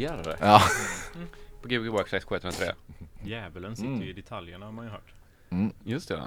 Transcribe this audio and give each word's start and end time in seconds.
lyssna 0.00 0.16
på 0.16 0.22
detaljer 0.30 0.46
Ja. 0.50 0.62
på 1.62 1.68
Gbg 1.68 1.88
Wax 1.88 2.12
X703. 2.12 2.72
Djävulen 3.24 3.76
sitter 3.76 3.88
Mm. 3.90 4.02
ju 4.02 4.10
i 4.10 4.12
detaljerna 4.12 4.66
har 4.66 4.72
man 4.72 4.84
ju 4.84 4.90
hört. 4.90 5.12
Just 5.84 6.08
det. 6.08 6.22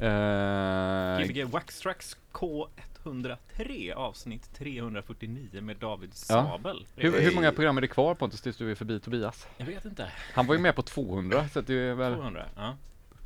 Uh, 0.00 1.26
Gbg 1.26 1.44
Wax 1.44 1.80
Tracks 1.80 2.16
K103 2.32 3.92
avsnitt 3.94 4.54
349 4.58 5.60
med 5.60 5.76
David 5.76 6.10
Ja. 6.10 6.14
Sabel. 6.14 6.86
hur, 6.96 7.20
hur 7.20 7.34
många 7.34 7.52
program 7.52 7.76
är 7.76 7.80
det 7.80 7.88
kvar 7.88 8.14
Pontus 8.14 8.40
tills 8.40 8.56
du 8.56 8.70
är 8.70 8.74
förbi 8.74 9.00
Tobias? 9.00 9.46
Jag 9.56 9.66
vet 9.66 9.84
inte. 9.84 10.12
Han 10.34 10.46
var 10.46 10.54
ju 10.54 10.60
med 10.60 10.74
på 10.76 10.82
200 10.82 11.48
så 11.48 11.58
att 11.58 11.66
det 11.66 11.74
är 11.74 11.94
väl 11.94 12.14
200? 12.14 12.44
Ja. 12.56 12.76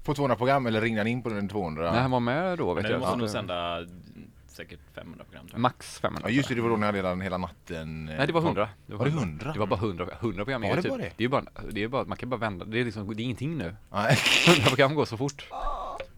På 0.05 0.15
200 0.15 0.37
program 0.37 0.67
eller 0.67 0.81
ringde 0.81 1.01
han 1.01 1.07
in 1.07 1.23
på 1.23 1.29
den 1.29 1.49
200? 1.49 1.93
Nej 1.93 2.01
han 2.01 2.11
var 2.11 2.21
med 2.21 2.59
då 2.59 2.75
vet 2.75 2.83
Men 2.83 2.91
du 2.91 2.91
jag. 2.91 3.01
måste 3.01 3.13
Så 3.13 3.17
nog 3.17 3.25
att- 3.27 3.33
sända 3.33 3.77
mm, 3.79 3.89
säkert 4.53 4.81
500 4.95 5.25
program 5.25 5.47
tror 5.47 5.55
jag. 5.55 5.61
Max 5.61 5.99
500 6.01 6.29
Ja 6.31 6.35
just 6.37 6.49
det, 6.49 6.55
det 6.55 6.61
var 6.61 6.71
då 6.71 6.77
ni 6.77 6.87
hade 6.87 6.99
redan 6.99 7.21
hela 7.21 7.39
natten 7.39 8.09
eh, 8.09 8.17
Nej 8.17 8.27
det 8.27 8.33
var 8.33 8.41
100 8.41 8.69
Var 8.87 9.05
det 9.05 9.11
100? 9.11 9.53
Det 9.53 9.59
var 9.59 9.67
bara 9.67 9.81
100 9.81 10.07
100 10.21 10.45
program 10.45 10.63
Var 10.63 10.69
ju 10.69 10.77
det 10.77 10.83
typ, 10.83 10.91
bara 10.91 10.99
det? 11.03 11.13
det 11.17 11.25
är 11.25 11.29
bara, 11.29 11.45
det 11.71 11.83
är 11.83 11.89
bara, 11.89 12.05
man 12.05 12.17
kan 12.17 12.29
bara 12.29 12.37
vända, 12.37 12.65
det 12.65 12.81
är 12.81 12.85
liksom, 12.85 13.15
det 13.17 13.23
är 13.23 13.25
ingenting 13.25 13.59
nu 13.59 13.77
Nej. 13.93 14.19
100 14.49 14.65
program 14.69 14.95
går 14.95 15.05
så 15.05 15.17
fort 15.17 15.49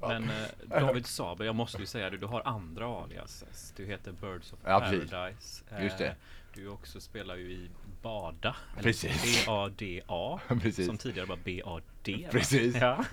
Men 0.01 0.25
eh, 0.25 0.81
David 0.81 1.07
Sabel, 1.07 1.47
jag 1.47 1.55
måste 1.57 1.79
ju 1.79 1.87
säga 1.87 2.11
det, 2.11 2.17
du 2.19 2.27
har 2.27 2.43
andra 2.45 2.87
aliases. 2.87 3.73
Du 3.77 3.87
heter 3.87 4.13
Birds 4.13 4.53
of 4.53 4.59
Ja, 4.65 4.81
precis. 4.91 5.11
Paradise. 5.11 5.65
Just 5.83 5.99
det. 5.99 6.07
Eh, 6.07 6.15
Du 6.55 6.69
också 6.69 7.01
spelar 7.01 7.37
ju 7.37 7.51
i 7.53 7.71
Bada. 8.03 8.57
Precis. 8.81 9.45
B-A-D-A. 9.47 10.41
Precis. 10.63 10.87
Som 10.87 10.99
tidigare 10.99 11.27
var 11.27 11.39
B-A-D. 11.45 12.29
Precis. 12.31 12.77
Ja. 12.77 13.05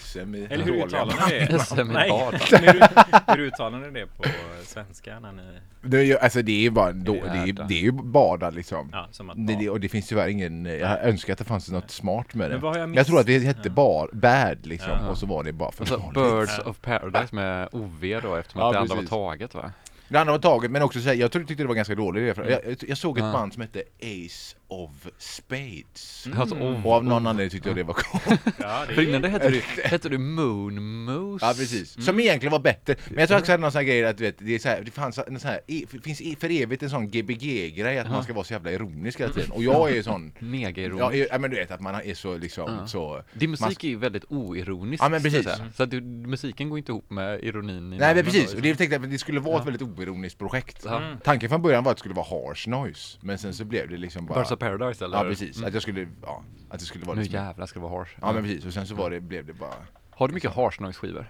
SM 0.00 0.34
i 0.34 0.46
Eller 0.50 0.64
hur 0.64 0.84
uttalar 0.86 1.28
ni 1.30 1.46
det? 1.46 1.58
SM 1.58 1.80
i 1.80 1.84
Nej, 1.84 2.10
Bada. 2.10 2.38
hur, 2.50 3.36
hur 3.36 3.46
uttalar 3.46 3.78
ni 3.78 4.00
det 4.00 4.06
på 4.06 4.24
svenska 4.64 5.20
när 5.20 5.32
ni... 5.32 5.42
Det 5.82 5.98
är, 5.98 6.02
ju- 6.02 6.18
alltså 6.18 6.42
det 6.42 6.52
är 6.52 6.60
ju 6.60 6.70
bara 6.70 6.92
då, 6.92 7.12
det 7.12 7.20
är, 7.28 7.68
det 7.68 7.74
är 7.74 7.82
ju 7.82 7.92
bada 7.92 8.50
liksom. 8.50 8.88
Ja, 8.92 9.08
som 9.10 9.30
att 9.30 9.36
Det, 9.36 9.42
det, 9.52 9.56
bada. 9.56 9.70
och 9.70 9.80
det 9.80 9.88
finns 9.88 10.08
tyvärr 10.08 10.28
ingen, 10.28 10.64
jag 10.64 11.04
önskar 11.04 11.32
att 11.32 11.38
det 11.38 11.44
fanns 11.44 11.70
något 11.70 11.90
smart 11.90 12.34
med 12.34 12.50
det. 12.50 12.54
Men 12.54 12.62
vad 12.62 12.72
har 12.72 12.80
jag 12.80 12.96
jag, 12.96 13.06
tror 13.06 13.20
att 13.20 13.26
det 13.26 13.38
hette 13.38 13.60
Ja. 13.64 13.70
bar, 13.70 14.08
bad 14.12 14.66
liksom 14.66 14.90
Ja. 15.00 15.08
och 15.08 15.18
så 15.18 15.26
var 15.26 15.44
det 15.44 15.52
bara 15.52 15.72
för 15.72 15.82
Och 15.82 15.88
så 15.88 15.96
dåligt. 15.96 16.14
Birds 16.14 16.58
of 16.58 16.80
Paradise 16.80 17.34
med 17.34 17.68
OV 17.72 18.20
då 18.22 18.34
eftersom 18.36 18.60
Ja, 18.60 18.66
att 18.66 18.72
det 18.72 18.78
andra 18.78 18.94
var 18.94 19.02
taget 19.02 19.54
va? 19.54 19.72
Det 20.08 20.18
andra 20.20 20.32
var 20.32 20.38
taget 20.40 20.70
men 20.70 20.82
också 20.82 21.00
så 21.00 21.08
här, 21.08 21.14
jag 21.16 21.32
tror- 21.32 21.44
tyckte 21.44 21.62
det 21.64 21.68
var 21.68 21.74
ganska 21.74 21.94
dåligt 21.94 22.38
idé. 22.38 22.50
Jag, 22.50 22.60
jag, 22.66 22.76
jag 22.88 22.98
såg 22.98 23.18
ett 23.18 23.24
Ja. 23.24 23.32
band 23.32 23.52
som 23.52 23.62
hette 23.62 23.82
Ace 24.02 24.56
of 24.68 24.90
Spades. 25.18 26.28
Alltså, 26.36 26.54
OV. 26.56 26.86
Och 26.86 26.92
av 26.92 27.04
någon 27.04 27.26
anledning 27.26 27.50
tyckte 27.50 27.68
jag 27.68 27.76
det 27.76 27.82
var 27.82 27.94
coolt. 27.94 28.40
Ja, 28.58 28.84
det 28.88 28.94
För 28.94 29.02
innan 29.08 29.22
det 29.22 29.28
hette 29.28 29.48
du, 29.50 29.60
hette 29.84 30.08
du 30.08 30.18
Moon 30.18 31.04
Moose 31.04 31.46
Ja 31.46 31.52
precis, 31.56 32.04
som 32.04 32.20
egentligen 32.20 32.52
var 32.52 32.58
bättre. 32.58 32.96
Men 33.10 33.18
jag 33.18 33.28
tror 33.28 33.38
också 33.38 33.52
att 33.52 33.60
någon 33.60 33.72
sån 33.72 33.78
här 33.78 33.86
grej 33.86 34.04
att 34.04 34.18
du 34.18 34.24
vet, 34.24 34.38
det, 34.38 34.54
är 34.54 34.58
så 34.58 34.68
här, 34.68 34.82
det 34.84 34.90
fanns 34.90 35.18
en 35.18 35.40
sån 35.40 35.50
här, 35.50 35.60
e- 35.66 35.84
det 35.90 36.00
finns 36.00 36.20
e- 36.20 36.36
för 36.40 36.50
evigt 36.62 36.82
en 36.82 36.90
sån 36.90 37.08
gbg-grej 37.10 37.98
att 37.98 38.10
man 38.10 38.22
ska 38.24 38.32
vara 38.32 38.44
så 38.44 38.52
jävla 38.52 38.72
ironisk 38.72 39.20
hela 39.20 39.32
tiden. 39.32 39.50
Och 39.50 39.62
jag 39.62 39.90
är 39.96 40.02
sån, 40.02 40.32
Mega 40.38 40.82
ja, 40.82 41.14
ja 41.14 41.38
men 41.38 41.50
du 41.50 41.56
vet 41.56 41.70
att 41.70 41.80
man 41.80 41.94
är 41.94 42.14
så 42.14 42.36
liksom 42.38 42.76
Ja. 42.80 42.86
så 42.86 43.22
Din 43.34 43.50
man- 43.50 43.56
musik 43.68 43.84
är 43.84 43.88
ju 43.88 43.96
väldigt 43.96 44.24
oironisk 44.28 45.02
Ja, 45.04 45.08
men 45.08 45.20
så 45.20 45.24
precis. 45.28 45.44
säga. 45.44 45.70
Så 45.76 45.82
att 45.82 45.90
du, 45.90 46.00
musiken 46.00 46.68
går 46.68 46.78
inte 46.78 46.92
ihop 46.92 47.10
med 47.10 47.44
ironin 47.44 47.92
i 47.92 47.96
Nej 47.98 48.14
men 48.14 48.24
precis, 48.24 48.54
och 48.54 48.62
det 48.62 48.74
tänkte 48.74 48.96
jag 48.96 49.04
att 49.04 49.10
det 49.10 49.18
skulle 49.18 49.40
vara 49.40 49.54
Ja. 49.54 49.60
ett 49.60 49.66
väldigt 49.66 49.82
oironiskt 49.82 50.38
projekt. 50.38 50.82
Ja. 50.84 51.02
Mm. 51.02 51.16
Tanken 51.24 51.48
från 51.48 51.62
början 51.62 51.84
var 51.84 51.90
att 51.92 51.96
det 51.96 52.00
skulle 52.00 52.14
vara 52.14 52.26
harsh 52.30 52.68
noise, 52.68 53.18
men 53.20 53.38
sen 53.38 53.54
så 53.54 53.64
blev 53.64 53.88
det 53.88 53.96
liksom 53.96 54.26
bara... 54.26 54.57
Paradise 54.58 55.04
eller? 55.04 55.18
Ja 55.18 55.24
precis, 55.24 55.56
Mm. 55.56 55.68
att 55.68 55.74
jag 55.74 55.82
skulle, 55.82 56.08
ja, 56.22 56.42
att 56.70 56.78
det 56.80 56.84
skulle 56.86 57.04
vara 57.04 57.16
Nu 57.16 57.22
liksom, 57.22 57.40
jävlar 57.44 57.66
ska 57.66 57.80
det 57.80 57.86
vara 57.86 57.98
harsh 57.98 58.12
Ja 58.20 58.32
men 58.32 58.42
precis, 58.42 58.66
och 58.66 58.72
sen 58.72 58.86
så 58.86 58.94
var 58.94 59.10
det, 59.10 59.20
blev 59.20 59.46
det 59.46 59.52
bara 59.52 59.74
Har 60.10 60.28
du 60.28 60.34
mycket 60.34 60.50
harsh 60.54 60.80
noise 60.82 60.98
skivor? 60.98 61.26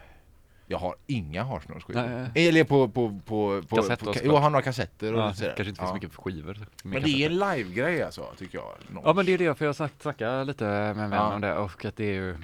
Jag 0.70 0.78
har 0.78 0.94
inga 1.06 1.42
harsh 1.42 1.69
noise 1.69 1.86
skivor. 1.86 2.02
Nej. 2.34 2.48
Eller 2.48 2.64
på, 2.64 2.88
på, 2.88 3.20
på, 3.25 3.62
på, 3.69 3.76
Kassett 3.76 3.98
på, 4.00 4.04
då, 4.06 4.12
jo, 4.25 4.32
jag 4.32 4.38
har 4.40 4.50
några 4.50 4.62
kassetter 4.62 5.14
och 5.14 5.20
Ja, 5.20 5.34
sådär. 5.34 5.54
kanske 5.56 5.70
inte 5.70 5.82
ja. 5.82 5.88
så 5.88 5.94
mycket 5.94 6.14
skivor 6.14 6.66
Men 6.82 7.02
det 7.02 7.08
är 7.10 7.26
en 7.26 7.32
live-grej 7.38 8.02
alltså, 8.02 8.26
tycker 8.38 8.58
jag. 8.58 8.75
Nå- 8.90 9.02
Ja 9.04 9.12
men 9.12 9.26
det 9.26 9.32
är 9.34 9.38
det, 9.38 9.54
för 9.54 9.64
jag 9.64 9.74
snack- 9.76 10.02
snackade 10.02 10.44
lite 10.44 10.64
med 10.64 10.90
en 10.90 10.96
vän 11.10 11.12
Ja. 11.12 11.34
om 11.34 11.40
det 11.40 11.54
och 11.56 11.84
att 11.84 11.96
det 11.96 12.04
är 12.04 12.14
ju 12.14 12.36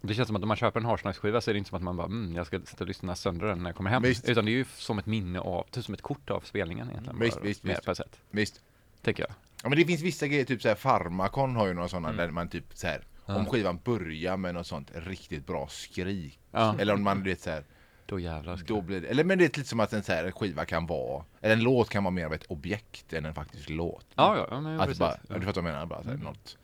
Det 0.00 0.14
känns 0.14 0.26
som 0.26 0.36
att 0.36 0.42
om 0.42 0.48
man 0.48 0.56
köper 0.56 0.80
en 0.80 0.86
harsh 0.86 1.04
noise 1.04 1.20
skiva 1.20 1.40
så 1.40 1.50
är 1.50 1.54
det 1.54 1.58
inte 1.58 1.68
som 1.70 1.76
att 1.76 1.82
man 1.82 1.96
bara 1.96 2.06
mm, 2.06 2.34
jag 2.36 2.46
ska 2.46 2.60
sitta 2.60 2.84
och 2.84 2.88
lyssna 2.88 3.14
sönder 3.14 3.46
den 3.46 3.58
när 3.62 3.70
jag 3.70 3.76
kommer 3.76 3.90
hem. 3.90 4.02
Visst. 4.02 4.28
Utan 4.28 4.44
det 4.44 4.50
är 4.50 4.52
ju 4.52 4.64
som 4.76 4.98
ett 4.98 5.06
minne 5.06 5.40
av, 5.40 5.64
typ 5.70 5.84
som 5.84 5.94
ett 5.94 6.02
kort 6.02 6.30
av 6.30 6.40
spelningen 6.40 6.90
egentligen. 6.90 7.18
Visst, 7.20 7.36
bara, 7.36 7.44
visst, 7.44 7.64
mer 7.64 7.70
visst. 7.72 7.84
på 7.84 7.90
ett 7.90 7.96
sätt. 7.96 8.16
Visst. 8.30 8.60
Tänker 9.02 9.22
jag. 9.22 9.30
Ja 9.62 9.68
men 9.68 9.78
det 9.78 9.84
finns 9.84 10.00
vissa 10.02 10.26
grejer, 10.26 10.44
typ 10.44 10.62
såhär 10.62 10.74
Pharmacon 10.74 11.56
har 11.56 11.66
ju 11.66 11.74
några 11.74 11.88
sådana 11.88 12.08
Mm. 12.08 12.18
där 12.18 12.30
man 12.30 12.48
typ 12.48 12.64
såhär 12.74 13.04
Ja. 13.26 13.36
Om 13.36 13.46
skivan 13.46 13.78
börjar 13.84 14.36
med 14.36 14.54
något 14.54 14.66
sånt 14.66 14.90
riktigt 14.94 15.46
bra 15.46 15.68
skrik 15.68 16.38
Ja. 16.50 16.74
Eller 16.78 16.94
om 16.94 17.02
man 17.02 17.22
du 17.22 17.30
vet 17.30 17.40
såhär 17.40 17.64
Då 18.06 18.18
jävlar 18.18 18.56
ska 18.56 18.66
Då 18.74 18.80
blir 18.80 19.00
det, 19.00 19.08
eller 19.08 19.24
men 19.24 19.38
det 19.38 19.44
är 19.44 19.46
lite 19.46 19.64
som 19.64 19.80
att 19.80 19.92
en 19.92 20.02
så 20.02 20.12
här 20.12 20.30
skiva 20.30 20.64
kan 20.64 20.86
vara 20.86 21.24
Eller 21.40 21.54
en 21.54 21.62
låt 21.62 21.88
kan 21.88 22.04
vara 22.04 22.10
mer 22.12 22.26
av 22.26 22.32
ett 22.34 22.44
objekt 22.48 23.12
än 23.12 23.24
en 23.24 23.34
faktisk 23.34 23.68
låt 23.68 24.06
Ja, 24.14 24.36
ja, 24.36 24.46
ja 24.50 24.60
men 24.60 24.80
Att 24.80 24.86
precis. 24.86 24.98
bara, 24.98 25.16
ja. 25.28 25.34
du 25.38 25.40
fattar 25.46 25.62
vad 25.62 25.70
jag 25.70 25.74
menar? 25.74 25.86
Bara, 25.86 26.02
så 26.02 26.08
här, 26.08 26.16
något 26.16 26.56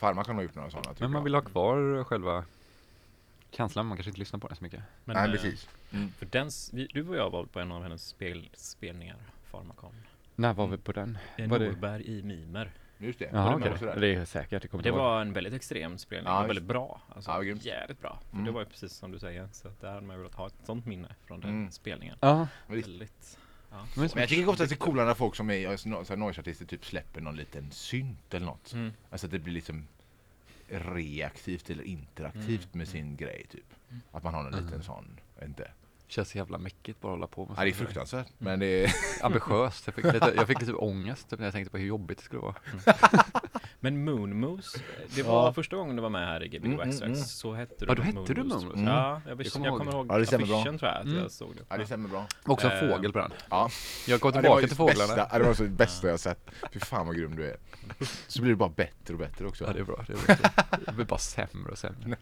Pharmacon 0.00 0.34
har 0.36 0.42
gjort 0.42 0.54
några 0.54 0.70
sådana 0.70 0.90
typ 0.90 1.00
Men 1.00 1.10
man 1.10 1.24
vill 1.24 1.34
ha 1.34 1.42
kvar 1.42 2.04
själva 2.04 2.44
känslan, 3.50 3.86
man 3.86 3.96
kanske 3.96 4.10
inte 4.10 4.20
lyssnar 4.20 4.40
på 4.40 4.48
den 4.48 4.56
så 4.56 4.62
mycket. 4.64 4.80
Men, 5.04 5.16
Nej 5.16 5.24
eh, 5.26 5.30
precis 5.32 5.68
För 6.18 6.26
den, 6.26 6.50
vi, 6.72 6.86
du 6.92 7.08
och 7.08 7.16
jag 7.16 7.30
var 7.30 7.44
på 7.44 7.60
en 7.60 7.72
av 7.72 7.82
hennes 7.82 8.06
spel, 8.08 8.50
spelningar, 8.54 9.16
Pharmacon. 9.50 9.94
När 10.36 10.52
var 10.54 10.66
vi 10.66 10.76
på 10.76 10.92
den? 10.92 11.18
Var 11.38 11.58
det- 11.58 11.66
Norberg 11.68 12.02
i 12.18 12.22
Mimer. 12.22 12.70
Just 12.98 13.18
det, 13.18 13.28
Jaha 13.32 13.52
Var 13.52 13.60
det 13.60 13.70
okej, 13.74 14.00
det 14.00 14.14
är 14.14 14.24
säkert, 14.24 14.62
det 14.62 14.68
kommer 14.68 14.82
Det 14.84 14.88
ihåg. 14.88 14.98
var 14.98 15.20
en 15.20 15.32
väldigt 15.32 15.54
extrem 15.54 15.98
spelning, 15.98 16.32
Ja, 16.32 16.40
visst. 16.40 16.48
väldigt 16.48 16.64
bra. 16.64 17.00
Alltså, 17.14 17.30
Ja, 17.30 17.40
grymt. 17.42 17.64
jävligt 17.64 18.00
bra. 18.00 18.18
För 18.28 18.32
Mm. 18.32 18.44
det 18.44 18.50
var 18.52 18.60
ju 18.60 18.66
precis 18.66 18.92
som 18.92 19.12
du 19.12 19.18
säger, 19.18 19.48
så 19.52 19.68
att 19.68 19.80
där 19.80 19.92
hade 19.92 20.06
man 20.06 20.18
velat 20.18 20.34
ha 20.34 20.46
ett 20.46 20.54
sånt 20.64 20.86
minne 20.86 21.08
från 21.26 21.40
den 21.40 21.50
Mm. 21.50 21.70
spelningen. 21.70 22.16
Ja, 22.20 22.48
Visst. 22.66 22.88
Väldigt. 22.88 23.38
Ja. 23.70 23.76
men, 23.96 24.08
Men 24.14 24.20
jag 24.20 24.28
tycker 24.28 24.48
ofta 24.48 24.62
att 24.62 24.68
det 24.68 24.74
är 24.74 24.76
coolare 24.76 25.06
när 25.06 25.14
folk 25.14 25.34
som 25.36 25.50
är 25.50 26.16
noise-artister 26.16 26.64
typ 26.66 26.84
släpper 26.86 27.20
någon 27.20 27.36
liten 27.36 27.70
synt 27.70 28.34
eller 28.34 28.46
något 28.46 28.72
Mm. 28.72 28.92
Alltså 29.10 29.26
att 29.26 29.30
det 29.30 29.38
blir 29.38 29.54
liksom 29.54 29.86
reaktivt 30.68 31.70
eller 31.70 31.82
interaktivt 31.84 32.46
Mm. 32.74 32.78
med 32.78 32.88
sin 32.88 33.16
grej 33.16 33.46
typ 33.50 33.74
Att 34.12 34.22
man 34.22 34.34
har 34.34 34.42
någon 34.42 34.52
Mm. 34.54 34.64
liten 34.64 34.82
sån, 34.82 35.20
jag 35.34 35.40
vet 35.40 35.48
inte 35.48 35.70
känns 36.08 36.28
så 36.30 36.38
jävla 36.38 36.58
mäckigt 36.58 37.00
bara 37.00 37.12
att 37.12 37.16
hålla 37.16 37.26
på 37.26 37.46
med 37.46 37.54
Ja 37.58 37.62
det 37.64 37.68
är 37.68 37.72
sånt. 37.72 37.84
fruktansvärt 37.84 38.26
men 38.38 38.58
det 38.60 38.84
är 38.84 38.92
Ambitiöst. 39.22 39.86
Jag 39.86 39.94
fick 39.94 40.04
lite, 40.04 40.32
jag 40.36 40.46
fick 40.46 40.60
lite 40.60 40.72
ångest 40.72 41.30
typ, 41.30 41.38
när 41.38 41.46
jag 41.46 41.52
tänkte 41.54 41.70
på 41.70 41.78
hur 41.78 41.86
jobbigt 41.86 42.18
det 42.18 42.24
skulle 42.24 42.40
vara. 42.42 42.54
Men 43.84 44.04
Moon 44.04 44.40
Moose, 44.40 44.78
det 45.14 45.22
var 45.22 45.46
Ja. 45.46 45.52
första 45.52 45.76
gången 45.76 45.96
du 45.96 46.02
var 46.02 46.10
med 46.10 46.26
här 46.26 46.42
i 46.42 46.48
Gbg 46.48 46.64
Mm, 46.66 46.76
Wax 46.78 46.96
mm, 47.00 47.12
mm. 47.12 47.24
Så 47.24 47.52
hette 47.54 47.74
du 47.78 47.86
Ja, 47.88 47.94
då 47.94 48.02
hette 48.02 48.34
du 48.34 48.42
Moon 48.42 48.48
Moon 48.48 48.64
Moose. 48.64 48.66
Moose. 48.66 48.82
Ja, 48.90 49.20
jag, 49.28 49.40
Jag 49.40 49.52
kommer 49.52 49.66
jag 49.66 49.72
ihåg 49.72 49.78
kommer 49.78 49.92
ihåg 49.92 50.06
Ja, 50.10 50.18
det 50.18 50.26
stämmer 50.26 50.46
bra. 50.46 50.56
affischen 50.60 50.78
tror 50.78 50.90
jag 50.90 50.98
att 51.00 51.04
Mm. 51.06 51.18
jag 51.18 51.30
såg 51.30 51.56
det. 51.56 51.62
Ja 51.68 51.76
det 51.78 51.86
stämmer 51.86 52.08
bra 52.08 52.26
Också 52.46 52.66
Eh, 52.68 52.80
fågel 52.80 53.12
på 53.12 53.18
den. 53.18 53.30
Ja 53.50 53.68
Jag 54.06 54.20
kom 54.20 54.32
Ja, 54.34 54.40
tillbaka 54.40 54.60
det 54.60 54.66
till 54.68 54.76
fåglarna. 54.76 55.14
bästa, 55.14 55.28
ja, 55.32 55.38
det 55.38 55.44
var 55.44 55.54
så 55.54 55.62
det 55.62 55.68
bästa 55.68 56.08
jag 56.08 56.20
sett 56.20 56.50
Fy 56.72 56.80
fan 56.80 57.06
vad 57.06 57.16
grym 57.16 57.36
du 57.36 57.46
är 57.50 57.56
Så 58.26 58.42
blir 58.42 58.50
det 58.52 58.56
bara 58.56 58.68
bättre 58.68 59.14
och 59.14 59.18
bättre 59.20 59.46
också 59.46 59.64
Ja 59.64 59.72
det 59.72 59.78
är 59.80 59.84
bra. 59.84 60.04
Det, 60.06 60.12
är 60.12 60.36
bra. 60.36 60.50
det 60.86 60.92
blir 60.92 61.04
bara 61.04 61.18
sämre 61.18 61.72
och 61.72 61.78
sämre. 61.78 62.16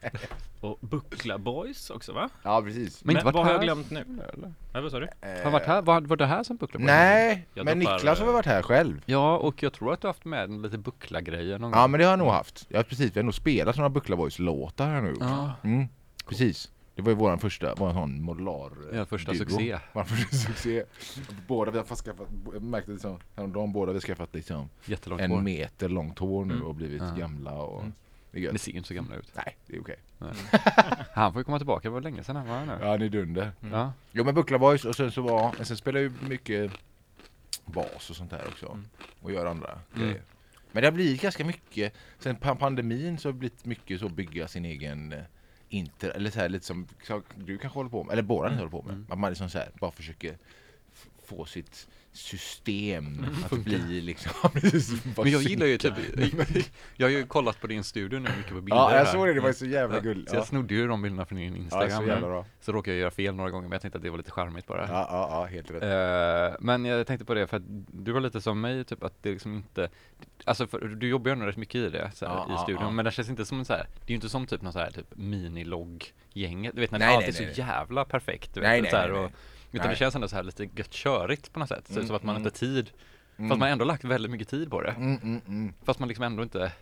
Och 0.60 0.78
Buckla 0.80 1.38
Boys 1.38 1.90
också 1.90 2.12
va? 2.12 2.28
Ja 2.42 2.62
precis 2.62 3.04
Men 3.04 3.16
inte 3.16 3.24
varit 3.24 3.34
vad 3.34 3.44
har 3.46 3.52
jag 3.52 3.62
glömt 3.62 3.90
nu? 3.90 4.00
Eller? 4.32 4.52
Nej, 4.72 4.82
vad 4.82 4.90
sa 4.90 5.00
du? 5.00 5.08
Har 5.44 5.50
varit 5.50 5.66
här? 5.66 5.82
Var, 5.82 6.00
var 6.00 6.16
det 6.16 6.26
här 6.26 6.42
som 6.42 6.56
bucklar 6.56 6.80
på? 6.80 6.86
Nej, 6.86 7.46
Jag 7.54 7.64
men 7.64 7.78
Niklas 7.78 8.18
har 8.18 8.26
väl 8.26 8.34
varit 8.34 8.46
här 8.46 8.62
själv? 8.62 9.02
Ja, 9.06 9.36
och 9.36 9.62
jag 9.62 9.72
tror 9.72 9.92
att 9.92 10.00
du 10.00 10.06
har 10.06 10.12
haft 10.14 10.24
med 10.24 10.44
en 10.44 10.62
lite 10.62 10.78
buckla-grejer 10.78 11.51
någon 11.58 11.70
Ja 11.72 11.80
gång. 11.82 11.90
men 11.90 11.98
det 12.00 12.04
har 12.06 12.12
jag 12.12 12.18
nog 12.18 12.28
haft 12.28 12.66
Ja 12.68 12.82
precis, 12.82 13.16
vi 13.16 13.20
har 13.20 13.24
nog 13.24 13.34
spelat 13.34 13.76
några 13.76 13.88
Buckla 13.90 14.16
Boys 14.16 14.38
låtar 14.38 14.86
har 14.86 14.94
jag 14.94 15.04
nog 15.04 15.12
gjort 15.12 15.22
Ja. 15.22 15.52
mm, 15.64 15.86
Precis 16.28 16.70
Det 16.94 17.02
var 17.02 17.08
ju 17.10 17.16
våran 17.16 17.38
första, 17.38 17.74
våran 17.74 17.94
sån 17.94 18.22
modular 18.22 18.70
eh, 18.92 18.98
Ja, 18.98 19.04
första 19.04 19.32
duo. 19.32 19.38
succé. 19.38 19.78
Vår 19.92 20.04
första 20.04 20.36
succé 20.36 20.84
Båda 21.48 21.70
vi 21.70 21.78
har 21.78 21.84
fast 21.84 22.04
skaffat, 22.04 22.26
jag 22.52 22.62
märkte 22.62 22.90
liksom 22.90 23.18
häromdagen 23.36 23.72
båda 23.72 23.92
vi 23.92 23.96
har 23.96 24.00
skaffat 24.02 24.34
liksom 24.34 24.68
Jättelångt 24.84 25.22
en 25.22 25.30
hår. 25.30 25.40
meter 25.40 25.88
långt 25.88 26.18
hår 26.18 26.44
nu 26.44 26.54
Mm. 26.54 26.66
och 26.66 26.74
blivit 26.74 27.02
Ja. 27.02 27.14
gamla 27.18 27.52
och 27.52 27.80
Mm. 27.80 27.92
det 28.30 28.38
är 28.38 28.42
gött. 28.42 28.60
ser 28.60 28.70
ju 28.72 28.76
inte 28.76 28.88
så 28.88 28.94
gamla 28.94 29.16
ut. 29.16 29.32
Nej, 29.34 29.56
det 29.66 29.76
är 29.76 29.80
okej 29.80 29.96
Han 31.14 31.32
får 31.32 31.40
ju 31.40 31.44
komma 31.44 31.58
tillbaka, 31.58 31.88
det 31.88 31.92
var 31.94 32.00
länge 32.00 32.24
sedan 32.24 32.36
han 32.36 32.48
var 32.48 32.56
här 32.58 32.66
nu. 32.66 32.86
Ja, 32.86 32.96
ni 32.96 33.04
är 33.04 33.08
dunder 33.10 33.52
Mm. 33.62 33.74
Ja. 33.78 33.92
Jo 34.12 34.24
men 34.24 34.34
Buckla 34.34 34.58
Boys 34.58 34.84
och 34.84 34.96
sen 34.96 35.12
så 35.12 35.22
var, 35.22 35.54
men 35.56 35.66
sen 35.66 35.76
spelar 35.76 36.00
jag 36.00 36.12
ju 36.12 36.28
mycket 36.28 36.72
bas 37.64 38.10
och 38.10 38.16
sånt 38.16 38.30
där 38.30 38.44
också. 38.48 38.66
Mm. 38.66 38.84
Och 39.22 39.32
gör 39.32 39.46
andra 39.46 39.70
Mm. 39.94 40.06
grejer. 40.08 40.22
Men 40.72 40.82
det 40.82 40.86
har 40.86 40.92
blivit 40.92 41.20
ganska 41.22 41.44
mycket, 41.44 41.92
sen 42.18 42.36
pa- 42.36 42.54
pandemin 42.54 43.18
så 43.18 43.28
har 43.28 43.32
det 43.32 43.38
blivit 43.38 43.64
mycket 43.64 44.00
så 44.00 44.08
bygga 44.08 44.48
sin 44.48 44.64
egen 44.64 45.12
eh, 45.12 45.18
inter, 45.68 46.10
eller 46.10 46.30
så 46.30 46.40
här 46.40 46.48
lite 46.48 46.66
som 46.66 46.86
du 47.36 47.58
kanske 47.58 47.78
håller 47.78 47.90
på 47.90 48.04
med, 48.04 48.12
eller 48.12 48.22
båda 48.22 48.48
ni 48.48 48.54
Mm. 48.54 48.58
håller 48.58 48.70
på 48.70 48.82
med. 48.82 48.94
Mm. 48.94 49.06
Att 49.10 49.18
man 49.18 49.30
liksom 49.30 49.50
så 49.50 49.58
här, 49.58 49.70
bara 49.80 49.90
försöker 49.90 50.38
få 51.24 51.44
sitt 51.44 51.88
system 52.12 53.26
att 53.44 53.50
funka. 53.50 53.70
bli 53.70 54.00
liksom 54.00 54.32
Men 55.16 55.30
jag 55.30 55.42
gillar 55.42 55.66
ju 55.66 55.78
typ, 55.78 55.94
jag 56.96 57.06
har 57.06 57.10
ju 57.12 57.26
kollat 57.26 57.60
på 57.60 57.66
din 57.66 57.84
studio 57.84 58.18
nu 58.18 58.28
mycket 58.36 58.52
på 58.52 58.60
bilder 58.60 58.76
Ja, 58.76 58.96
jag 58.96 59.08
såg 59.08 59.26
det, 59.26 59.34
det 59.34 59.40
var 59.40 59.48
ju 59.48 59.54
så 59.54 59.66
jävla 59.66 59.96
Ja, 59.96 60.02
gulligt. 60.02 60.30
Så 60.30 60.36
jag 60.36 60.46
snodde 60.46 60.74
ju 60.74 60.86
de 60.86 61.02
bilderna 61.02 61.24
från 61.26 61.38
din 61.38 61.52
ja, 61.56 61.62
Instagram. 61.62 61.90
så 62.02 62.06
jävla 62.08 62.26
bra. 62.28 62.46
Så 62.60 62.72
råkade 62.72 62.96
jag 62.96 63.00
göra 63.00 63.10
fel 63.10 63.34
några 63.34 63.50
gånger 63.50 63.68
men 63.68 63.72
jag 63.72 63.82
tänkte 63.82 63.96
att 63.98 64.02
det 64.02 64.10
var 64.10 64.16
lite 64.18 64.30
charmigt 64.30 64.66
bara. 64.66 64.88
Ja, 64.88 65.08
ja, 65.10 65.28
ja, 65.30 65.44
helt 65.44 65.70
rätt. 65.70 65.82
Eh, 66.52 66.56
men 66.60 66.84
jag 66.84 67.06
tänkte 67.06 67.24
på 67.24 67.34
det 67.34 67.46
för 67.46 67.56
att 67.56 67.62
du 67.92 68.12
var 68.12 68.20
lite 68.20 68.40
som 68.40 68.60
mig, 68.60 68.84
typ 68.84 69.02
att 69.02 69.22
det 69.22 69.30
liksom 69.30 69.54
inte 69.56 69.88
Alltså 70.44 70.66
för, 70.66 70.78
du 70.80 71.08
jobbar 71.08 71.28
ju 71.28 71.32
ändå 71.32 71.46
rätt 71.46 71.56
mycket 71.56 71.74
i 71.74 71.90
det 71.90 72.10
så 72.14 72.26
här, 72.26 72.34
Ja, 72.34 72.46
i 72.48 72.52
ja, 72.52 72.58
studion 72.58 72.82
ja. 72.82 72.90
men 72.90 73.04
det 73.04 73.10
känns 73.10 73.28
inte 73.28 73.44
som 73.44 73.58
en 73.58 73.64
så 73.64 73.72
här, 73.72 73.86
det 74.00 74.06
är 74.06 74.10
ju 74.10 74.14
inte 74.14 74.28
som 74.28 74.46
typ 74.46 74.62
någon 74.62 74.72
så 74.72 74.78
här 74.78 74.90
typ 74.90 75.06
minilogg-gänget 75.16 76.74
Du 76.74 76.80
vet 76.80 76.90
när 76.90 76.98
Nej, 76.98 77.08
allt 77.08 77.20
nej, 77.20 77.28
är 77.28 77.32
så 77.32 77.42
nej. 77.42 77.52
jävla 77.56 78.04
perfekt 78.04 78.54
du 78.54 78.60
vet, 78.60 78.68
Nej, 78.68 78.78
så 78.78 78.82
nej, 78.82 78.92
här, 78.92 79.08
nej, 79.08 79.18
och, 79.18 79.22
nej. 79.24 79.32
Utan 79.72 79.86
Nej. 79.86 79.94
det 79.94 79.98
känns 79.98 80.14
ändå 80.14 80.28
så 80.28 80.36
här 80.36 80.42
lite 80.42 80.64
gött 80.64 80.90
körigt 80.90 81.52
på 81.52 81.58
något 81.58 81.68
sätt, 81.68 81.86
så 81.86 81.92
Mm, 81.92 82.06
som 82.06 82.16
att 82.16 82.22
man 82.22 82.36
mm. 82.36 82.46
inte 82.46 82.54
har 82.54 82.68
tid 82.68 82.90
Fast 83.36 83.48
man 83.48 83.60
har 83.60 83.68
ändå 83.68 83.84
lagt 83.84 84.04
väldigt 84.04 84.30
mycket 84.30 84.48
tid 84.48 84.70
på 84.70 84.80
det. 84.82 84.90
Mm, 84.90 85.18
mm, 85.22 85.40
mm. 85.46 85.74
Fast 85.84 86.00
man 86.00 86.08
liksom 86.08 86.24
ändå 86.24 86.42
inte 86.42 86.72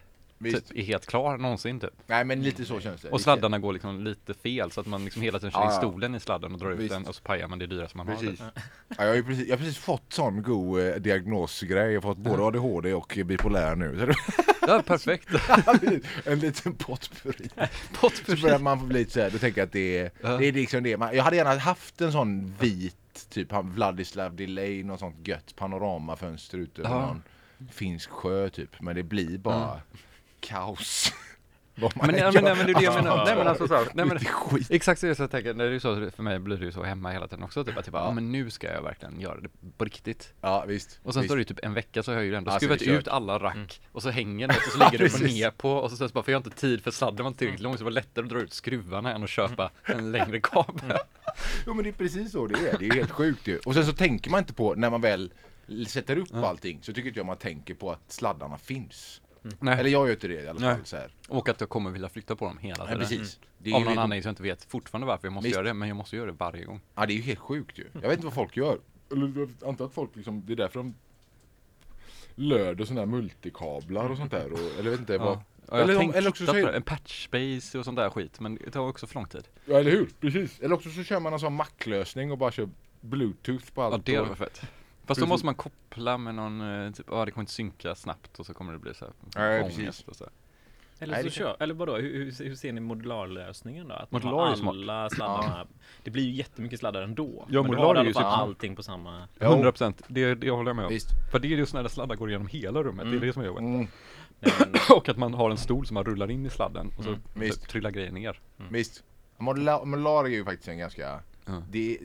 Visst. 0.42 0.68
typ, 0.68 0.78
är 0.78 0.82
helt 0.82 1.06
klar 1.06 1.38
någonsin 1.38 1.80
typ. 1.80 1.90
Nej 2.06 2.24
men 2.24 2.42
lite 2.42 2.64
så 2.64 2.80
känns 2.80 3.00
det. 3.02 3.08
Och 3.10 3.20
sladdarna 3.20 3.58
går 3.58 3.72
liksom 3.72 4.04
lite 4.04 4.34
fel 4.34 4.70
så 4.70 4.80
att 4.80 4.86
man 4.86 5.04
liksom 5.04 5.22
hela 5.22 5.38
tiden 5.38 5.52
kör 5.52 5.64
in 5.64 5.72
stolen 5.72 6.14
i 6.14 6.20
sladden 6.20 6.52
och 6.52 6.58
drar 6.58 6.70
ut 6.70 6.78
Visst. 6.78 6.90
den 6.94 7.06
och 7.06 7.14
så 7.14 7.22
pajar 7.22 7.48
man 7.48 7.58
det 7.58 7.66
dyraste 7.66 7.96
man 7.96 8.08
har. 8.08 8.14
Precis. 8.14 8.38
typ. 8.38 8.48
Ja, 8.88 8.94
jag, 8.98 9.08
har 9.08 9.14
ju 9.14 9.24
precis, 9.24 9.46
jag 9.48 9.52
har 9.56 9.58
precis 9.58 9.78
fått 9.78 10.12
sån 10.12 10.42
god 10.42 10.80
eh, 10.80 10.94
diagnosgrej. 10.94 11.92
Jag 11.92 12.02
har 12.02 12.14
fått 12.14 12.18
både 12.18 12.42
ADHD 12.42 12.94
och 12.94 13.18
bipolär 13.24 13.74
nu. 13.76 13.98
Så 13.98 14.06
det- 14.06 14.14
Ja, 14.66 14.82
perfekt. 14.86 15.28
en 16.24 16.38
liten 16.38 16.74
potpurri. 16.74 17.48
Så 17.56 18.00
Potpurri. 18.00 18.42
börjar 18.42 18.58
man 18.58 18.88
bli 18.88 18.98
lite 18.98 19.10
så 19.10 19.20
här, 19.20 19.30
då 19.30 19.38
tänker 19.38 19.60
jag 19.60 19.66
att 19.66 19.72
det 19.72 19.98
är, 19.98 20.10
Ja. 20.22 20.36
det 20.36 20.46
är 20.48 20.52
liksom 20.52 20.82
det. 20.82 20.96
Man, 20.96 21.16
jag 21.16 21.24
hade 21.24 21.36
gärna 21.36 21.54
haft 21.58 22.00
en 22.00 22.12
sån 22.12 22.54
vit, 22.60 23.26
typ 23.30 23.52
han 23.52 23.70
Vladislav 23.72 24.36
Delay, 24.36 24.84
något 24.84 25.00
sånt 25.00 25.28
gött 25.28 25.56
panoramafönster 25.56 26.58
ute 26.58 26.82
över 26.82 26.90
Ja. 26.90 27.00
någon 27.06 27.22
finsk 27.72 28.10
sjö 28.10 28.48
typ. 28.48 28.80
Men 28.80 28.96
det 28.96 29.02
blir 29.02 29.38
bara 29.38 29.80
kaos. 30.40 31.12
Vad 31.74 31.96
man 31.96 32.06
Men, 32.06 32.16
ja, 32.16 32.30
men, 32.34 32.44
nej, 32.44 32.56
men 32.56 32.66
det 32.66 32.72
är 32.72 32.74
det 32.74 32.82
jag 32.84 32.94
menar. 32.94 33.24
Nej 33.24 33.36
men 33.36 33.46
alltså 33.46 33.68
så 33.68 33.74
här, 33.74 33.88
nej, 33.94 34.06
men. 34.06 34.18
Exakt 34.70 35.00
så 35.00 35.06
är 35.06 35.10
det 35.10 35.18
jag 35.18 35.30
tänker, 35.30 35.54
det 35.54 35.64
är 35.64 35.70
ju 35.70 35.80
så 35.80 36.10
för 36.10 36.22
mig 36.22 36.38
blir 36.38 36.56
det 36.56 36.64
ju 36.64 36.72
så 36.72 36.82
hemma 36.82 37.10
hela 37.10 37.28
tiden 37.28 37.44
också 37.44 37.64
typ 37.64 37.76
att 37.78 37.84
typ, 37.84 37.94
Ja. 37.94 38.04
ja 38.04 38.12
men 38.12 38.32
nu 38.32 38.50
ska 38.50 38.72
jag 38.72 38.82
verkligen 38.82 39.20
göra 39.20 39.40
det 39.40 39.48
på 39.76 39.84
riktigt. 39.84 40.32
Ja 40.40 40.64
visst. 40.68 41.00
Och 41.02 41.14
sen 41.14 41.22
visst. 41.22 41.28
står 41.30 41.36
det 41.36 41.40
ju 41.40 41.44
typ 41.44 41.58
en 41.62 41.74
vecka 41.74 42.02
så 42.02 42.10
har 42.10 42.16
jag 42.16 42.24
ju 42.24 42.34
ändå 42.34 42.50
Ja, 42.50 42.52
så 42.52 42.58
skruvat 42.58 42.82
ut 42.82 43.08
alla 43.08 43.38
rack 43.38 43.80
och 43.92 44.02
så 44.02 44.10
hänger 44.10 44.48
det 44.48 44.56
och 44.56 44.62
så 44.72 44.78
ligger 44.84 44.98
det 44.98 44.98
precis. 44.98 45.22
ner 45.34 45.50
på 45.50 45.72
och 45.72 45.90
så, 45.90 45.96
så 45.96 46.08
bara 46.08 46.24
för 46.24 46.32
jag 46.32 46.38
har 46.40 46.44
inte 46.46 46.60
tid 46.60 46.82
för 46.84 46.90
sladden 46.90 47.24
var 47.24 47.28
inte 47.28 47.38
tillräckligt 47.38 47.62
lång 47.62 47.72
så 47.72 47.78
det 47.78 47.84
var 47.84 47.90
lättare 47.90 48.24
att 48.24 48.30
dra 48.30 48.40
ut 48.40 48.52
skruvarna 48.52 49.14
än 49.14 49.22
att 49.24 49.30
köpa 49.30 49.70
en 49.84 50.12
längre 50.12 50.40
kabel. 50.40 50.92
Jo 51.66 51.74
men 51.74 51.84
det 51.84 51.90
är 51.90 51.92
precis 51.92 52.32
så 52.32 52.46
det 52.46 52.68
är. 52.68 52.78
Det 52.78 52.88
är 52.88 52.94
helt 52.94 53.10
sjukt 53.10 53.46
ju. 53.46 53.58
Och 53.58 53.74
sen 53.74 53.86
så 53.86 53.92
tänker 53.92 54.30
man 54.30 54.38
inte 54.40 54.52
på 54.52 54.74
när 54.74 54.90
man 54.90 55.00
väl 55.00 55.32
sätter 55.86 56.18
upp 56.18 56.34
allting 56.34 56.78
så 56.82 56.92
tycker 56.92 57.08
inte 57.08 57.18
jag 57.20 57.26
man 57.26 57.36
tänker 57.36 57.74
på 57.74 57.92
att 57.92 58.12
sladdarna 58.12 58.58
finns. 58.58 59.20
Nej. 59.60 59.78
Eller 59.80 59.90
jag 59.90 60.06
gör 60.06 60.14
inte 60.14 60.28
det 60.28 60.42
i 60.42 60.48
alla 60.48 60.60
Nej. 60.60 60.74
fall. 60.76 60.84
Så 60.84 60.96
här. 60.96 61.14
Och 61.28 61.48
att 61.48 61.60
jag 61.60 61.68
kommer 61.68 61.90
vilja 61.90 62.08
flytta 62.08 62.36
på 62.36 62.44
dem 62.44 62.58
hela 62.58 62.76
Ja, 62.78 62.84
tiden. 62.86 63.00
precis. 63.00 63.40
Det 63.58 63.70
är 63.70 63.74
Av 63.74 63.80
ju 63.80 63.84
någon 63.84 63.88
helt- 63.92 64.00
anledning 64.04 64.22
som 64.22 64.28
jag 64.28 64.32
inte 64.32 64.42
vet 64.42 64.64
fortfarande 64.64 65.06
varför 65.06 65.26
jag 65.26 65.32
måste 65.32 65.46
Visst. 65.48 65.54
göra 65.56 65.66
det, 65.66 65.74
men 65.74 65.88
jag 65.88 65.96
måste 65.96 66.16
göra 66.16 66.26
det 66.26 66.32
varje 66.38 66.64
gång. 66.64 66.80
Ja 66.94 67.06
det 67.06 67.12
är 67.12 67.14
ju 67.16 67.22
helt 67.22 67.38
sjukt 67.38 67.78
ju. 67.78 67.84
Jag 67.92 68.00
vet 68.00 68.12
inte 68.12 68.24
vad 68.26 68.34
folk 68.34 68.56
gör. 68.56 68.78
Eller 69.12 69.32
jag 69.38 69.68
antar 69.68 69.84
att 69.84 69.94
folk 69.94 70.16
liksom, 70.16 70.42
det 70.46 70.52
är 70.52 70.56
därför 70.56 70.78
de 70.80 70.94
löder 72.34 72.84
sådana 72.84 73.00
här 73.00 73.06
multikablar 73.06 74.10
och 74.10 74.16
sånt 74.16 74.30
där. 74.30 74.52
Och, 74.52 74.58
eller 74.58 74.84
jag 74.84 74.90
vet 74.90 75.00
inte 75.00 75.18
vad. 75.18 75.28
Ja. 75.28 75.42
Ja, 75.72 75.76
jag 75.76 75.82
Eller, 75.84 75.94
har 75.94 76.00
de, 76.00 76.04
tänkt 76.06 76.16
eller 76.16 76.30
också 76.30 76.46
så 76.46 76.52
på 76.52 76.58
det, 76.58 76.76
en 76.76 76.82
patch 76.82 77.24
space 77.24 77.78
och 77.78 77.84
sånt 77.84 77.96
där 77.96 78.10
skit, 78.10 78.40
men 78.40 78.54
det 78.64 78.70
tar 78.70 78.80
också 78.80 79.06
för 79.06 79.14
lång 79.14 79.26
tid. 79.26 79.48
ja, 79.64 79.78
eller 79.78 79.90
hur? 79.90 80.08
Precis. 80.20 80.60
Eller 80.60 80.74
också 80.74 80.90
så 80.90 81.02
kör 81.04 81.20
man 81.20 81.32
en 81.32 81.38
sån 81.40 81.54
Mac-lösning 81.54 82.32
och 82.32 82.38
bara 82.38 82.50
kör 82.50 82.68
bluetooth 83.00 83.72
på 83.74 83.82
allt. 83.82 83.94
Ja, 84.08 84.14
det 84.14 84.20
och, 84.20 84.28
var 84.28 84.34
fett. 84.34 84.60
Fast 85.10 85.20
då 85.20 85.26
måste 85.26 85.46
man 85.46 85.54
koppla 85.54 86.18
med 86.18 86.34
någon, 86.34 86.84
eh, 86.86 86.92
typ, 86.92 87.06
ja 87.10 87.24
det 87.24 87.30
kommer 87.30 87.42
inte 87.42 87.52
synka 87.52 87.94
snabbt 87.94 88.38
och 88.38 88.46
så 88.46 88.54
kommer 88.54 88.72
det 88.72 88.78
bli 88.78 88.94
så 88.94 89.06
här 89.36 89.62
ångest 89.62 89.76
precis. 89.76 90.08
och 90.08 90.16
så. 90.16 90.24
här. 90.24 90.32
Eller 91.02 91.14
Nej, 91.14 91.24
så 91.24 91.30
kör, 91.30 91.56
eller 91.60 91.74
vadå, 91.74 91.96
hur, 91.96 92.12
hur, 92.24 92.44
hur 92.44 92.54
ser 92.54 92.72
ni 92.72 92.80
modularlösningen 92.80 93.88
då? 93.88 93.94
Att 93.94 94.12
Modular 94.12 94.54
smart. 94.54 94.74
alla 94.74 95.10
sladdarna, 95.10 95.66
det 96.02 96.10
blir 96.10 96.22
ju 96.22 96.30
jättemycket 96.30 96.78
sladdar 96.78 97.02
ändå. 97.02 97.46
Ja, 97.48 97.62
men 97.62 97.70
du 97.70 97.76
modular 97.76 97.86
har 97.86 97.94
i 97.94 97.98
är 97.98 98.00
alla 98.00 98.12
fall 98.12 98.24
allting 98.40 98.76
på 98.76 98.82
samma... 98.82 99.28
Jo. 99.40 99.46
100 99.46 99.72
procent, 99.72 100.02
det, 100.08 100.34
det 100.34 100.50
håller 100.50 100.68
jag 100.68 100.76
med 100.76 100.84
om. 100.84 100.92
Visst. 100.92 101.08
För 101.30 101.38
det 101.38 101.48
är 101.48 101.50
just 101.50 101.74
när 101.74 101.88
sladdar 101.88 102.16
går 102.16 102.28
igenom 102.28 102.46
hela 102.46 102.82
rummet, 102.82 103.10
det 103.10 103.16
är 103.16 103.20
det 103.20 103.32
som 103.32 103.42
är 103.42 103.46
jobbigt. 103.46 103.60
Mm, 103.60 103.86
Och 104.96 105.08
att 105.08 105.16
man 105.16 105.34
har 105.34 105.50
en 105.50 105.58
stol 105.58 105.86
som 105.86 105.94
man 105.94 106.04
rullar 106.04 106.30
in 106.30 106.46
i 106.46 106.50
sladden 106.50 106.92
och 106.98 107.04
så 107.04 107.10
Mm, 107.10 107.20
visst. 107.34 107.68
trillar 107.68 107.90
grejer 107.90 108.12
ner. 108.12 108.40
Visst. 108.70 109.04
Modular, 109.38 109.84
modular 109.84 110.24
är 110.24 110.28
ju 110.28 110.44
faktiskt 110.44 110.68
en 110.68 110.78
ganska 110.78 111.20
Det, 111.70 111.98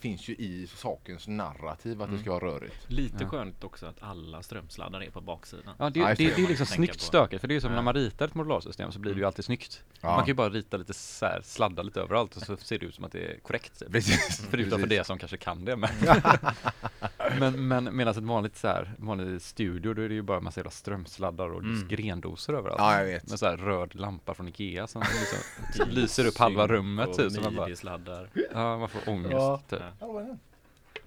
finns 0.00 0.28
ju 0.28 0.32
i 0.34 0.66
sakens 0.74 1.28
narrativ 1.28 2.02
att 2.02 2.08
Mm. 2.08 2.16
det 2.16 2.22
ska 2.22 2.30
vara 2.30 2.44
rörigt. 2.54 2.74
lite 2.90 3.16
Ja. 3.20 3.28
skönt 3.28 3.64
också 3.64 3.86
att 3.86 3.96
alla 4.02 4.42
strömsladdar 4.42 5.02
är 5.02 5.10
på 5.10 5.20
baksidan. 5.20 5.74
Ja, 5.78 5.90
det, 5.90 6.00
Ja, 6.00 6.06
det, 6.08 6.14
det, 6.14 6.24
det. 6.24 6.32
är 6.34 6.38
ju 6.38 6.46
liksom 6.46 6.66
Tänka 6.66 6.74
snyggt 6.76 7.00
stökigt, 7.00 7.40
för 7.40 7.48
det 7.48 7.52
är 7.52 7.56
ju 7.56 7.60
som 7.60 7.70
Ja. 7.70 7.76
när 7.76 7.82
man 7.82 7.94
ritar 7.94 8.26
ett 8.26 8.34
modularsystem 8.34 8.92
så 8.92 8.98
blir 8.98 9.14
det 9.14 9.20
ju 9.20 9.26
alltid 9.26 9.44
snyggt. 9.44 9.82
Ja. 10.00 10.08
Man 10.08 10.18
kan 10.18 10.26
ju 10.26 10.34
bara 10.34 10.48
rita 10.50 10.76
lite 10.76 10.94
så 10.94 11.26
här, 11.26 11.40
sladda 11.44 11.82
lite 11.82 12.00
överallt 12.00 12.36
och 12.36 12.42
så 12.42 12.56
ser 12.56 12.78
det 12.78 12.86
ut 12.86 12.94
som 12.94 13.04
att 13.04 13.12
det 13.12 13.26
är 13.34 13.38
korrekt. 13.38 13.82
Precis. 13.92 14.46
Förutom 14.50 14.70
för 14.70 14.86
Precis. 14.86 14.98
det 14.98 15.04
som 15.06 15.18
kanske 15.18 15.36
kan 15.36 15.64
det. 15.64 15.76
Men, 15.76 15.90
men, 17.38 17.68
men 17.68 17.96
medan 17.96 18.10
ett 18.16 18.22
vanligt 18.24 18.56
så 18.56 18.68
här, 18.68 18.92
vanlig 18.98 19.42
studio, 19.42 19.94
då 19.94 20.02
är 20.02 20.08
det 20.08 20.14
ju 20.14 20.22
bara 20.22 20.40
massa 20.40 20.60
jävla 20.60 20.70
strömsladdar 20.70 21.48
och 21.48 21.60
Mm. 21.62 21.88
grendoser 21.88 22.52
överallt. 22.52 22.78
Ja, 22.80 22.98
jag 22.98 23.04
vet. 23.04 23.30
Med 23.30 23.38
så 23.38 23.46
här 23.46 23.56
röd 23.56 23.94
lampa 23.94 24.34
från 24.34 24.48
Ikea 24.48 24.86
som 24.86 25.02
liksom 25.02 25.88
lyser 25.90 26.26
upp 26.26 26.38
halva 26.38 26.66
rummet 26.66 27.08
och 27.08 27.16
typ. 27.16 27.42
Bara, 27.42 27.50
midi-sladdar. 27.66 28.30
ja, 28.52 28.79
man 28.80 28.88
får 28.88 29.08
ångest 29.12 29.32
Ja. 29.32 29.60
typ. 29.68 29.80
Ja. 30.00 30.26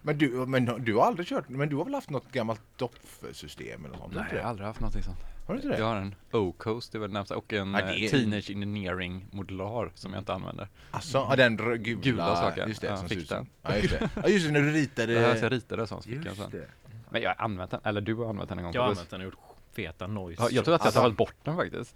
Men 0.02 0.18
du, 0.18 0.30
men 0.30 0.66
du 0.84 0.96
har 0.96 1.06
aldrig 1.06 1.28
kört, 1.28 1.50
men 1.50 1.70
du 1.70 1.76
har 1.76 1.86
väl 1.86 1.94
haft 1.94 2.10
något 2.10 2.32
gammalt 2.32 2.62
DOF-system 2.78 3.86
eller 3.86 3.98
sånt? 3.98 4.14
Nej, 4.16 4.26
jag 4.32 4.42
har 4.42 4.50
aldrig 4.50 4.68
haft 4.68 4.80
någonting 4.80 5.04
sånt. 5.04 5.18
Har 5.48 5.54
du 5.54 5.60
inte 5.60 5.68
det? 5.70 5.78
Jag 5.80 5.86
har 5.86 5.96
en 5.96 6.16
O-Coast, 6.32 6.92
det 6.92 6.98
är 6.98 7.00
väl 7.00 7.12
närmast, 7.12 7.32
och 7.32 7.54
en 7.54 7.74
Ja, 7.74 7.82
det 7.86 8.00
är- 8.00 8.04
eh, 8.04 8.10
Teenage 8.10 8.50
Engineering 8.52 9.26
modular 9.32 9.92
som 9.96 10.14
jag 10.14 10.22
inte 10.22 10.34
använder. 10.34 10.68
Alltså, 10.92 11.18
ja, 11.30 11.36
den 11.36 11.58
gula, 11.58 11.76
Gula 12.02 12.36
saker. 12.36 12.68
Just 12.68 12.82
det, 12.82 12.88
Ja, 12.88 12.98
som 12.98 13.10
fick 13.10 13.30
den. 13.30 13.48
Ja, 13.62 13.76
just 13.78 14.00
det. 14.00 14.10
Ja, 14.16 14.28
just 14.28 14.46
det, 14.46 14.52
när 14.52 14.62
du 14.62 14.72
ritade. 14.72 15.38
Så 15.40 15.46
jag 15.46 15.52
ritade 15.52 15.88
sånt 15.88 16.04
så 16.04 16.10
fick 16.10 16.18
jag 16.18 16.22
en 16.26 16.30
Just 16.30 16.42
sån. 16.42 16.52
det. 16.52 16.68
Men 17.10 17.22
jag 17.22 17.30
har 17.30 17.44
använt 17.46 17.72
den, 17.72 17.80
eller 17.84 18.02
du 18.02 18.16
har 18.16 18.30
använt 18.30 18.50
den 18.50 18.58
en 18.58 18.64
gång. 18.64 18.74
Jag 18.74 18.82
har 18.82 18.90
använt 18.90 19.10
den 19.10 19.20
och 19.22 19.26
gjort 19.26 19.36
feta 19.76 20.08
noise. 20.08 20.42
Ja, 20.44 20.50
jag 20.52 20.66
tror 20.66 20.76
att 20.76 20.82
jag 20.82 20.86
Alltså- 20.88 21.00
har 21.00 21.06
tagit 21.06 21.18
bort 21.18 21.36
den 21.44 21.56
faktiskt. 21.56 21.96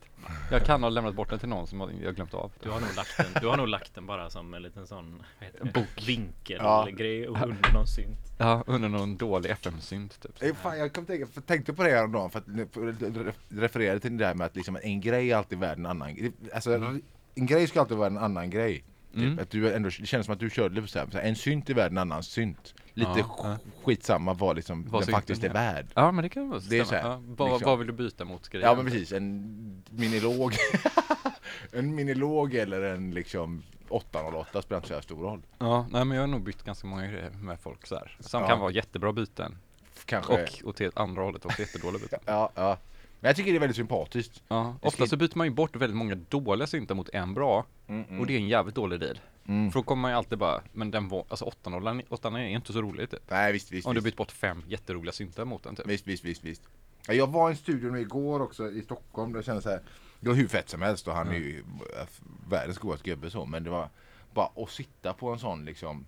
Jag 0.52 0.66
kan 0.66 0.84
ha 0.84 0.90
lämnat 0.90 1.16
bort 1.16 1.30
den 1.30 1.40
till 1.40 1.50
någon 1.50 1.68
som 1.68 1.80
jag 1.80 1.88
har 2.08 2.12
glömt 2.14 2.34
av. 2.34 2.52
Du 2.64 2.70
har 2.70 2.80
nog 2.80 2.96
lagt 2.96 3.18
den, 3.18 3.26
du 3.42 3.48
har 3.48 3.58
nog 3.58 3.68
lagt 3.68 3.96
den 3.96 4.06
bara 4.06 4.30
som 4.30 4.54
en 4.54 4.62
liten 4.62 4.88
sån? 4.88 5.24
Bok. 5.74 6.08
vinkel 6.08 6.58
Ja. 6.62 6.82
eller 6.82 6.92
grej 6.98 7.26
under 7.28 7.74
någon 7.74 7.88
synt. 7.88 8.18
Ja, 8.38 8.64
under 8.68 8.90
någon 8.90 9.18
dålig 9.18 9.50
FM-synt 9.52 10.22
typ. 10.22 10.44
Eh, 10.44 10.56
Fan, 10.56 10.80
jag 10.80 10.94
kom 10.94 11.06
tänka, 11.06 11.28
för 11.28 11.42
tänkte 11.42 11.74
på 11.74 11.84
det 11.84 12.02
att 12.04 12.48
nu- 12.48 12.68
för 12.72 12.88
att 12.90 12.96
re- 12.96 13.34
referera 13.50 14.00
till 14.00 14.18
det 14.18 14.26
där 14.26 14.34
med 14.34 14.46
att 14.48 14.56
liksom 14.56 14.78
en 14.84 15.02
grej 15.02 15.32
är 15.32 15.36
alltid 15.38 15.60
värd 15.60 15.78
en 15.78 15.86
annan 15.86 16.16
grej. 16.16 16.32
Alltså 16.54 16.74
en 17.36 17.46
grej 17.46 17.68
ska 17.68 17.80
alltid 17.80 17.98
vara 17.98 18.08
en 18.08 18.18
annan 18.18 18.50
grej. 18.50 18.84
Typ, 19.14 19.24
Mm. 19.24 19.40
att 19.40 19.50
du 19.50 19.74
ändå, 19.74 19.90
det 20.00 20.06
känns 20.06 20.26
som 20.26 20.34
att 20.34 20.40
du 20.40 20.50
körde 20.50 20.82
lite 20.82 21.00
här, 21.00 21.08
så 21.12 21.18
här, 21.18 21.24
en 21.26 21.36
synt 21.36 21.70
är 21.70 21.74
värd 21.74 21.92
en 21.92 21.98
annan 21.98 22.24
synt. 22.24 22.74
Lite 22.98 23.12
Ja, 23.16 23.24
sk- 23.26 23.50
ja. 23.52 23.58
skitsamma 23.84 24.34
vad 24.34 24.56
liksom 24.56 24.86
Vad 24.90 25.02
den 25.06 25.12
faktiskt 25.14 25.44
är 25.44 25.50
är. 25.50 25.54
värd. 25.54 25.86
Ja, 25.94 26.12
men 26.12 26.24
det 26.24 26.30
kan 26.30 26.50
vara 26.50 26.60
Det 26.70 26.80
är 26.80 26.84
stämma. 26.84 27.02
så 27.02 27.08
här, 27.08 27.12
ja, 27.14 27.22
vad, 27.38 27.50
liksom. 27.52 27.70
vad 27.70 27.78
vill 27.78 27.88
du 27.88 27.94
byta 27.94 28.26
mot 28.26 28.50
grejen? 28.50 28.70
Ja 28.70 28.76
men 28.76 28.86
precis, 28.86 29.12
en 29.12 29.84
minilåg. 29.90 30.54
en 31.72 31.96
minilåg 31.96 32.54
eller 32.56 32.82
en 32.82 33.12
liksom 33.12 33.64
808 33.90 34.62
spelar 34.62 34.78
inte 34.82 34.96
så 34.96 35.02
stor 35.02 35.22
roll. 35.24 35.42
Ja, 35.60 35.86
nej 35.92 36.06
men 36.06 36.16
jag 36.18 36.24
har 36.24 36.28
nog 36.28 36.42
bytt 36.42 36.64
ganska 36.64 36.88
många 36.88 37.08
grejer 37.08 37.30
med 37.32 37.60
folk 37.60 37.88
så 37.88 37.96
här. 37.96 38.18
Som 38.20 38.42
Ja. 38.42 38.48
kan 38.48 38.60
vara 38.60 38.72
jättebra 38.72 39.14
byten. 39.14 39.58
Kanske. 40.06 40.34
Och 40.64 40.70
åt 40.82 40.98
andra 40.98 41.22
hållet 41.22 41.46
också 41.46 41.62
jättedåliga 41.62 42.00
byten. 42.02 42.20
Ja, 42.26 42.50
ja. 42.56 42.78
Men 43.20 43.30
jag 43.30 43.36
tycker 43.36 43.52
det 43.52 43.58
är 43.58 43.60
väldigt 43.60 43.78
sympatiskt. 43.78 44.44
Ja, 44.48 44.76
Det 44.82 44.88
ofta 44.88 45.08
så 45.08 45.18
byter 45.18 45.38
man 45.38 45.48
ju 45.48 45.54
bort 45.54 45.76
väldigt 45.76 45.98
många 45.98 46.16
dåliga 46.16 46.68
syntar 46.68 46.96
mot 46.96 47.10
en 47.10 47.34
bra. 47.34 47.66
Mm, 47.88 48.04
mm. 48.10 48.20
Och 48.20 48.28
det 48.28 48.34
är 48.34 48.38
en 48.38 48.48
jävligt 48.48 48.76
dålig 48.76 49.00
deal. 49.00 49.20
Mm. 49.48 49.72
För 49.72 49.80
då 49.80 49.84
kommer 49.84 50.02
man 50.02 50.12
ju 50.12 50.18
alltid 50.18 50.38
bara, 50.38 50.62
men 50.74 50.92
den 50.92 51.08
var, 51.08 51.26
alltså 51.30 51.46
8 51.46 51.72
åttan 52.10 52.36
är 52.36 52.48
inte 52.48 52.74
så 52.74 52.82
rolig 52.82 53.10
typ. 53.10 53.20
Nej 53.30 53.54
visst, 53.54 53.72
visst. 53.72 53.88
Om 53.88 53.94
du 53.94 54.00
visst. 54.00 54.06
bytt 54.06 54.18
bort 54.18 54.32
fem 54.32 54.64
jätteroliga 54.68 55.12
syntar 55.12 55.46
mot 55.46 55.64
den 55.64 55.76
typ. 55.76 55.88
Visst, 55.88 56.08
visst, 56.08 56.24
visst, 56.24 56.44
visst. 56.44 56.62
Ja, 57.08 57.14
Jag 57.14 57.28
var 57.28 57.50
i 57.50 57.52
en 57.52 57.58
studio 57.58 57.92
nu 57.92 58.00
igår 58.02 58.42
också 58.42 58.72
i 58.72 58.82
Stockholm. 58.82 59.32
Där 59.32 59.38
jag 59.38 59.46
kände 59.46 59.62
så 59.62 59.70
här. 59.70 59.82
Det 60.20 60.30
var 60.30 60.36
hur 60.36 60.48
fett 60.48 60.70
som 60.70 60.82
helst 60.82 61.08
och 61.08 61.14
han 61.14 61.28
är 61.28 61.34
ju 61.34 61.64
äh, 62.00 62.08
världens 62.50 62.78
godaste 62.78 63.10
gubbe 63.10 63.30
så. 63.30 63.46
Men 63.46 63.64
det 63.64 63.70
var 63.70 63.90
bara 64.34 64.50
att 64.64 64.70
sitta 64.70 65.14
på 65.14 65.30
en 65.34 65.40
sån 65.40 65.66
liksom 65.66 66.06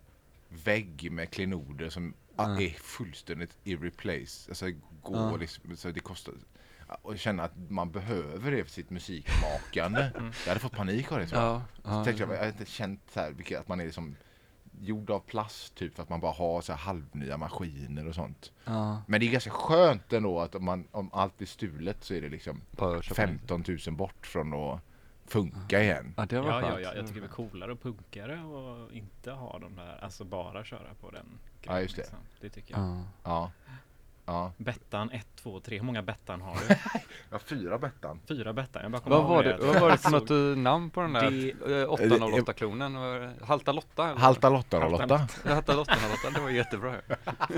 vägg 0.49 1.11
med 1.11 1.29
klenoder 1.31 1.89
som 1.89 2.13
Mm. 2.39 2.57
är 2.57 2.69
fullständigt 2.69 3.57
irreplace. 3.63 4.45
Alltså 4.49 4.65
går 5.03 5.17
Ja. 5.17 5.35
liksom, 5.35 5.77
så 5.77 5.91
det 5.91 5.99
kostar. 5.99 6.33
Och 7.01 7.19
känna 7.19 7.43
att 7.43 7.51
man 7.69 7.91
behöver 7.91 8.51
det 8.51 8.63
för 8.63 8.71
sitt 8.71 8.89
musikmakande. 8.89 10.09
Jag 10.15 10.47
hade 10.47 10.59
fått 10.59 10.71
panik 10.75 11.11
av 11.11 11.19
det 11.19 11.27
tror 11.27 11.41
jag. 11.41 11.51
Ja, 11.51 11.61
Så 11.83 11.89
ja, 11.89 12.03
tänkte 12.05 12.23
jag, 12.23 12.33
jag 12.33 12.39
har 12.39 12.47
inte 12.47 12.65
känt 12.65 13.01
så 13.13 13.19
här, 13.19 13.31
vilket, 13.31 13.59
att 13.59 13.67
man 13.67 13.79
är 13.79 13.85
liksom 13.85 14.15
gjord 14.81 15.09
av 15.09 15.19
plast 15.19 15.75
typ 15.75 15.95
för 15.95 16.03
att 16.03 16.09
man 16.09 16.19
bara 16.19 16.31
har 16.31 16.61
så 16.61 16.71
här 16.73 16.79
halvnya 16.79 17.37
maskiner 17.37 18.07
och 18.07 18.15
sånt. 18.15 18.51
ja. 18.65 19.01
Men 19.07 19.19
det 19.19 19.25
är 19.27 19.31
ganska 19.31 19.51
skönt 19.51 20.13
ändå 20.13 20.39
att 20.39 20.55
om, 20.55 20.65
man, 20.65 20.87
om 20.91 21.09
allt 21.13 21.37
blir 21.37 21.47
stulet 21.47 22.03
så 22.03 22.13
är 22.13 22.21
det 22.21 22.29
liksom 22.29 22.61
Bara 22.71 23.01
köpa 23.01 23.21
nytt. 23.25 23.39
15 23.39 23.63
000 23.87 23.95
bort 23.95 24.27
från 24.27 24.53
att 24.53 24.79
funka 25.25 25.81
igen. 25.83 26.13
Ja, 26.17 26.25
det 26.25 26.41
var 26.41 26.49
Ja, 26.49 26.61
ja, 26.61 26.79
ja, 26.79 26.93
jag 26.95 27.07
tycker 27.07 27.21
det 27.21 27.27
är 27.27 27.29
coolare 27.29 27.71
och 27.71 27.81
punkare 27.81 28.41
och 28.43 28.93
inte 28.93 29.31
ha 29.31 29.59
de 29.59 29.75
där, 29.75 29.99
alltså 30.03 30.23
bara 30.23 30.63
köra 30.63 30.93
på 31.01 31.11
den 31.11 31.25
Ja, 31.61 31.81
just 31.81 31.95
det. 31.95 32.01
Liksom. 32.01 32.17
Det 32.41 32.49
tycker 32.49 32.73
jag. 32.77 33.03
Ja. 33.23 33.51
Ja. 34.29 34.53
Ja. 34.57 34.63
Bettan 34.63 35.11
1, 35.11 35.27
2, 35.43 35.59
3. 35.59 35.77
Hur 35.77 35.83
många 35.85 36.01
Bettan 36.01 36.41
har 36.41 36.53
du? 36.53 36.59
Jag 37.29 37.35
har 37.35 37.39
fyra 37.39 37.77
Bettan. 37.77 38.19
Fyra 38.27 38.53
Bettan. 38.53 38.81
Jag 38.81 38.91
bara 38.91 39.01
kommer 39.01 39.15
Vad 39.15 39.25
var 39.29 39.43
det, 39.43 39.57
vad 39.61 39.81
var 39.81 39.89
det 39.91 39.97
för 39.97 40.11
jag 40.11 40.21
något 40.21 40.29
eh, 40.31 40.37
namn 40.37 40.89
på 40.89 41.01
den 41.01 41.13
där 41.13 41.31
Det- 41.31 41.81
eh, 41.81 41.87
808-klonen? 41.89 42.95
Halta 43.41 43.71
Lotta? 43.71 44.09
eller? 44.09 44.19
Halta 44.19 44.49
Lotta 44.49 44.79
Halta 44.79 45.05
Lotta. 45.05 45.27
Halta 45.53 45.73
Lotta, 45.75 45.93
Lotta, 46.09 46.35
det 46.35 46.41
var 46.41 46.49
jättebra 46.49 46.95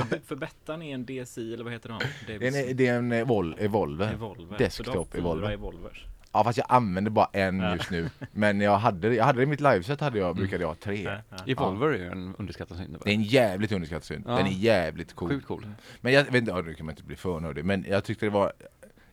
För, 0.10 0.20
för 0.25 0.36
Bettan 0.36 0.82
är 0.82 0.94
en 0.94 1.06
DSI 1.06 1.54
eller 1.54 1.63
vad 1.63 1.74
heter 1.74 1.90
de? 1.90 2.00
Det 2.28 2.34
är 2.48 2.70
en, 2.70 2.78
det 2.78 2.88
är 2.88 2.98
en 2.98 3.13
Evol- 3.13 3.56
Evolver. 3.60 4.13
Evolver. 4.13 4.58
Desktop 4.58 4.86
Så 4.86 4.92
du 5.18 5.22
har 5.22 5.36
fyra 5.36 5.54
Evolver. 5.54 6.08
Ja 6.34 6.44
fast 6.44 6.58
jag 6.58 6.68
använder 6.70 7.12
bara 7.12 7.30
en 7.34 7.60
Ja. 7.60 7.76
just 7.76 7.92
nu. 7.92 8.10
Men 8.32 8.62
jag 8.62 8.78
hade, 8.78 9.16
jag 9.16 9.26
hade 9.26 9.40
det 9.40 9.44
i 9.44 9.46
mitt 9.46 9.62
liveset 9.62 10.02
hade 10.02 10.20
jag, 10.20 10.36
brukade 10.36 10.64
jag 10.64 10.68
ha 10.68 10.76
tre. 10.76 11.02
Ja, 11.04 11.18
ja. 11.30 11.38
Evolver 11.48 11.88
är 11.88 11.98
ju 11.98 12.08
en 12.08 12.36
underskattad 12.38 12.78
synt. 12.78 12.98
Det 13.04 13.10
är 13.10 13.14
en 13.14 13.24
jävligt 13.24 13.72
underskattad 13.72 14.04
synt. 14.04 14.26
Ja. 14.28 14.36
Den 14.36 14.46
är 14.46 14.52
jävligt 14.52 15.14
cool. 15.14 15.30
Sjukt 15.30 15.48
cool. 15.48 15.66
Men 16.02 16.14
jag 16.14 16.24
vet 16.24 16.36
inte, 16.36 16.52
ja, 16.52 16.62
nu 16.62 16.74
kan 16.74 16.86
man 16.86 16.94
inte 16.94 17.04
bli 17.04 17.16
för 17.16 17.40
nördig. 17.40 17.66
Men 17.66 17.86
jag 17.90 18.04
tyckte 18.04 18.26
det 18.26 18.30
var 18.30 18.54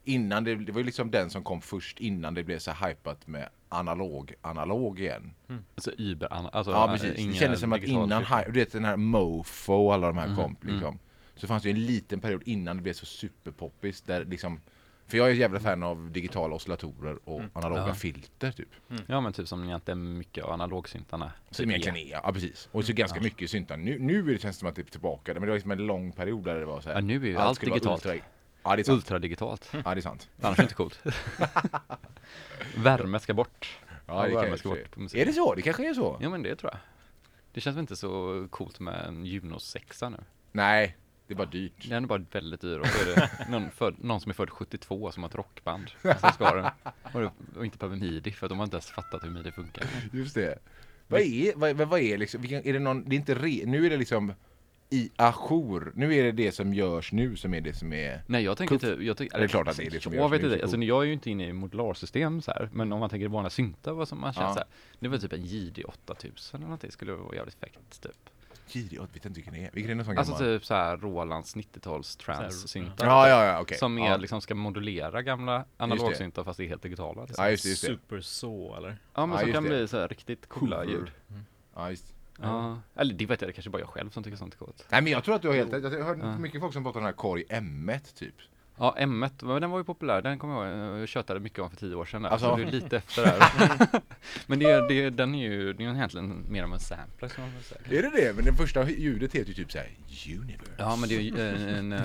innan 0.04 0.44
det, 0.44 0.54
det 0.54 0.72
var 0.72 0.78
ju 0.80 0.84
liksom 0.86 1.10
den 1.10 1.30
som 1.30 1.42
kom 1.42 1.60
först 1.60 2.00
innan 2.00 2.34
det 2.34 2.44
blev 2.44 2.58
så 2.58 2.70
hypat 2.72 3.26
med 3.26 3.48
analog, 3.68 4.34
analog 4.40 5.00
igen. 5.00 5.30
Alltså 5.74 5.90
Uber, 5.98 6.28
alltså 6.52 6.72
ja 6.72 6.88
precis. 6.92 7.26
Det 7.26 7.32
kändes 7.32 7.60
som 7.60 7.72
att 7.72 7.82
innan, 7.82 8.24
du 8.46 8.52
vet 8.52 8.72
den 8.72 8.84
här 8.84 8.96
Mofo 8.96 9.72
och 9.74 9.94
alla 9.94 10.06
de 10.06 10.18
här 10.18 10.26
Mhm, 10.26 10.36
kom 10.36 10.56
liksom. 10.60 10.98
Så 11.36 11.46
fanns 11.46 11.62
det 11.62 11.68
ju 11.68 11.74
en 11.74 11.86
liten 11.86 12.20
period 12.20 12.42
innan 12.46 12.76
det 12.76 12.82
blev 12.82 12.92
så 12.92 13.06
superpoppis 13.06 14.00
där 14.02 14.24
liksom 14.24 14.60
för 15.08 15.18
jag 15.18 15.28
är 15.28 15.32
ett 15.32 15.38
jävla 15.38 15.60
fan 15.60 15.82
av 15.82 16.10
digitala 16.12 16.54
oscillatorer 16.54 17.18
och 17.28 17.42
analoga 17.52 17.84
Ja. 17.86 17.94
filter 17.94 18.52
typ. 18.52 18.68
Ja 19.06 19.20
men 19.20 19.32
typ 19.32 19.48
som 19.48 19.64
egentligen 19.64 20.18
mycket 20.18 20.44
av 20.44 20.52
analogsyntarna. 20.52 21.32
Som 21.50 21.64
typ 21.64 21.70
egentligen 21.70 21.96
är, 21.96 22.10
ja 22.24 22.32
precis. 22.32 22.68
Och 22.72 22.84
så 22.84 22.92
ganska 22.92 23.18
Ja. 23.18 23.22
mycket 23.22 23.50
syntar. 23.50 23.76
Nu, 23.76 23.98
nu 23.98 24.18
är 24.18 24.32
det 24.32 24.38
känns 24.38 24.56
det 24.56 24.60
som 24.60 24.68
att 24.68 24.74
det 24.74 24.82
är 24.82 24.84
tillbaka. 24.84 25.32
Men 25.32 25.42
det 25.42 25.48
var 25.48 25.54
liksom 25.54 25.70
en 25.70 25.86
lång 25.86 26.12
period 26.12 26.44
där 26.44 26.54
det 26.60 26.64
var 26.66 26.80
så 26.80 26.88
här. 26.88 26.96
Ja 26.96 27.00
nu 27.00 27.14
är 27.16 27.26
ju 27.28 27.36
allt 27.36 27.62
vara 27.62 27.74
digitalt. 27.74 28.06
Ultra, 28.06 28.20
ja 28.62 28.76
det 28.76 28.82
är 28.82 28.84
sant. 28.84 28.96
Ultradigitalt. 28.96 29.70
Ja 29.84 29.94
det 29.94 30.00
är 30.00 30.00
sant. 30.00 30.28
Annars 30.42 30.58
är 30.58 30.62
det 30.62 30.64
inte 30.64 30.74
coolt. 30.74 31.00
Värme 32.76 33.20
ska 33.20 33.34
bort. 33.34 33.78
Ja, 34.06 34.22
det 34.26 34.34
värme 34.34 34.58
ska 34.58 34.68
bort 34.68 34.90
på 34.90 35.00
musik. 35.00 35.20
Är 35.20 35.26
det 35.26 35.32
så? 35.32 35.54
Det 35.54 35.62
kanske 35.62 35.88
är 35.88 35.94
så? 35.94 36.18
Ja 36.20 36.30
men 36.30 36.42
det 36.42 36.56
tror 36.56 36.72
jag. 36.72 36.80
Det 37.52 37.60
känns 37.60 37.76
väl 37.76 37.80
inte 37.80 37.96
så 37.96 38.46
coolt 38.50 38.80
med 38.80 39.04
en 39.06 39.24
Juno 39.26 39.58
6 39.58 40.02
nu. 40.02 40.16
Nej, 40.52 40.96
det 41.28 41.34
är 41.34 41.36
bara 41.36 41.48
dyrt. 41.48 41.88
Den 41.88 42.04
är 42.04 42.08
bara 42.08 42.24
väldigt 42.32 42.60
dyr 42.60 42.78
och 42.78 42.86
så 42.86 43.10
är 43.10 43.14
det 43.14 43.30
någon, 43.50 43.70
född, 43.70 43.94
någon 44.04 44.20
som 44.20 44.30
är 44.30 44.34
född 44.34 44.50
72 44.50 45.12
som 45.12 45.22
har 45.22 45.30
ett 45.30 45.34
rockband. 45.36 45.90
Som 46.02 46.32
ska. 46.34 46.70
Och, 47.12 47.32
och 47.56 47.64
inte 47.64 47.78
behöver 47.78 47.96
midi 47.96 48.30
för 48.32 48.46
att 48.46 48.50
de 48.50 48.58
har 48.58 48.64
inte 48.64 48.76
ens 48.76 48.90
fattat 48.90 49.24
hur 49.24 49.30
midi 49.30 49.52
funkar. 49.52 49.84
Just 50.12 50.34
det. 50.34 50.58
Vad 51.06 51.20
är, 51.20 51.52
vad, 51.56 51.76
vad- 51.88 52.00
är 52.00 52.18
liksom, 52.18 52.44
är 52.44 52.72
det 52.72 52.78
någon, 52.78 53.08
det 53.08 53.14
är 53.14 53.18
inte 53.18 53.34
re, 53.34 53.62
nu 53.66 53.86
är 53.86 53.90
det 53.90 53.96
liksom 53.96 54.32
i 54.90 55.10
ajour. 55.16 55.92
Nu 55.94 56.14
är 56.14 56.22
det 56.24 56.32
det 56.32 56.52
som 56.52 56.74
görs 56.74 57.12
nu 57.12 57.36
som 57.36 57.54
är 57.54 57.60
det 57.60 57.74
som 57.74 57.92
är... 57.92 58.22
Nej 58.26 58.44
jag 58.44 58.58
tänker 58.58 58.74
inte, 58.74 58.96
jag 59.00 59.16
tänker, 59.16 59.38
Det 59.38 59.44
är 59.44 59.48
klart 59.48 59.68
att 59.68 59.76
det 59.76 59.86
är 59.86 59.90
det 59.90 60.02
som 60.02 60.14
Jag 60.14 60.28
vet 60.28 60.42
inte, 60.42 60.56
så 60.56 60.62
alltså 60.62 60.76
jag 60.78 61.02
är 61.02 61.06
ju 61.06 61.12
inte 61.12 61.30
inne 61.30 61.48
i 61.48 61.52
modularsystem 61.52 62.42
så 62.42 62.50
här, 62.50 62.68
men 62.72 62.92
om 62.92 63.00
man 63.00 63.10
tänker 63.10 63.28
vanliga 63.28 63.50
syntar 63.50 63.92
vad 63.92 64.08
som 64.08 64.20
man 64.20 64.32
känner 64.32 64.46
Ja. 64.48 64.52
så 64.54 64.58
här. 64.58 64.68
Det 64.98 65.08
var 65.08 65.18
typ 65.18 65.32
en 65.32 65.44
JD 65.44 65.84
8000 65.84 66.56
eller 66.56 66.64
någonting 66.66 66.90
skulle 66.92 67.12
vara 67.12 67.34
jävligt 67.36 67.54
fett 67.54 68.00
typ. 68.02 68.30
Giri, 68.74 68.96
jag 68.96 69.02
vet 69.12 69.24
inte 69.26 69.28
vilken 69.28 69.52
det 69.54 69.64
är. 69.64 69.70
Vilken 69.72 69.90
är 69.90 69.94
den 69.94 70.04
som 70.04 70.18
Alltså 70.18 70.32
gammal? 70.34 70.58
typ 70.58 70.64
så 70.66 70.74
här 70.74 70.96
Rolands 70.96 71.56
90-tals 71.56 72.16
trance-syntar. 72.16 73.06
Ja, 73.06 73.28
ja, 73.28 73.44
ja, 73.44 73.60
okej. 73.60 73.78
Som 73.78 73.98
är 73.98 74.10
ja. 74.10 74.16
liksom 74.16 74.40
ska 74.40 74.54
modulera 74.54 75.22
gamla 75.22 75.64
analogsyntar 75.76 76.44
fast 76.44 76.56
det 76.56 76.64
är 76.64 76.68
helt 76.68 76.82
digitala. 76.82 77.24
Liksom. 77.24 77.44
Ja, 77.44 77.50
just 77.50 77.62
det, 77.62 77.68
just 77.70 77.82
det. 77.82 77.86
Super 77.88 78.20
så 78.20 78.76
eller? 78.76 78.98
Ja 79.14 79.26
men 79.26 79.30
Ja, 79.34 79.38
som 79.38 79.48
just 79.48 79.54
kan 79.56 79.62
det. 79.64 79.68
bli 79.68 79.88
så 79.88 79.98
här 79.98 80.08
riktigt 80.08 80.48
coola 80.48 80.76
Hoover. 80.76 80.92
ljud. 80.92 81.10
Ja, 81.74 81.90
just. 81.90 82.14
Ja. 82.42 82.78
Eller 82.96 83.14
det 83.14 83.26
vet 83.26 83.40
jag, 83.40 83.48
det 83.48 83.52
kanske 83.52 83.70
bara 83.70 83.78
jag 83.82 83.88
själv 83.88 84.10
som 84.10 84.22
tycker 84.22 84.36
sånt 84.36 84.54
är 84.54 84.58
coolt. 84.58 84.86
Nej 84.90 85.02
men 85.02 85.12
jag 85.12 85.24
tror 85.24 85.34
att 85.34 85.42
du 85.42 85.48
har 85.48 85.54
helt 85.54 85.72
rätt. 85.72 85.82
Jag 85.82 86.04
har 86.04 86.14
hört 86.16 86.38
mycket 86.40 86.60
folk 86.60 86.72
som 86.72 86.84
pratar 86.84 87.00
om 87.00 87.04
den 87.04 87.12
här 87.12 87.16
Korg 87.18 87.44
M1 87.48 88.14
typ. 88.18 88.34
Ja, 88.78 88.96
M1, 88.98 89.44
men 89.44 89.60
den 89.60 89.70
var 89.70 89.78
ju 89.78 89.84
populär, 89.84 90.22
den 90.22 90.38
kommer 90.38 90.64
jag 90.66 90.88
ihåg, 90.88 91.00
jag 91.00 91.08
tjötade 91.08 91.40
mycket 91.40 91.58
om 91.58 91.70
för 91.70 91.76
tio 91.76 91.94
år 91.94 92.04
sedan 92.04 92.22
där, 92.22 92.30
Alltså. 92.30 92.46
så 92.50 92.56
det 92.56 92.62
är 92.62 92.70
lite 92.70 92.96
efter 92.96 93.22
där. 93.22 93.40
men 94.46 94.58
det, 94.58 94.88
det, 94.88 95.10
den 95.10 95.34
är 95.34 95.48
ju, 95.50 95.72
det 95.72 95.84
är 95.84 95.94
egentligen 95.94 96.44
mer 96.48 96.62
av 96.62 96.72
en 96.72 96.80
sampler 96.80 97.28
som 97.28 97.42
man 97.44 97.52
får 97.52 97.62
säga. 97.62 97.98
Är 97.98 98.02
det 98.02 98.10
det? 98.22 98.32
Men 98.36 98.44
det 98.44 98.52
första 98.54 98.90
ljudet 98.90 99.32
heter 99.34 99.48
ju 99.48 99.54
typ 99.54 99.72
såhär 99.72 99.88
Universe. 100.40 100.72
Ja 100.78 100.96
men 100.96 101.08
det 101.08 101.16
är 101.16 101.20
ju 101.20 101.40
en, 101.40 101.68
en, 101.68 101.92
en, 101.92 102.04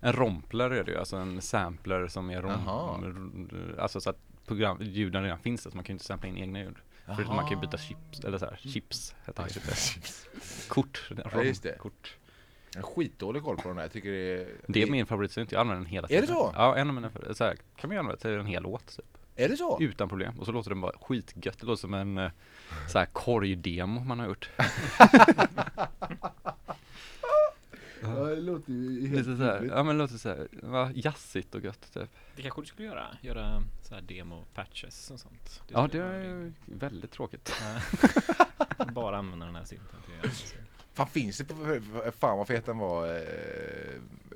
en 0.00 0.12
rompler 0.12 0.70
är 0.70 0.84
det 0.84 0.90
ju, 0.92 0.98
alltså 0.98 1.16
en 1.16 1.42
sampler 1.42 2.08
som 2.08 2.30
är 2.30 2.42
rom, 2.42 3.48
alltså 3.78 4.00
så 4.00 4.10
att 4.10 4.18
program, 4.46 4.78
ljuden 4.82 5.22
redan 5.22 5.38
finns 5.38 5.62
där 5.64 5.70
så 5.70 5.76
man 5.76 5.84
kan 5.84 5.92
ju 5.92 5.94
inte 5.94 6.04
sampla 6.04 6.28
in 6.28 6.38
egna 6.38 6.58
ljud. 6.58 6.76
Förutom 7.06 7.36
man 7.36 7.44
kan 7.48 7.54
ju 7.54 7.60
byta 7.60 7.78
chips, 7.78 8.20
eller 8.24 8.38
så 8.38 8.44
här, 8.44 8.56
chips 8.56 9.14
heter 9.26 9.42
det. 9.42 10.68
Kort, 10.68 11.10
Ja, 11.34 11.42
just 11.42 11.62
det. 11.62 11.78
kort. 11.78 12.16
Jag 12.74 12.82
har 12.82 12.88
skitdålig 12.94 13.42
koll 13.42 13.56
på 13.56 13.68
den 13.68 13.76
här. 13.76 13.84
Jag 13.84 13.92
tycker 13.92 14.10
det 14.10 14.32
är... 14.42 14.46
Det 14.66 14.82
är 14.82 14.90
min 14.90 15.06
favoritsynt, 15.06 15.52
jag 15.52 15.60
använder 15.60 15.82
den 15.84 15.90
hela 15.92 16.04
Är 16.04 16.08
tiden. 16.08 16.26
det 16.26 16.32
så? 16.32 16.52
Ja, 16.54 16.76
en 16.76 16.88
av 16.88 16.94
mina 16.94 17.10
favoriter. 17.10 17.34
Så 17.34 17.44
här, 17.44 17.56
kan 17.76 17.90
man 17.90 17.98
använda 17.98 18.20
till 18.20 18.30
en 18.30 18.46
hel 18.46 18.62
låt 18.62 18.96
typ. 18.96 19.18
Är 19.36 19.48
det 19.48 19.56
så? 19.56 19.78
Utan 19.80 20.08
problem. 20.08 20.40
Och 20.40 20.46
så 20.46 20.52
låter 20.52 20.70
den 20.70 20.80
bara 20.80 20.92
skitgött. 21.00 21.58
Det 21.58 21.66
låter 21.66 21.80
som 21.80 21.94
en 21.94 22.18
eh, 22.18 22.30
så 22.92 22.98
här 22.98 23.06
korgdemo 23.06 24.00
man 24.04 24.18
har 24.18 24.26
gjort. 24.26 24.50
Ja, 28.02 28.10
det 28.10 28.40
låter 28.40 28.72
ju 28.72 29.08
helt 29.08 29.26
Lite 29.26 29.36
så 29.36 29.42
här, 29.44 29.62
ja 29.62 29.82
men 29.82 29.96
det 29.98 30.02
låter 30.02 30.16
så 30.18 30.28
här, 30.28 30.48
va, 30.62 30.90
jazzigt 30.94 31.54
och 31.54 31.64
gött 31.64 31.92
typ. 31.94 32.10
Det 32.36 32.42
kanske 32.42 32.60
du 32.60 32.66
skulle 32.66 32.88
göra? 32.88 33.06
Göra 33.20 33.62
så 33.82 33.94
här 33.94 34.02
demo-patches 34.02 35.10
och 35.10 35.20
sånt? 35.20 35.62
Ja 35.68 35.88
det 35.92 35.98
är 35.98 36.24
ju 36.24 36.52
väldigt 36.64 37.10
tråkigt. 37.10 37.52
Bara 38.92 39.18
använda 39.18 39.46
den 39.46 39.54
här 39.54 39.64
synten 39.64 39.96
till 40.06 40.30
det. 40.30 40.36
Fan 40.94 41.06
finns 41.08 41.38
det 41.38 41.44
på... 41.44 41.80
Fan 42.18 42.38
vad 42.38 42.46
fet 42.46 42.66
den 42.66 42.78
var. 42.78 43.16
Eh, 43.16 43.22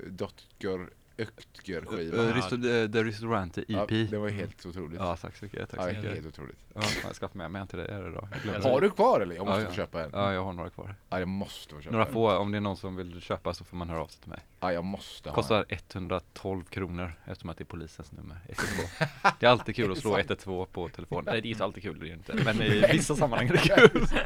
Dotger 0.07 0.89
Öktger 1.17 1.81
skivan. 1.85 2.33
Risto- 2.33 2.65
uh, 2.85 2.91
The 2.91 3.03
Ristorante 3.03 3.63
Ja, 3.67 3.83
EP. 3.83 4.09
det 4.11 4.17
var 4.17 4.29
helt 4.29 4.65
otroligt. 4.65 4.99
Ja 4.99 5.15
tack 5.17 5.35
så 5.37 5.45
mycket, 5.45 5.69
tack 5.69 5.79
Ja, 5.79 5.83
så 5.83 5.89
mycket. 5.95 6.13
helt 6.13 6.27
otroligt. 6.27 6.57
Ja, 6.73 6.81
jag 7.03 7.15
ska 7.15 7.27
få 7.29 7.37
med 7.37 7.51
mig 7.51 7.61
en 7.61 7.67
till 7.67 7.77
dig 7.79 7.87
idag. 7.87 8.27
Jag 8.31 8.41
glömde. 8.41 8.69
Har 8.69 8.81
du 8.81 8.89
kvar 8.89 9.19
eller? 9.21 9.35
Jag 9.35 9.45
måste 9.45 9.61
Ja, 9.61 9.65
få 9.67 9.71
ja. 9.71 9.75
köpa 9.75 10.03
en. 10.03 10.09
Ja 10.13 10.33
jag 10.33 10.43
har 10.43 10.53
några 10.53 10.69
kvar. 10.69 10.95
Ja, 11.09 11.19
jag 11.19 11.27
måste 11.27 11.75
få 11.75 11.81
köpa 11.81 11.91
Några 11.91 12.05
en. 12.05 12.13
få, 12.13 12.37
om 12.37 12.51
det 12.51 12.57
är 12.57 12.61
någon 12.61 12.77
som 12.77 12.95
vill 12.95 13.21
köpa 13.21 13.53
så 13.53 13.63
får 13.63 13.77
man 13.77 13.89
höra 13.89 14.01
av 14.01 14.07
sig 14.07 14.21
till 14.21 14.29
mig. 14.29 14.39
Ja, 14.59 14.73
jag 14.73 14.83
måste 14.83 15.29
ha. 15.29 15.35
Kostar 15.35 15.65
112 15.69 16.63
kronor 16.63 17.13
eftersom 17.25 17.49
att 17.49 17.57
det 17.57 17.61
är 17.63 17.65
polisens 17.65 18.11
nummer 18.11 18.37
112. 18.47 19.33
Det 19.39 19.45
är 19.45 19.49
alltid 19.49 19.75
kul 19.75 19.91
att 19.91 19.97
slå 19.97 20.17
112 20.19 20.65
på 20.71 20.89
telefon. 20.89 21.23
Nej 21.25 21.41
det 21.41 21.47
är 21.47 21.51
inte 21.51 21.63
alltid 21.63 21.83
kul, 21.83 21.99
det 21.99 22.09
är 22.09 22.13
inte. 22.13 22.33
Men 22.45 22.61
i 22.61 22.85
vissa 22.91 23.15
sammanhang 23.15 23.47
är 23.47 23.53
det 23.53 23.89
kul. 23.89 24.05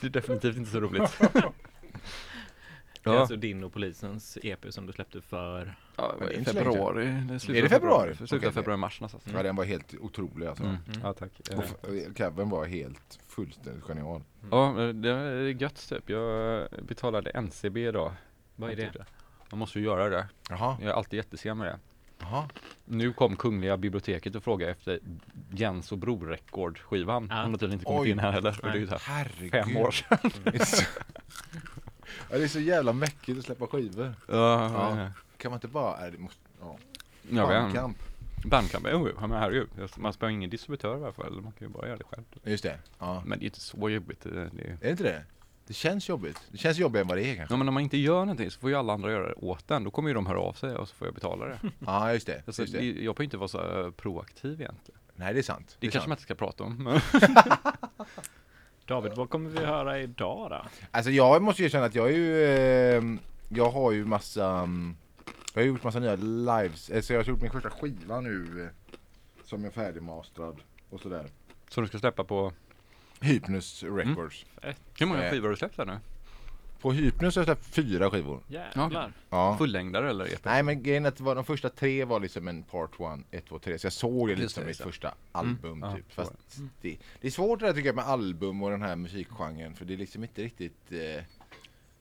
Det 0.00 0.06
är 0.06 0.10
definitivt 0.10 0.56
inte 0.56 0.70
så 0.70 0.80
roligt. 0.80 1.18
Det 3.02 3.10
är 3.12 3.16
alltså 3.16 3.36
din 3.36 3.64
och 3.64 3.72
polisens 3.72 4.38
EP 4.42 4.66
som 4.72 4.86
du 4.86 4.92
släppte 4.92 5.20
för 5.20 5.74
ja 5.96 6.14
det 6.18 6.24
är 6.24 6.30
i 6.30 6.44
februari. 6.44 7.24
Det 7.28 7.40
slutar 7.40 7.58
Är 7.58 7.62
det 7.62 7.68
februari? 7.68 8.16
Slutar 8.16 8.36
Okej. 8.36 8.52
februari, 8.52 8.78
mars 8.78 9.00
någonstans. 9.00 9.24
Ja, 9.34 9.42
den 9.42 9.56
var 9.56 9.64
helt 9.64 9.94
otrolig 9.94 10.46
alltså. 10.46 10.64
Mm. 10.64 10.76
Mm. 10.88 11.00
Ja 11.02 11.12
tack. 11.12 11.30
Och 11.56 11.64
f- 11.64 12.14
Kevin 12.16 12.48
var 12.50 12.64
helt 12.64 13.18
fullständigt 13.28 13.84
genial. 13.84 14.22
Ja, 14.50 14.72
det 14.94 15.10
är 15.10 15.62
gött 15.62 15.88
typ. 15.88 16.10
Jag 16.10 16.68
betalade 16.82 17.30
NCB 17.30 17.88
idag. 17.88 18.12
Vad 18.56 18.70
är 18.70 18.76
det? 18.76 19.04
Man 19.50 19.58
måste 19.58 19.78
ju 19.78 19.84
göra 19.84 20.08
det. 20.08 20.28
Jaha, 20.50 20.76
Jag 20.80 20.88
är 20.90 20.94
alltid 20.94 21.16
jättesen 21.16 21.58
med 21.58 21.66
det. 21.66 21.78
Jaha. 22.20 22.48
Nu 22.84 23.12
kom 23.12 23.36
Kungliga 23.36 23.76
biblioteket 23.76 24.34
och 24.34 24.44
frågade 24.44 24.72
efter 24.72 25.00
Jens 25.50 25.92
och 25.92 25.98
Bror 25.98 26.26
rekordskivan. 26.26 27.26
Ja. 27.30 27.42
Hon 27.42 27.50
har 27.50 27.58
tydligen 27.58 27.72
inte 27.72 27.84
kommit 27.84 28.00
Oj. 28.00 28.10
in 28.10 28.18
här 28.18 28.32
heller. 28.32 28.58
Och 28.62 28.66
det 28.66 28.76
är 28.78 28.80
ju 28.80 28.86
så 28.86 28.96
här 28.96 29.00
Herregud. 29.24 29.50
fem 29.50 29.76
år 29.76 29.90
sedan. 29.90 30.18
Det 30.44 30.54
är 30.60 30.64
så- 30.64 30.84
ja, 32.30 32.38
det 32.38 32.44
är 32.44 32.48
så 32.48 32.60
jävla 32.60 32.92
mäckigt 32.92 33.38
att 33.38 33.44
släppa 33.44 33.66
skivor. 33.66 34.14
Ja, 34.28 34.70
Ja. 34.98 35.10
Kan 35.36 35.50
man 35.50 35.56
inte 35.56 35.68
bara... 35.68 36.00
Nej, 36.00 36.10
det 36.10 36.18
måste, 36.18 36.40
ja. 36.60 36.76
Bandcamp. 37.30 37.96
Bandcamp, 38.44 38.86
jo, 38.92 39.08
men 39.20 39.30
herregud. 39.30 39.68
Man 39.96 40.12
spelar 40.12 40.30
ingen 40.30 40.50
distributör 40.50 40.98
i 40.98 41.02
alla 41.04 41.12
fall. 41.12 41.40
Man 41.40 41.52
kan 41.52 41.68
ju 41.68 41.72
bara 41.74 41.86
göra 41.86 41.96
det 41.96 42.04
själv. 42.04 42.24
Just 42.44 42.62
det. 42.62 42.78
Ja. 42.98 43.22
Men 43.26 43.38
det 43.38 43.44
är 43.44 43.46
inte 43.46 43.60
så 43.60 43.90
jobbigt. 43.90 44.20
Det, 44.22 44.30
det 44.30 44.62
är... 44.62 44.70
Är 44.72 44.76
det 44.80 44.90
inte 44.90 45.02
det? 45.02 45.24
Det 45.66 45.74
känns 45.74 46.08
jobbigt. 46.08 46.40
Det 46.50 46.58
känns 46.58 46.78
jobbigare 46.78 47.02
än 47.02 47.08
vad 47.08 47.18
det 47.18 47.22
är 47.30 47.34
kanske. 47.36 47.52
Ja, 47.54 47.58
men 47.58 47.68
om 47.68 47.74
man 47.74 47.82
inte 47.82 47.96
gör 47.96 48.20
någonting 48.20 48.50
så 48.50 48.60
får 48.60 48.70
ju 48.70 48.76
alla 48.76 48.92
andra 48.92 49.10
göra 49.12 49.28
det 49.28 49.34
åt 49.34 49.70
en. 49.70 49.84
Då 49.84 49.90
kommer 49.90 50.08
ju 50.08 50.14
de 50.14 50.26
höra 50.26 50.40
av 50.40 50.52
sig 50.52 50.76
och 50.76 50.88
så 50.88 50.94
får 50.94 51.06
jag 51.06 51.14
betala 51.14 51.46
det. 51.46 51.58
Ja, 51.86 52.12
just 52.12 52.26
det. 52.26 52.42
Alltså, 52.46 52.62
Just 52.62 52.74
det. 52.74 52.78
det 52.78 53.04
jag 53.04 53.16
får 53.16 53.24
inte 53.24 53.36
vara 53.36 53.48
så 53.48 53.80
eh, 53.84 53.90
proaktiv 53.90 54.60
egentligen. 54.60 55.00
Nej, 55.16 55.34
det 55.34 55.40
är 55.40 55.42
sant. 55.42 55.76
Det, 55.80 55.86
är 55.86 55.90
kanske 55.90 55.98
sant. 56.00 56.08
man 56.08 56.14
inte 56.14 56.22
ska 56.22 56.34
prata 56.34 56.64
om. 56.64 57.00
David, 58.86 59.12
vad 59.16 59.30
kommer 59.30 59.50
vi 59.50 59.58
höra 59.64 59.98
idag 60.00 60.50
då? 60.50 60.62
Alltså 60.90 61.10
jag 61.10 61.42
måste 61.42 61.62
ju 61.62 61.66
erkänna 61.66 61.84
att 61.86 61.94
jag 61.94 62.08
är 62.08 62.16
ju... 62.16 62.42
Eh, 62.44 63.02
jag 63.48 63.70
har 63.70 63.92
ju 63.92 64.04
massa... 64.04 64.46
mm, 64.50 64.96
Jag 65.54 65.62
har 65.62 65.66
gjort 65.66 65.84
massa 65.84 65.98
nya 65.98 66.16
lives. 66.16 66.90
Alltså 66.90 67.12
jag 67.12 67.20
har 67.20 67.24
gjort 67.28 67.40
min 67.42 67.50
första 67.50 67.70
skiva 67.70 68.20
nu. 68.20 68.62
eh, 68.64 68.94
Som 69.44 69.64
är 69.64 69.70
färdigmastrad. 69.70 70.56
Och 70.90 71.00
sådär. 71.00 71.26
Så 71.70 71.80
du 71.80 71.86
ska 71.86 71.98
släppa 71.98 72.24
på, 72.24 72.52
Hypnus 73.26 73.82
Records. 73.82 74.44
hur 74.98 75.06
många 75.06 75.24
Eh. 75.24 75.30
skivor 75.30 75.42
har 75.44 75.50
du 75.50 75.56
släppt 75.56 75.76
där 75.76 75.84
nu? 75.86 75.98
På 76.80 76.92
Hypnus 76.92 77.36
har 77.36 77.40
jag 77.40 77.46
släppt 77.46 77.74
fyra 77.74 78.10
skivor. 78.10 78.40
Jävlar. 78.48 79.12
Ja. 79.30 79.56
Fullängdare 79.58 80.10
eller 80.10 80.24
EP? 80.32 80.44
Nej 80.44 80.62
men 80.62 80.82
grejen 80.82 81.04
är 81.04 81.08
att 81.08 81.20
var, 81.20 81.34
de 81.34 81.44
första 81.44 81.68
tre 81.68 82.04
var 82.04 82.20
liksom 82.20 82.48
en 82.48 82.62
part 82.62 82.90
one, 83.00 83.22
1, 83.30 83.44
2, 83.48 83.58
3. 83.58 83.78
Så 83.78 83.86
jag 83.86 83.92
såg 83.92 84.28
det 84.28 84.34
lite 84.34 84.42
Just 84.42 84.54
som 84.54 84.60
det, 84.62 84.66
mitt 84.66 84.70
just 84.70 84.78
det. 84.80 84.84
första 84.84 85.14
album 85.32 85.80
Ja, 85.82 85.96
typ. 85.96 86.12
Fast 86.12 86.32
det, 86.80 86.96
det 87.20 87.26
är 87.26 87.30
svårt 87.30 87.60
det 87.60 87.66
där 87.66 87.72
tycker 87.72 87.88
jag 87.88 87.96
med 87.96 88.04
album 88.06 88.62
och 88.62 88.70
den 88.70 88.82
här 88.82 88.96
musikgenren. 88.96 89.74
För 89.74 89.84
det 89.84 89.92
är 89.94 89.98
liksom 89.98 90.22
inte 90.22 90.42
riktigt... 90.42 90.92
Eh, 90.92 91.22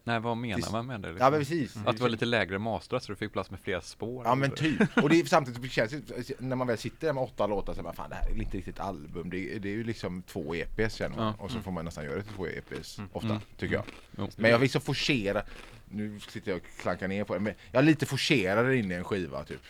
Nej, 0.08 0.20
vad 0.20 0.38
menar 0.38 0.58
Det- 0.66 0.72
man 0.72 0.86
med 0.86 1.00
det? 1.02 1.08
Liksom? 1.08 1.26
ja 1.26 1.30
men 1.32 1.40
precis. 1.40 1.76
Att 1.86 1.96
det 1.98 2.02
var 2.02 2.10
lite 2.10 2.26
lägre 2.26 2.60
mastrat 2.60 3.04
så 3.04 3.12
du 3.12 3.16
fick 3.16 3.34
plats 3.34 3.52
med 3.52 3.60
fler 3.60 3.80
spår? 3.80 4.26
Ja 4.26 4.36
men 4.36 4.52
typ. 4.52 4.98
Och 5.04 5.10
det 5.10 5.20
är 5.20 5.26
samtidigt 5.26 5.62
det 5.62 5.70
känns 5.70 5.92
det- 5.92 6.40
när 6.40 6.56
man 6.56 6.68
väl 6.68 6.78
sitter 6.78 7.08
där 7.08 7.14
med 7.14 7.24
åtta 7.24 7.48
låtar 7.48 7.74
så 7.74 7.80
är 7.80 7.84
man 7.84 7.94
fan 7.96 8.10
det 8.10 8.16
här 8.16 8.30
är 8.30 8.42
inte 8.42 8.58
riktigt 8.58 8.80
album. 8.80 9.30
Det 9.30 9.56
är, 9.56 9.60
det 9.60 9.70
är 9.70 9.74
ju 9.74 9.84
liksom 9.84 10.22
två 10.22 10.56
EPs 10.56 10.96
känner 10.96 11.16
man. 11.18 11.26
Ja. 11.40 11.44
Och 11.44 11.52
så 11.52 11.60
får 11.62 11.72
man 11.72 11.86
nästan 11.86 12.04
göra 12.06 12.16
det 12.16 12.24
till 12.24 12.34
två 12.34 12.48
EPs 12.48 12.98
Mm. 12.98 13.10
ofta 13.14 13.30
Mm. 13.30 13.42
tycker 13.58 13.76
jag. 13.76 13.84
Jo. 14.18 14.30
Men 14.36 14.52
jag 14.52 14.60
vill 14.60 14.70
så 14.70 14.80
forcera. 14.80 15.42
Nu 15.90 16.20
sitter 16.20 16.52
jag 16.52 16.58
och 16.58 16.82
klankar 16.82 17.08
ner 17.08 17.24
på 17.24 17.34
det. 17.34 17.40
Men 17.40 17.54
jag 17.72 17.86
lite 17.86 18.06
forcerar 18.06 18.72
in 18.72 18.92
i 18.92 18.96
en 18.96 19.04
skiva 19.04 19.44
typ. 19.44 19.62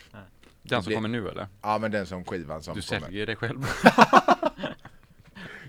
Den 0.62 0.82
som 0.82 0.88
blir- 0.88 0.96
kommer 0.96 1.08
nu 1.08 1.28
eller? 1.28 1.48
Ja 1.62 1.78
men 1.78 1.90
den 1.90 2.06
som 2.06 2.24
skivan 2.24 2.62
som 2.62 2.74
Du 2.76 2.82
kommer. 2.82 3.00
säljer 3.00 3.26
dig 3.26 3.36
själv. 3.36 3.66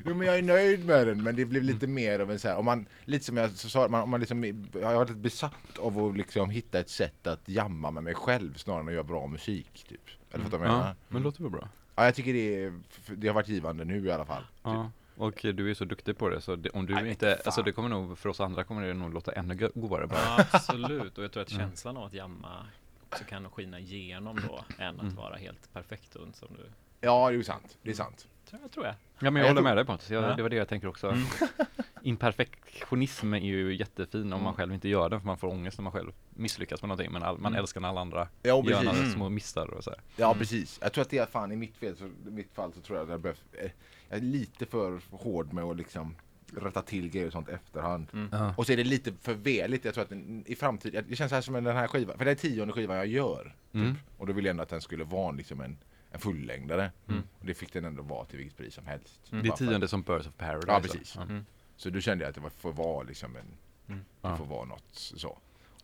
Jo 0.08 0.14
men 0.16 0.28
jag 0.28 0.38
är 0.38 0.42
nöjd 0.44 0.86
med 0.86 1.08
den 1.08 1.24
men 1.24 1.36
det 1.36 1.46
blev 1.46 1.64
lite 1.64 1.88
mer 1.88 2.20
av 2.20 2.32
en 2.32 2.40
så 2.40 2.48
här, 2.48 2.56
om 2.58 2.66
man, 2.66 2.86
lite 3.06 3.26
som 3.26 3.38
jag 3.38 3.52
sa, 3.52 3.88
man, 3.88 4.02
om 4.02 4.10
man 4.10 4.20
liksom, 4.20 4.44
jag 4.74 4.88
har 4.88 4.96
varit 4.96 5.18
besatt 5.18 5.78
av 5.80 6.00
att 6.06 6.18
liksom 6.18 6.50
hitta 6.50 6.80
ett 6.80 6.90
sätt 6.90 7.28
att 7.28 7.50
jamma 7.50 7.92
med 7.92 8.04
mig 8.04 8.14
själv 8.16 8.54
snarare 8.54 8.82
än 8.82 8.88
att 8.88 8.94
göra 8.94 9.04
bra 9.04 9.28
musik 9.28 9.86
typ. 9.90 10.02
Eller 10.32 10.44
du 10.44 10.50
vad 10.50 10.60
jag 10.62 10.68
menar? 10.68 10.88
Ja, 10.88 10.96
men 11.08 11.22
det 11.22 11.24
låter 11.26 11.42
väl 11.44 11.52
bra. 11.52 11.70
Ja 11.96 12.06
jag 12.06 12.16
tycker 12.16 12.34
det, 12.34 12.64
är, 12.64 12.80
det 13.16 13.28
har 13.28 13.36
varit 13.36 13.48
givande 13.48 13.86
nu 13.86 14.06
i 14.06 14.12
alla 14.12 14.26
fall. 14.26 14.44
Ja. 14.64 14.92
Och 15.18 15.40
du 15.42 15.70
är 15.70 15.74
så 15.74 15.86
duktig 15.86 16.18
på 16.18 16.30
det 16.30 16.42
så 16.42 16.56
det, 16.56 16.70
om 16.70 16.86
du 16.86 16.94
Nej, 16.94 17.10
inte, 17.10 17.30
fan. 17.36 17.42
alltså 17.46 17.64
det 17.64 17.72
kommer 17.72 17.90
nog, 17.90 18.18
för 18.18 18.30
oss 18.30 18.40
andra 18.40 18.64
kommer 18.64 18.88
det 18.88 18.94
nog 18.94 19.14
låta 19.14 19.32
ännu 19.32 19.56
go- 19.56 19.72
godare 19.76 20.08
bara. 20.08 20.20
Ja, 20.20 20.46
absolut. 20.52 21.18
Och 21.18 21.24
jag 21.24 21.32
tror 21.32 21.44
att 21.44 21.52
Mm. 21.52 21.62
känslan 21.70 21.98
av 21.98 22.04
att 22.04 22.14
jamma 22.14 22.66
också 23.10 23.24
kan 23.24 23.50
skina 23.50 23.80
igenom 23.80 24.40
då 24.48 24.64
än 24.84 24.96
att 24.96 25.02
Mm. 25.02 25.16
vara 25.16 25.36
helt 25.36 25.74
perfekt 25.74 26.16
und 26.16 26.36
som 26.36 26.48
du 26.58 26.64
Ja 27.02 27.30
det 27.32 27.38
är 27.38 27.44
sant, 27.44 27.78
det 27.82 27.90
är 27.90 27.94
sant. 27.94 28.28
Tror 28.50 28.62
jag. 28.62 28.72
Tror 28.72 28.86
jag. 28.86 28.96
Ja 29.20 29.32
men 29.32 29.36
jag 29.36 29.40
Jag 29.40 29.44
håller 29.50 29.54
tror- 29.62 29.64
med 29.70 29.78
dig 29.78 29.86
Pontus, 29.86 30.10
jag, 30.10 30.24
Ja. 30.24 30.36
det 30.36 30.42
var 30.44 30.50
det 30.50 30.56
jag 30.56 30.68
tänker 30.68 30.88
också. 30.88 31.08
Mm. 31.10 31.24
Imperfektionism 32.02 33.34
är 33.34 33.38
ju 33.40 33.76
jättefin 33.76 34.22
om 34.22 34.30
man 34.30 34.40
Mm. 34.40 34.54
själv 34.54 34.74
inte 34.74 34.90
gör 34.90 35.10
den 35.10 35.20
för 35.20 35.28
man 35.28 35.38
får 35.38 35.48
ångest 35.48 35.78
när 35.78 35.84
man 35.84 35.94
själv 35.94 36.12
misslyckas 36.30 36.82
med 36.82 36.90
någonting 36.90 37.12
men 37.12 37.24
all, 37.24 37.38
man 37.38 37.52
Mm. 37.52 37.60
älskar 37.60 37.82
när 37.82 37.90
alla 37.90 38.02
andra 38.02 38.28
Ja 38.44 38.64
gör 38.70 38.84
några 38.84 38.98
Mm. 38.98 39.12
små 39.12 39.30
missar 39.30 39.68
och 39.74 39.84
så 39.84 39.90
här. 39.90 40.00
Ja 40.16 40.26
Mm. 40.28 40.40
precis. 40.40 40.80
Jag 40.82 40.94
tror 40.94 41.02
att 41.02 41.10
det 41.10 41.18
är 41.18 41.26
fan 41.26 41.52
i 41.52 41.56
mitt, 41.56 41.78
fel, 41.78 41.96
så, 41.98 42.06
i 42.06 42.12
mitt 42.32 42.54
fall 42.54 42.74
så 42.74 42.82
tror 42.82 42.98
jag 42.98 43.04
att 43.04 43.10
jag 43.12 43.20
behövs, 43.20 43.44
eh, 43.52 43.72
jag 44.10 44.18
är 44.18 44.22
lite 44.24 44.66
för 44.66 45.02
hård 45.12 45.54
med 45.54 45.64
att 45.64 45.78
liksom 45.78 46.16
rätta 46.56 46.82
till 46.82 47.10
grejer 47.10 47.28
och 47.28 47.34
sånt 47.34 47.50
efterhand. 47.50 48.08
Mm. 48.14 48.52
Och 48.58 48.66
så 48.66 48.74
är 48.74 48.78
det 48.78 48.84
lite 48.84 49.14
för 49.22 49.34
veligt. 49.34 49.86
Jag 49.86 49.94
tror 49.94 50.04
att 50.04 50.10
den, 50.10 50.44
i 50.48 50.56
framtiden, 50.56 51.06
det 51.10 51.16
känns 51.16 51.32
här 51.32 51.42
som 51.42 51.54
den 51.54 51.66
här 51.76 51.88
skivan, 51.88 52.18
för 52.18 52.26
det 52.26 52.32
är 52.32 52.36
tionde 52.36 52.74
skivan 52.74 52.98
jag 52.98 53.08
gör. 53.08 53.56
Mm. 53.74 53.96
Och 54.18 54.28
då 54.28 54.34
vill 54.34 54.46
jag 54.46 54.52
ändå 54.52 54.64
att 54.64 54.70
den 54.70 54.82
skulle 54.82 55.04
vara 55.04 55.32
liksom 55.32 55.62
en, 55.62 55.78
en 56.12 56.20
fullängdare. 56.20 56.92
Mm. 57.10 57.24
Och 57.40 57.46
det 57.46 57.54
fick 57.54 57.74
den 57.74 57.86
ändå 57.86 58.04
vara 58.04 58.26
till 58.26 58.38
vilket 58.38 58.58
pris 58.58 58.74
som 58.74 58.86
helst. 58.86 59.20
Mm. 59.32 59.44
Det 59.44 59.50
är 59.50 59.54
tionde 59.54 59.88
som 59.88 60.02
Birds 60.02 60.28
of 60.28 60.34
Paradise. 60.38 60.68
Ja, 60.72 60.80
precis. 60.82 61.16
Mm. 61.18 61.46
Så 61.76 61.90
då 61.90 62.00
kände 62.00 62.24
jag 62.24 62.30
att 62.30 62.36
det 62.36 62.42
var- 62.42 62.50
får 62.50 62.72
vara 62.74 63.04
liksom 63.04 63.36
en, 63.36 63.46
Mm. 63.88 64.06
det 64.22 64.38
får 64.38 64.46
vara 64.46 64.66
något 64.66 64.90
så. 64.94 65.38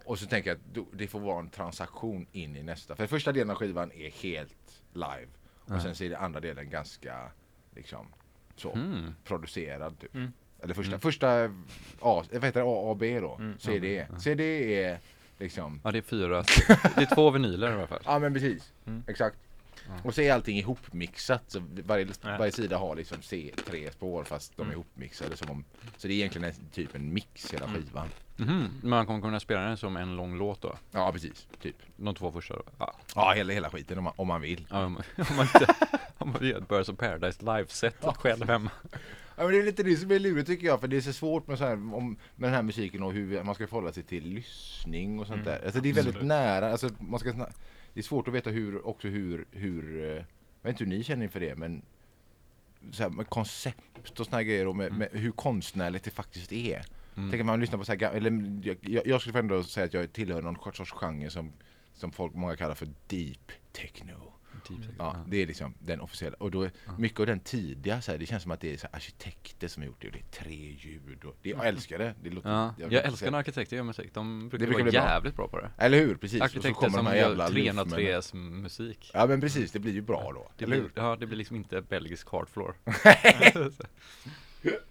Och 0.06 0.20
så 0.20 0.26
tänker 0.26 0.50
jag 0.50 0.58
att 0.82 0.88
det 1.00 1.08
får 1.08 1.20
vara 1.20 1.40
en 1.40 1.50
transaktion 1.50 2.26
in 2.32 2.56
i 2.56 2.64
nästa. 2.64 2.96
För 2.96 3.08
första 3.08 3.32
delen 3.32 3.50
av 3.50 3.56
skivan 3.56 3.92
är 3.92 4.10
helt 4.10 4.82
live. 4.94 5.28
Och 5.66 5.82
sen 5.82 5.96
så 5.96 6.04
är 6.04 6.10
det 6.10 6.18
andra 6.18 6.40
delen 6.40 6.70
ganska 6.70 7.32
liksom 7.76 8.08
så 8.56 8.72
Mm. 8.74 9.16
producerad 9.24 10.00
typ. 10.00 10.16
Mm. 10.16 10.34
Eller 10.62 10.74
första, 10.74 10.90
Mm. 10.92 11.00
första 11.00 11.46
A, 11.46 12.24
vad 12.32 12.44
heter 12.46 12.52
det, 12.60 12.66
A, 12.68 12.92
A, 12.92 12.96
B 13.00 13.20
då? 13.20 13.36
Mm. 13.36 13.60
CD. 13.60 14.08
Ja. 14.12 14.20
CD 14.20 14.44
är 14.84 15.00
liksom 15.38 15.82
Ja 15.84 15.92
det 15.92 15.98
är 15.98 16.02
fyra, 16.02 16.44
det 16.96 17.02
är 17.02 17.16
två 17.16 17.30
vinyler 17.32 17.72
i 17.72 17.74
alla 17.74 17.88
fall. 17.88 18.02
Ja 18.06 18.20
men 18.20 18.34
precis, 18.34 18.74
Mm. 18.86 19.04
exakt. 19.08 19.38
Ja. 19.88 19.94
Och 20.04 20.16
så 20.16 20.22
är 20.22 20.34
allting 20.34 20.58
ihopmixat. 20.58 21.44
Så 21.48 21.62
varje, 21.86 22.06
Ja. 22.22 22.38
varje 22.38 22.52
sida 22.52 22.78
har 22.78 22.96
liksom 22.96 23.18
C, 23.22 23.52
tre 23.68 23.92
spår 23.92 24.24
fast 24.24 24.58
de 24.58 24.62
är 24.62 24.66
Mm. 24.66 24.74
ihopmixade. 24.74 25.38
Som 25.38 25.50
om, 25.52 25.66
så 25.98 26.08
det 26.08 26.14
är 26.14 26.16
egentligen 26.16 26.48
en, 26.50 26.54
typ 26.74 26.96
en 26.96 27.14
mix 27.14 27.54
hela 27.54 27.66
Mm. 27.66 27.82
skivan. 27.82 28.08
Men 28.36 28.70
man 28.90 29.06
kommer 29.06 29.22
kunna 29.22 29.40
spela 29.40 29.62
den 29.62 29.78
som 29.78 29.98
en 29.98 30.16
lång 30.16 30.38
låt 30.38 30.62
då? 30.62 30.76
Ja 30.92 31.12
precis, 31.12 31.48
typ. 31.62 31.76
De 31.96 32.16
två 32.16 32.32
första 32.32 32.56
då? 32.56 32.64
Ja, 32.80 32.94
Ja 33.16 33.34
hela, 33.36 33.54
hela 33.54 33.70
skiten 33.70 33.98
om 33.98 34.04
man, 34.04 34.14
om 34.16 34.28
man 34.28 34.42
vill. 34.42 34.68
Ja, 34.70 34.86
om, 34.86 34.96
om 35.30 35.36
man 35.36 35.46
inte, 35.56 35.76
om 36.18 36.30
man 36.30 36.48
gör 36.48 36.58
ett 36.58 36.68
Birds 36.68 36.90
of 36.90 36.98
Paradise 36.98 37.40
liveset 37.46 37.96
själv 38.16 38.48
hemma. 38.50 38.72
Ja, 39.36 39.44
men 39.44 39.52
det 39.52 39.60
är 39.60 39.64
lite 39.64 39.84
det 39.84 39.96
som 39.98 40.12
är 40.12 40.20
lurigt 40.20 40.48
tycker 40.48 40.68
jag. 40.68 40.80
För 40.82 40.88
det 40.88 40.98
är 40.98 41.02
så 41.02 41.14
svårt 41.14 41.48
med, 41.48 41.58
så 41.58 41.64
här, 41.64 41.74
om, 41.74 42.18
med 42.36 42.48
den 42.50 42.54
här 42.56 42.62
musiken 42.64 43.04
och 43.04 43.14
hur 43.14 43.44
man 43.44 43.56
ska 43.56 43.68
förhålla 43.68 43.92
sig 43.94 44.04
till 44.04 44.28
lyssning 44.28 45.20
och 45.20 45.28
sånt 45.28 45.42
Mm. 45.42 45.54
där. 45.54 45.66
Alltså 45.66 45.82
det 45.82 45.90
är 45.90 45.94
väldigt 45.94 46.16
Absolut. 46.16 46.28
nära. 46.28 46.72
Alltså, 46.72 46.90
man 47.00 47.20
ska, 47.20 47.34
det 47.94 48.00
är 48.00 48.04
svårt 48.04 48.28
att 48.28 48.34
veta 48.34 48.50
hur, 48.50 48.88
också 48.88 49.08
hur, 49.08 49.46
hur 49.52 50.04
eh, 50.04 50.10
jag 50.10 50.24
vet 50.62 50.70
inte 50.70 50.84
hur 50.84 50.98
ni 50.98 51.04
känner 51.04 51.24
inför 51.24 51.40
det 51.40 51.56
men 51.56 51.82
så 52.92 53.04
här, 53.04 53.10
med 53.10 53.30
koncept 53.30 54.20
och 54.20 54.26
såna 54.26 54.38
här 54.38 54.44
grejer 54.44 54.68
och 54.68 54.76
med, 54.76 54.94
med 54.94 55.10
hur 55.12 55.32
konstnärligt 55.32 56.04
det 56.04 56.12
faktiskt 56.12 56.52
är. 56.52 56.86
Mm. 57.16 57.32
Tänk 57.32 57.42
om 57.42 57.48
man 57.48 57.60
lyssnar 57.60 57.80
på 57.80 57.86
så 57.86 57.92
här, 57.92 58.12
eller 58.12 58.62
jag, 58.64 58.78
jag, 58.82 59.08
jag 59.08 59.22
skulle 59.22 59.40
ändå 59.40 59.64
säga 59.64 59.86
att 59.86 59.94
jag 59.94 60.14
tillhör 60.14 60.42
någon 60.42 60.74
sorts 60.74 60.92
genre 60.92 61.30
som, 61.30 61.52
som 61.94 62.12
folk 62.12 62.34
många 62.34 62.56
kallar 62.56 62.76
för 62.76 62.90
deep 63.08 63.52
techno. 63.72 64.33
Typ, 64.68 64.78
Ja, 64.98 65.16
det 65.28 65.38
är 65.42 65.48
liksom 65.48 65.74
den 65.80 66.02
officiella. 66.02 66.36
Och 66.40 66.52
då 66.52 66.62
är 66.64 66.72
mycket 66.98 67.20
av 67.20 67.26
den 67.26 67.40
tidiga, 67.40 68.02
så 68.02 68.12
här, 68.12 68.18
det 68.20 68.26
känns 68.26 68.44
som 68.44 68.52
att 68.52 68.62
det 68.62 68.74
är 68.74 68.78
så 68.78 68.88
här, 68.88 68.96
arkitekter 68.96 69.68
som 69.68 69.84
har 69.84 69.88
gjort 69.88 70.02
det. 70.02 70.08
Och 70.08 70.14
det 70.14 70.20
är 70.20 70.44
tre 70.44 70.76
ljud. 70.80 71.24
Och 71.26 71.38
det, 71.42 71.50
jag 71.50 71.68
älskar 71.68 71.98
det. 71.98 72.16
det 72.24 72.30
låter, 72.30 72.50
Ja, 72.50 72.76
jag 72.78 72.88
inte 72.94 73.00
älskar 73.02 73.32
när 73.32 73.38
arkitekter 73.40 73.76
gör 73.78 73.84
musik. 73.84 74.14
De 74.14 74.50
brukar, 74.50 74.58
brukar 74.58 74.74
vara 74.74 74.84
bli 74.84 74.92
bra. 74.92 75.02
jävligt 75.10 75.36
bra 75.36 75.48
på 75.48 75.60
det. 75.60 75.72
Eller 75.78 76.00
hur? 76.00 76.16
Precis. 76.16 76.42
Och 76.42 76.50
så 76.50 76.58
Arkitekter 76.58 76.74
kommer 76.74 76.98
som 76.98 77.06
gör 77.08 77.14
jävla 77.16 77.48
lufmen. 77.50 77.80
303s 77.86 78.36
musik. 78.36 79.12
Ja 79.14 79.26
men 79.28 79.42
precis, 79.42 79.72
det 79.72 79.80
blir 79.80 79.94
ju 79.94 80.02
bra 80.02 80.32
då. 80.36 80.52
Det 80.58 80.66
blir, 80.66 80.90
ja, 80.96 81.16
det 81.20 81.26
blir 81.26 81.38
liksom 81.38 81.56
inte 81.56 81.82
belgisk 81.82 82.30
hardfloor. 82.32 82.76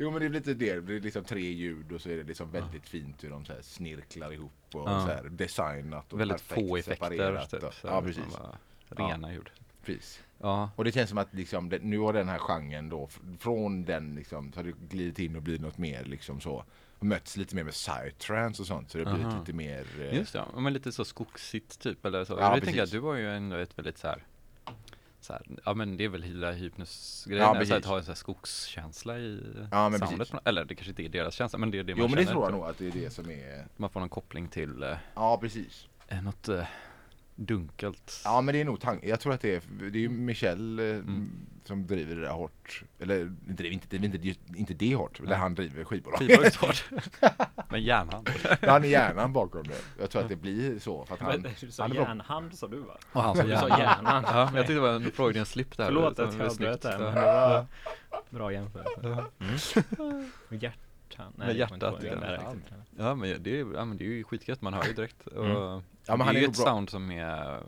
Jo 0.00 0.10
men 0.10 0.22
det 0.22 0.28
blir 0.28 0.40
lite 0.40 0.54
det. 0.54 0.74
Det 0.74 0.80
blir 0.80 1.00
liksom 1.00 1.24
tre 1.24 1.40
ljud 1.40 1.92
och 1.92 2.00
så 2.00 2.10
är 2.10 2.16
det 2.16 2.22
liksom 2.24 2.50
väldigt 2.50 2.88
fint 2.88 3.24
hur 3.24 3.30
de 3.30 3.44
så 3.44 3.52
här 3.52 3.62
snirklar 3.62 4.32
ihop 4.32 4.52
och 4.74 4.80
Ja. 4.90 5.00
så 5.00 5.06
här 5.12 5.24
designat 5.30 6.12
och 6.12 6.20
Väldigt 6.20 6.48
perfekt 6.48 6.68
få 6.68 6.76
effekter. 6.76 7.08
separerat 7.10 7.50
Typ, 7.50 7.62
och- 7.62 7.74
så 7.74 7.86
Ja 7.86 8.02
precis. 8.02 8.36
bara 8.38 8.58
Rena 8.90 9.32
ljud. 9.32 9.50
precis. 9.84 10.22
Ja, 10.40 10.70
Och 10.76 10.84
det 10.84 10.92
känns 10.92 11.08
som 11.08 11.18
att 11.18 11.34
liksom, 11.34 11.68
det, 11.68 11.78
nu 11.82 11.98
har 11.98 12.12
den 12.12 12.28
här 12.28 12.38
genren 12.38 12.88
då, 12.88 13.08
från 13.38 13.84
den 13.84 14.14
liksom, 14.14 14.52
så 14.52 14.58
har 14.58 14.64
det 14.64 14.72
glidit 14.88 15.18
in 15.18 15.36
och 15.36 15.42
blivit 15.42 15.60
något 15.62 15.78
mer 15.78 16.04
liksom 16.04 16.40
så. 16.40 16.64
Och 16.98 17.06
mötts 17.06 17.36
lite 17.36 17.54
mer 17.56 17.64
med 17.64 17.72
psytrance 17.72 18.62
och 18.62 18.66
sånt 18.66 18.90
så 18.90 18.98
det 18.98 19.04
har 19.04 19.12
blivit 19.14 19.32
Aha. 19.32 19.40
lite 19.40 19.52
mer 19.52 19.86
eh, 20.00 20.14
just 20.14 20.32
det. 20.32 20.44
Ja, 20.54 20.60
men 20.60 20.72
lite 20.72 20.92
så 20.92 21.04
skogsigt 21.04 21.78
typ 21.80 22.04
eller 22.06 22.24
så. 22.24 22.32
Ja, 22.32 22.54
jag 22.54 22.64
tänker 22.64 22.82
att 22.82 22.90
du 22.90 22.98
var 22.98 23.14
ju 23.14 23.30
ändå 23.36 23.56
ett 23.56 23.78
väldigt 23.78 23.98
så 23.98 24.06
här, 24.06 24.24
så 25.20 25.32
här, 25.32 25.42
ja 25.64 25.74
men 25.74 25.96
det 25.96 26.04
är 26.04 26.08
väl 26.08 26.22
hela 26.22 26.52
hypnosgrejen, 26.52 27.42
Ja, 27.42 27.48
ja, 27.48 27.54
så 27.54 27.58
precis. 27.58 27.74
att 27.74 27.84
ha 27.84 27.96
en 27.98 28.04
sån 28.04 28.10
här 28.10 28.16
skogskänsla 28.16 29.18
i 29.18 29.42
Ja, 29.70 29.88
men 29.88 29.98
soundet. 30.00 30.18
precis. 30.18 30.34
Eller 30.44 30.64
det 30.64 30.74
kanske 30.74 30.90
inte 30.90 31.02
är 31.04 31.08
deras 31.08 31.34
känsla, 31.34 31.58
men 31.58 31.70
det 31.70 31.78
är 31.78 31.82
det 31.84 31.94
man 31.94 32.00
Jo 32.02 32.08
men 32.08 32.16
det 32.16 32.22
känner. 32.24 32.32
tror 32.32 32.42
jag 32.44 32.50
typ. 32.52 32.60
nog 32.60 32.68
att 32.70 32.78
det 32.78 32.86
är 32.86 33.04
det 33.04 33.10
som 33.10 33.30
är 33.30 33.66
Man 33.76 33.90
får 33.90 34.00
någon 34.00 34.08
koppling 34.08 34.48
till 34.48 34.82
eh, 34.82 34.96
Ja 35.14 35.38
precis. 35.40 35.86
eh, 36.08 36.22
något 36.22 36.48
eh, 36.48 36.64
dunkelt. 37.46 38.20
Ja 38.24 38.40
men 38.40 38.54
det 38.54 38.60
är 38.60 38.64
nog 38.64 38.80
tanken. 38.80 39.08
Jag 39.08 39.20
tror 39.20 39.32
att 39.32 39.40
det 39.40 39.54
är, 39.54 39.62
det 39.90 39.98
är 39.98 40.00
ju 40.00 40.08
Michel 40.08 40.78
eh, 40.78 40.84
Mm. 40.84 41.30
som 41.64 41.86
driver 41.86 42.14
det 42.16 42.20
där 42.22 42.30
hårt. 42.30 42.82
Eller 42.98 43.20
inte, 43.48 43.62
det 43.62 43.68
är 43.68 43.70
inte, 43.72 43.96
är 43.96 44.04
inte, 44.04 44.34
inte 44.56 44.74
det 44.74 44.94
hårt, 44.94 45.20
där 45.26 45.36
han 45.36 45.54
driver 45.54 45.84
skivbolaget. 45.84 46.26
Skivbolaget 46.28 46.54
hårt. 46.54 46.84
Men 47.70 47.82
järnhand. 47.82 48.30
han 48.62 48.84
är 48.84 48.88
hjärnan 48.88 49.32
bakom 49.32 49.62
det. 49.62 49.74
Jag 50.00 50.10
tror 50.10 50.22
att 50.22 50.28
det 50.28 50.36
blir 50.36 50.78
så. 50.78 51.04
För 51.04 51.14
att 51.14 51.20
han, 51.20 51.40
Men, 51.40 51.50
du 51.60 51.70
sa 51.70 51.82
han 51.82 51.94
järnhand 51.94 52.54
sa 52.58 52.68
du 52.68 52.78
va? 52.80 52.98
Och 53.12 53.22
han 53.22 53.36
Du 53.36 53.56
sa 53.56 53.68
hjärnan. 53.68 54.24
Ja, 54.26 54.44
men 54.44 54.54
jag 54.54 54.66
tyckte 54.66 54.74
det 54.74 54.80
var 54.80 54.92
en 54.92 55.10
Freudian 55.10 55.46
slip 55.46 55.76
där. 55.76 55.84
Förlåt 55.86 56.18
att 56.18 56.34
jag 56.38 56.46
avbröt 56.50 56.82
där, 56.82 56.98
men 56.98 57.66
bra 58.30 58.52
jämförelse. 58.52 58.90
Ja. 59.02 60.22
Med 61.36 61.56
hjärtan. 61.56 61.78
Med 61.78 61.82
hjärtat 61.82 62.04
i 62.04 62.08
det 62.08 62.14
den. 62.20 62.62
Ja 62.98 63.14
men 63.14 63.42
det 63.42 63.60
är, 63.60 63.74
ja, 63.74 63.84
men 63.84 63.96
det 63.96 64.04
är 64.04 64.08
ju 64.08 64.24
skitgött, 64.24 64.62
man 64.62 64.74
hör 64.74 64.84
ju 64.84 64.92
direkt. 64.92 65.26
Och 65.26 65.44
Mm. 65.46 65.56
Ja, 65.56 65.82
men 66.06 66.18
det 66.18 66.24
han 66.24 66.34
är 66.36 66.38
är 66.38 66.42
ju 66.42 66.48
ett 66.48 66.56
bra. 66.56 66.66
sound 66.66 66.90
som 66.90 67.10
är, 67.10 67.62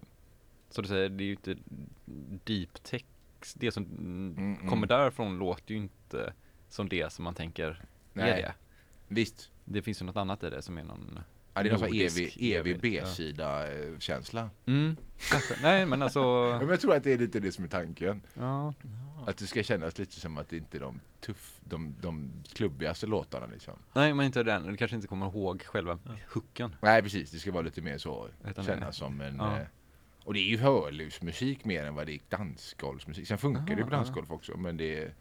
så 0.71 0.83
du 0.83 0.89
säger, 0.89 1.09
det 1.09 1.25
är 1.25 1.27
ju 1.27 1.33
inte 1.33 1.57
deep 2.45 2.83
tech. 2.83 3.03
Det 3.55 3.71
som 3.73 3.85
Mm, 3.85 4.35
mm. 4.39 4.69
kommer 4.69 4.87
därifrån 4.87 5.39
låter 5.39 5.75
ju 5.75 5.77
inte 5.81 6.33
som 6.69 6.89
det 6.89 7.13
som 7.13 7.25
man 7.25 7.35
tänker 7.35 7.67
är 7.69 7.85
Nej. 8.13 8.43
det. 8.43 8.55
Visst. 9.09 9.51
Det 9.65 9.83
finns 9.83 10.03
ju 10.03 10.07
något 10.07 10.17
annat 10.17 10.43
i 10.43 10.51
det 10.51 10.63
som 10.63 10.79
är 10.79 10.85
någon 10.85 11.21
Ja, 11.55 11.63
det 11.63 11.69
är 11.69 11.71
någon 11.73 11.79
sån 11.81 11.89
evig, 11.89 12.37
evig 12.41 12.73
evig, 12.73 12.95
ja. 12.95 13.03
B-sida 13.03 13.73
eh, 13.73 13.99
känsla. 13.99 14.51
Mm. 14.67 14.97
Nej 15.63 15.87
men 15.87 16.03
alltså, 16.03 16.23
men 16.61 16.69
jag 16.69 16.81
tror 16.81 16.95
att 16.95 17.05
det 17.05 17.13
är 17.13 17.19
lite 17.19 17.41
det 17.41 17.53
som 17.53 17.65
är 17.65 17.69
tanken. 17.69 18.23
ja. 18.35 18.75
Att 19.27 19.37
det 19.37 19.47
ska 19.47 19.63
kännas 19.63 19.99
lite 19.99 20.21
som 20.21 20.39
att 20.39 20.49
det 20.49 20.57
inte 20.57 20.79
är 20.79 20.81
de 20.81 21.01
tuff, 21.21 21.61
de, 21.61 21.95
de 22.01 22.31
klubbigaste 22.53 23.07
låtarna 23.07 23.47
liksom. 23.47 23.75
Nej 23.93 24.15
men 24.15 24.27
inte 24.27 24.43
den, 24.43 24.67
du 24.67 24.77
kanske 24.77 24.95
inte 24.95 25.09
kommer 25.09 25.27
ihåg 25.27 25.63
själva 25.63 25.99
Ja. 26.05 26.13
hooken. 26.35 26.77
Nej 26.81 27.03
precis, 27.03 27.31
det 27.31 27.39
ska 27.39 27.53
vara 27.53 27.63
lite 27.63 27.83
mer 27.83 27.99
så. 27.99 28.29
Kännas 28.67 28.97
som 28.97 29.21
en... 29.21 29.37
Ja. 29.37 29.59
Eh, 29.59 29.67
och 30.25 30.35
det 30.35 30.41
är 30.41 30.49
ju 30.49 30.59
hörlursmusik 30.59 31.65
mer 31.65 31.85
än 31.85 31.95
vad 31.95 32.07
det 32.07 32.13
är 32.15 32.21
dansgolvsmusik. 32.29 33.29
Sen 33.29 33.39
funkar 33.39 33.65
det 33.65 33.81
ju 33.81 33.89
på 33.89 33.95
Aha, 33.95 34.05
dansgolv 34.05 34.33
också 34.33 34.57
men 34.57 34.77
det 34.77 34.99
är... 34.99 35.15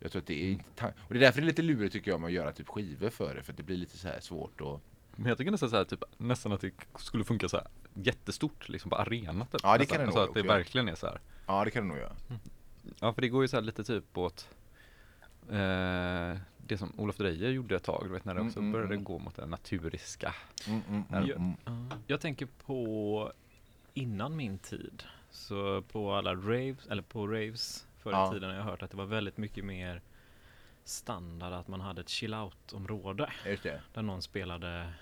Jag 0.00 0.12
tror 0.12 0.22
att 0.22 0.26
det 0.26 0.44
är 0.44 0.50
inte... 0.50 0.84
Och 0.98 1.14
det 1.14 1.18
är 1.18 1.20
därför 1.20 1.40
det 1.40 1.44
är 1.44 1.46
lite 1.46 1.62
lurigt 1.62 1.92
tycker 1.92 2.10
jag 2.10 2.20
med 2.20 2.26
att 2.26 2.32
göra 2.32 2.52
typ 2.52 2.68
skivor 2.68 3.10
för 3.10 3.34
det. 3.34 3.42
För 3.42 3.52
att 3.52 3.56
det 3.56 3.62
blir 3.62 3.76
lite 3.76 3.98
så 3.98 4.08
här 4.08 4.20
svårt 4.20 4.60
att... 4.60 4.80
Men 5.16 5.26
jag 5.28 5.38
tycker 5.38 5.50
nästan 5.50 5.70
så 5.70 5.76
här, 5.76 5.84
typ, 5.84 6.04
nästan 6.18 6.52
att 6.52 6.60
det 6.60 6.72
skulle 6.98 7.24
funka 7.24 7.48
så 7.48 7.56
här 7.56 7.66
jättestort 7.94 8.68
liksom 8.68 8.90
på 8.90 8.96
arena 8.96 9.46
typ. 9.46 9.60
Ja, 9.62 9.72
det 9.72 9.78
nästan. 9.78 9.86
kan 9.86 9.98
det 9.98 10.06
alltså 10.06 10.20
nog 10.20 10.28
att 10.28 10.34
det 10.34 10.42
verkligen 10.42 10.88
är 10.88 10.94
så 10.94 11.06
här. 11.06 11.20
Ja 11.46 11.64
det 11.64 11.70
kan 11.70 11.82
det 11.82 11.88
nog 11.88 11.98
göra. 11.98 12.16
Ja 13.00 13.12
för 13.12 13.22
det 13.22 13.28
går 13.28 13.42
ju 13.42 13.48
så 13.48 13.56
här 13.56 13.62
lite 13.62 13.84
typ 13.84 14.18
åt 14.18 14.48
eh, 15.50 16.36
det 16.66 16.78
som 16.78 16.92
Olof 16.96 17.16
Dreyer 17.16 17.50
gjorde 17.50 17.76
ett 17.76 17.82
tag, 17.84 18.02
du 18.04 18.12
vet 18.12 18.24
när 18.24 18.34
det 18.34 18.40
Mm, 18.40 18.48
också 18.48 18.58
mm, 18.60 18.72
började 18.72 18.94
mm. 18.94 19.04
gå 19.04 19.18
mot 19.18 19.36
det 19.36 19.46
naturiska. 19.46 20.34
Mm, 20.68 20.82
mm, 20.88 21.04
mm, 21.10 21.54
mm. 21.66 21.90
Jag 22.06 22.20
tänker 22.20 22.48
på 22.66 23.32
innan 23.94 24.36
min 24.36 24.58
tid. 24.58 25.02
Så 25.30 25.82
på 25.82 26.12
alla 26.14 26.34
raves, 26.34 26.86
eller 26.86 27.02
på 27.02 27.26
raves 27.26 27.86
förr 27.98 28.10
i 28.10 28.14
Ja. 28.14 28.32
tiden 28.32 28.50
har 28.50 28.56
jag 28.56 28.64
hört 28.64 28.82
att 28.82 28.90
det 28.90 28.96
var 28.96 29.04
väldigt 29.06 29.36
mycket 29.36 29.64
mer 29.64 30.02
standard 30.84 31.52
att 31.52 31.68
man 31.68 31.80
hade 31.80 32.00
ett 32.00 32.08
chill 32.08 32.34
out-område 32.34 33.32
Just 33.46 33.62
det. 33.62 33.80
där 33.94 34.02
någon 34.02 34.22
spelade 34.22 34.92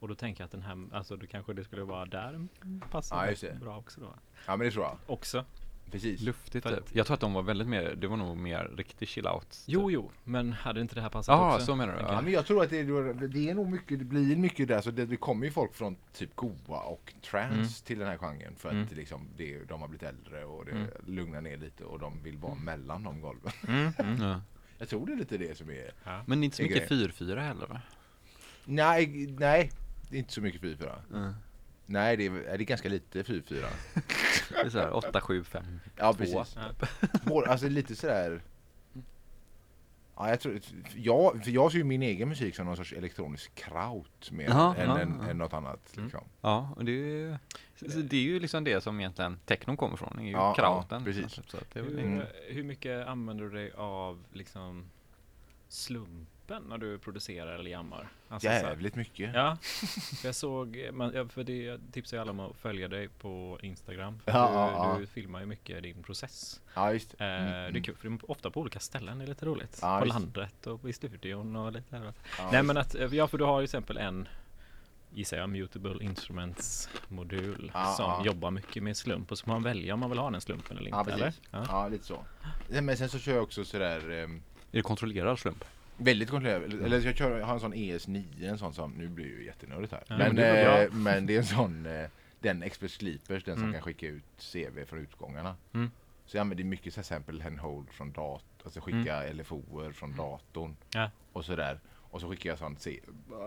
Och 0.00 0.08
då 0.08 0.14
tänker 0.14 0.40
jag 0.42 0.44
att 0.44 0.52
den 0.52 0.62
här, 0.62 0.86
alltså 0.92 1.16
då 1.16 1.26
kanske 1.26 1.52
det 1.52 1.64
skulle 1.64 1.82
vara 1.82 2.04
där 2.06 2.46
passar 2.90 3.36
Ja, 3.42 3.54
bra 3.60 3.78
också 3.78 4.00
då. 4.00 4.14
Ja 4.46 4.56
men 4.56 4.66
det 4.66 4.70
tror 4.72 4.84
jag. 4.84 4.98
Också. 5.06 5.44
Precis. 5.90 6.20
Luftigt 6.20 6.62
För- 6.66 6.76
typ. 6.76 6.84
Jag 6.92 7.06
tror 7.06 7.14
att 7.14 7.20
de 7.20 7.32
var 7.32 7.42
väldigt 7.42 7.68
mer, 7.68 7.94
det 7.96 8.06
var 8.06 8.16
nog 8.16 8.36
mer 8.36 8.70
riktig 8.76 9.08
chill 9.08 9.26
out. 9.26 9.50
typ. 9.50 9.62
Jo, 9.66 9.90
jo, 9.90 10.10
men 10.24 10.52
hade 10.52 10.80
inte 10.80 10.94
det 10.94 11.00
här 11.00 11.08
passat 11.08 11.32
Ja, 11.32 11.54
också? 11.54 11.66
så 11.66 11.74
menar 11.76 11.92
du? 11.96 12.00
Ja, 12.00 12.12
jag. 12.12 12.24
men 12.24 12.32
jag 12.32 12.46
tror 12.46 12.62
att 12.62 12.70
det, 12.70 12.82
det 13.26 13.50
är 13.50 13.54
nog 13.54 13.70
mycket, 13.70 13.98
det 13.98 14.04
blir 14.04 14.36
mycket 14.36 14.68
där. 14.68 14.80
Så 14.80 14.90
det, 14.90 15.06
det 15.06 15.16
kommer 15.16 15.46
ju 15.46 15.52
folk 15.52 15.74
från 15.74 15.96
typ 16.12 16.36
goa 16.36 16.80
och 16.80 17.14
trance 17.30 17.54
Mm. 17.54 17.68
till 17.84 17.98
den 17.98 18.08
här 18.08 18.18
genren. 18.18 18.54
För 18.56 18.68
att 18.68 18.74
Mm. 18.74 18.88
liksom, 18.96 19.28
det, 19.36 19.64
de 19.64 19.80
har 19.80 19.88
blivit 19.88 20.02
äldre 20.08 20.44
och 20.44 20.64
det 20.64 20.70
Mm. 20.72 20.86
lugnar 21.06 21.40
ner 21.40 21.56
lite 21.56 21.84
och 21.84 21.98
de 21.98 22.22
vill 22.22 22.36
vara 22.38 22.54
mellan 22.54 23.02
de 23.02 23.20
golven. 23.20 23.52
Mm, 23.68 23.92
mm. 23.98 24.20
Ja. 24.30 24.40
Jag 24.78 24.88
tror 24.88 25.06
det 25.06 25.12
är 25.12 25.16
lite 25.16 25.38
det 25.38 25.56
som 25.58 25.70
är... 25.70 25.90
Ja. 26.04 26.22
Men 26.26 26.44
inte 26.44 26.56
så 26.56 26.62
Det 26.62 26.68
är 26.68 26.74
mycket 26.74 26.88
4-4 27.18 27.40
heller 27.40 27.66
va? 27.66 27.80
Nej, 28.64 29.26
nej. 29.38 29.70
Det 30.10 30.16
är 30.16 30.18
inte 30.18 30.32
så 30.32 30.40
mycket 30.40 30.60
4-4. 30.62 31.34
Nej, 31.86 32.16
det 32.16 32.26
är, 32.26 32.30
det 32.32 32.50
är 32.52 32.58
ganska 32.58 32.88
lite 32.88 33.22
4-4. 33.22 33.64
Det 34.50 34.56
är 34.60 34.70
såhär 34.70 34.94
8, 34.94 35.20
7, 35.20 35.44
5. 35.44 35.64
Ja, 35.96 36.12
Två. 36.12 36.18
precis. 36.18 36.56
Ja. 36.56 36.86
Både- 37.24 37.50
Alltså 37.50 37.68
lite 37.68 37.96
sådär... 37.96 38.42
Ja, 40.18 40.28
jag 40.28 40.40
tror, 40.40 40.60
jag, 40.94 41.44
för 41.44 41.50
jag 41.50 41.70
ser 41.72 41.78
ju 41.78 41.84
min 41.84 42.02
egen 42.02 42.28
musik 42.28 42.56
som 42.56 42.66
någon 42.66 42.76
sorts 42.76 42.92
elektronisk 42.92 43.54
kraut 43.54 44.30
mer 44.30 44.44
Ja, 44.48 44.74
än, 44.74 44.88
ja, 44.88 44.98
än, 44.98 45.18
ja. 45.22 45.28
än 45.30 45.38
något 45.38 45.52
annat. 45.52 45.92
Mm. 45.96 46.04
Liksom. 46.04 46.24
Ja, 46.40 46.70
och 46.76 46.84
det 46.84 46.92
är, 46.92 46.94
ju- 46.94 47.36
så 47.76 47.86
det 47.98 48.16
är 48.16 48.20
ju 48.20 48.40
liksom 48.40 48.64
det 48.64 48.80
som 48.80 49.00
egentligen 49.00 49.38
technon 49.44 49.76
kommer 49.76 49.96
från, 49.96 50.18
är 50.18 50.22
ju 50.24 50.30
Ja, 50.30 50.54
krauten. 50.54 50.98
ja, 50.98 51.04
precis. 51.04 51.22
liksom, 51.22 51.44
Så 51.46 51.56
att 51.56 51.70
det 51.72 51.78
är 51.80 51.84
väl 51.84 51.98
Hur, 51.98 52.04
Mm. 52.06 52.26
hur 52.48 52.62
mycket 52.62 53.06
använder 53.06 53.44
du 53.44 53.50
dig 53.50 53.72
av 53.76 54.24
liksom 54.32 54.84
slumpen 56.46 56.68
när 56.68 56.78
du 56.78 56.98
producerar 56.98 57.54
eller 57.58 57.70
jammar? 57.70 58.08
Alltså, 58.28 58.48
så 58.48 58.52
här- 58.52 58.62
Jävligt 58.62 58.94
mycket. 58.94 59.34
Ja, 59.34 59.56
jag 60.24 60.34
såg, 60.34 60.88
man, 60.92 61.12
ja, 61.14 61.28
för 61.28 61.44
det 61.44 61.78
tipsar 61.92 62.16
ju 62.16 62.20
alla 62.20 62.30
om 62.30 62.40
att 62.40 62.56
följa 62.56 62.88
dig 62.88 63.08
på 63.08 63.58
Instagram. 63.62 64.20
För 64.24 64.32
Ja, 64.32 64.48
du, 64.48 64.54
ja, 64.54 64.92
ja. 64.94 64.98
du 65.00 65.06
filmar 65.06 65.40
ju 65.40 65.46
mycket 65.46 65.82
din 65.82 66.02
process. 66.02 66.60
Ja, 66.74 66.92
just 66.92 67.14
Eh, 67.18 67.26
Mm, 67.26 67.44
Det 67.46 67.56
är 67.56 67.68
mm. 67.68 67.82
kul, 67.82 67.96
för 67.96 68.08
det 68.08 68.14
är 68.14 68.30
ofta 68.30 68.50
på 68.50 68.60
olika 68.60 68.80
ställen, 68.80 69.18
det 69.18 69.24
är 69.24 69.28
lite 69.28 69.46
roligt. 69.46 69.78
Ja, 69.82 69.98
på 70.00 70.04
landet 70.04 70.66
och 70.66 70.88
i 70.88 70.92
studion 70.92 71.56
och 71.56 71.72
lite 71.72 71.98
där. 71.98 72.12
Ja, 72.38 72.48
Nej 72.52 72.62
men 72.62 72.76
att, 72.76 72.94
eh, 72.94 73.14
ja 73.14 73.28
för 73.28 73.38
du 73.38 73.44
har 73.44 73.60
ju 73.60 73.66
till 73.66 73.76
exempel 73.78 73.96
en 73.96 74.28
gissar 75.14 75.36
jag, 75.36 75.48
Mutable 75.50 76.04
Instruments 76.04 76.88
modul 77.08 77.70
Ja, 77.74 77.94
som 77.96 78.04
ja. 78.04 78.22
jobbar 78.24 78.50
mycket 78.50 78.82
med 78.82 78.96
slump 78.96 79.30
och 79.32 79.38
så 79.38 79.44
får 79.44 79.52
man 79.52 79.62
välja 79.62 79.94
om 79.94 80.00
man 80.00 80.10
vill 80.10 80.18
ha 80.18 80.30
den 80.30 80.40
slumpen 80.40 80.78
eller 80.78 80.90
Ja, 80.90 81.00
inte. 81.00 81.12
eller? 81.12 81.24
precis. 81.26 81.42
Ja. 81.50 81.64
Ja, 81.68 81.88
lite 81.88 82.04
så. 82.04 82.24
Ja, 82.70 82.80
Men 82.80 82.96
sen 82.96 83.08
så 83.08 83.18
kör 83.18 83.34
jag 83.34 83.42
också 83.42 83.64
sådär 83.64 84.10
ehm, 84.10 84.36
Är 84.72 84.76
det 84.76 84.82
kontrollerad 84.82 85.38
slump? 85.38 85.64
Väldigt 85.96 86.30
kontrollerad. 86.30 86.72
Eller 86.84 87.00
jag, 87.00 87.16
kör, 87.16 87.38
jag 87.38 87.46
har 87.46 87.54
en 87.54 87.60
sån 87.60 87.74
ES9, 87.74 88.44
en 88.48 88.58
sån 88.58 88.74
som, 88.74 88.90
nu 88.92 89.08
blir 89.08 89.24
det 89.24 89.30
ju 89.30 89.44
jättenördigt 89.44 89.92
här. 89.92 90.02
Ja, 90.08 90.18
men, 90.18 90.36
det 90.36 90.82
eh, 90.84 90.92
men 90.92 91.26
det 91.26 91.34
är 91.34 91.38
en 91.38 91.44
sån, 91.44 91.86
eh, 91.86 92.08
den 92.40 92.62
Express 92.62 92.92
Sleepers, 92.92 93.44
den 93.44 93.54
som 93.54 93.62
Mm. 93.64 93.72
kan 93.72 93.82
skicka 93.82 94.06
ut 94.06 94.24
CV 94.38 94.84
från 94.86 94.98
utgångarna. 94.98 95.56
Mm. 95.74 95.90
Så 96.26 96.36
jag 96.36 96.40
använder 96.40 96.64
mycket 96.64 96.94
så 96.94 96.98
här 97.00 97.04
sample 97.04 97.44
and 97.46 97.58
hold 97.58 97.90
från 97.90 98.12
datorn, 98.12 98.40
alltså 98.64 98.80
skicka 98.80 99.32
LFOer 99.32 99.92
från 99.92 100.16
datorn. 100.16 100.64
Mm. 100.64 100.76
Ja. 100.92 101.10
Och 101.32 101.44
sådär. 101.44 101.80
Och 102.10 102.20
så 102.20 102.30
skickar 102.30 102.50
jag 102.50 102.58
sånt, 102.58 102.80
se, 102.80 103.00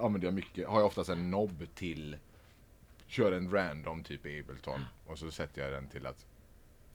använder 0.04 0.28
jag 0.28 0.34
mycket, 0.34 0.68
har 0.68 0.78
jag 0.80 0.86
oftast 0.88 1.10
en 1.10 1.30
knobb 1.30 1.68
till, 1.76 2.18
kör 3.08 3.32
en 3.32 3.52
random 3.52 4.04
typ 4.04 4.26
i 4.26 4.40
Ableton 4.40 4.86
och 5.06 5.20
så 5.20 5.32
sätter 5.32 5.62
jag 5.62 5.72
den 5.72 5.88
till 5.88 6.06
att 6.06 6.26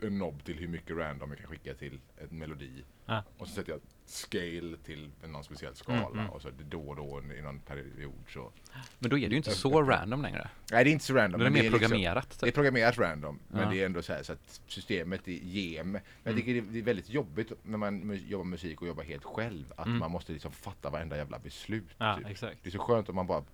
en 0.01 0.09
knobb 0.19 0.45
till 0.45 0.57
hur 0.59 0.69
mycket 0.69 0.97
random 0.97 1.31
jag 1.31 1.39
kan 1.39 1.47
skicka 1.49 1.75
till 1.75 2.01
en 2.19 2.39
melodi. 2.39 2.85
Ja. 3.07 3.23
Och 3.39 3.49
så 3.49 3.55
sätter 3.55 3.73
jag 3.73 3.81
scale 4.07 4.77
till 4.85 5.11
någon 5.27 5.45
speciell 5.45 5.75
skala 5.75 5.99
Mm, 6.07 6.19
mm. 6.19 6.31
och 6.31 6.43
så 6.43 6.49
då 6.69 6.81
och 6.89 6.97
då 6.97 7.23
i 7.39 7.43
någon 7.43 7.59
period 7.61 8.13
så. 8.29 8.53
Men 8.99 9.11
då 9.11 9.19
är 9.19 9.21
det 9.29 9.31
ju 9.31 9.37
inte 9.37 9.51
så 9.51 9.83
random 9.83 10.23
längre. 10.23 10.49
Nej 10.73 10.85
det 10.85 10.91
är 10.91 10.93
inte 10.93 11.05
så 11.05 11.15
random. 11.15 11.41
Då 11.41 11.47
är 11.47 11.51
det 11.51 11.51
men 11.51 11.53
mer 11.53 11.63
liksom- 11.63 11.79
programmerat. 11.81 12.37
det 12.41 12.49
är 12.49 12.53
programmerat 12.53 12.99
random, 12.99 13.39
men 13.49 13.63
Ja. 13.63 13.71
det 13.71 13.81
är 13.83 13.87
ändå 13.87 14.03
så 14.03 14.13
här 14.13 14.23
så 14.23 14.33
att 14.33 14.61
systemet 14.67 15.21
ger 15.27 15.85
mig. 15.85 15.93
Men 15.93 15.93
Mm. 15.93 16.03
jag 16.23 16.37
tycker 16.37 16.55
det- 16.55 16.73
det 16.73 16.79
är 16.79 16.83
väldigt 16.83 17.09
jobbigt 17.11 17.53
när 17.63 17.79
man 17.79 18.21
jobbar 18.29 18.45
med 18.45 18.51
musik 18.51 18.83
och 18.83 18.89
jobbar 18.89 19.03
helt 19.05 19.25
själv. 19.25 19.73
Att 19.77 19.87
Mm. 19.87 19.99
man 19.99 20.11
måste 20.11 20.33
liksom 20.33 20.53
fatta 20.53 20.91
varenda 20.91 21.17
jävla 21.17 21.39
beslut. 21.39 21.89
Ja, 21.99 22.17
typ. 22.19 22.27
exakt. 22.27 22.57
Det 22.63 22.69
är 22.69 22.73
så 22.73 22.79
skönt 22.79 23.09
om 23.09 23.15
man 23.17 23.27
bara 23.27 23.45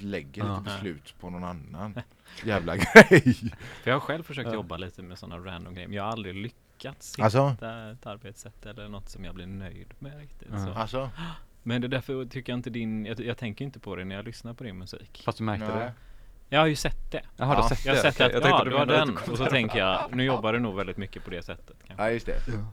lägger 0.00 0.42
lite 0.42 0.46
Ja. 0.46 0.60
beslut 0.64 1.14
på 1.20 1.30
någon 1.30 1.44
annan 1.44 1.94
jävla 2.44 2.76
grej. 2.76 3.34
För 3.82 3.90
jag 3.90 3.94
har 3.94 4.00
själv 4.00 4.22
försökt 4.22 4.48
Ja. 4.48 4.54
jobba 4.54 4.76
lite 4.76 5.02
med 5.02 5.18
sådana 5.18 5.44
random 5.50 5.74
grejer, 5.74 5.88
men 5.88 5.96
jag 5.96 6.02
har 6.04 6.10
aldrig 6.12 6.34
lyckats 6.34 6.60
hitta 6.84 7.22
Alltså? 7.24 7.56
ett 7.92 8.06
arbetssätt 8.06 8.66
eller 8.66 8.88
något 8.88 9.08
som 9.08 9.24
jag 9.24 9.34
blir 9.34 9.46
nöjd 9.46 9.94
med 9.98 10.18
riktigt. 10.18 10.48
Ja. 10.52 10.58
Så. 10.66 10.70
Alltså? 10.72 11.10
Men 11.62 11.80
det 11.80 11.86
är 11.86 11.88
därför 11.88 12.24
tycker 12.24 12.52
jag 12.52 12.58
inte 12.58 12.70
din, 12.70 13.06
jag, 13.06 13.20
jag 13.20 13.38
tänker 13.38 13.64
inte 13.64 13.78
på 13.80 13.96
det 13.96 14.04
när 14.04 14.16
jag 14.16 14.24
lyssnar 14.24 14.54
på 14.54 14.64
din 14.64 14.78
musik. 14.78 15.22
Fast 15.24 15.38
du 15.38 15.44
märkte 15.44 15.68
Nej. 15.68 15.76
det? 15.78 15.92
Jag 16.48 16.60
har 16.60 16.66
ju 16.66 16.76
sett 16.76 17.12
det. 17.12 17.22
Jaha, 17.36 17.54
du 17.54 17.54
Ja, 17.56 17.62
har 17.62 17.68
sett 17.68 17.84
Jag 17.86 17.96
har 17.96 18.02
det? 18.02 18.12
sett 18.12 18.20
att, 18.26 18.32
Jag 18.32 18.42
ja 18.50 18.64
du 18.64 18.78
att 18.78 18.88
den. 18.88 19.18
du 19.26 19.32
Och 19.32 19.38
så 19.38 19.46
tänker 19.46 19.78
jag, 19.78 20.16
nu 20.16 20.24
jobbar 20.24 20.52
du 20.52 20.58
nog 20.58 20.76
väldigt 20.76 20.96
mycket 20.96 21.24
på 21.24 21.30
det 21.30 21.42
sättet. 21.42 21.76
Kanske. 21.86 22.04
Ja 22.04 22.10
just 22.10 22.26
det. 22.26 22.32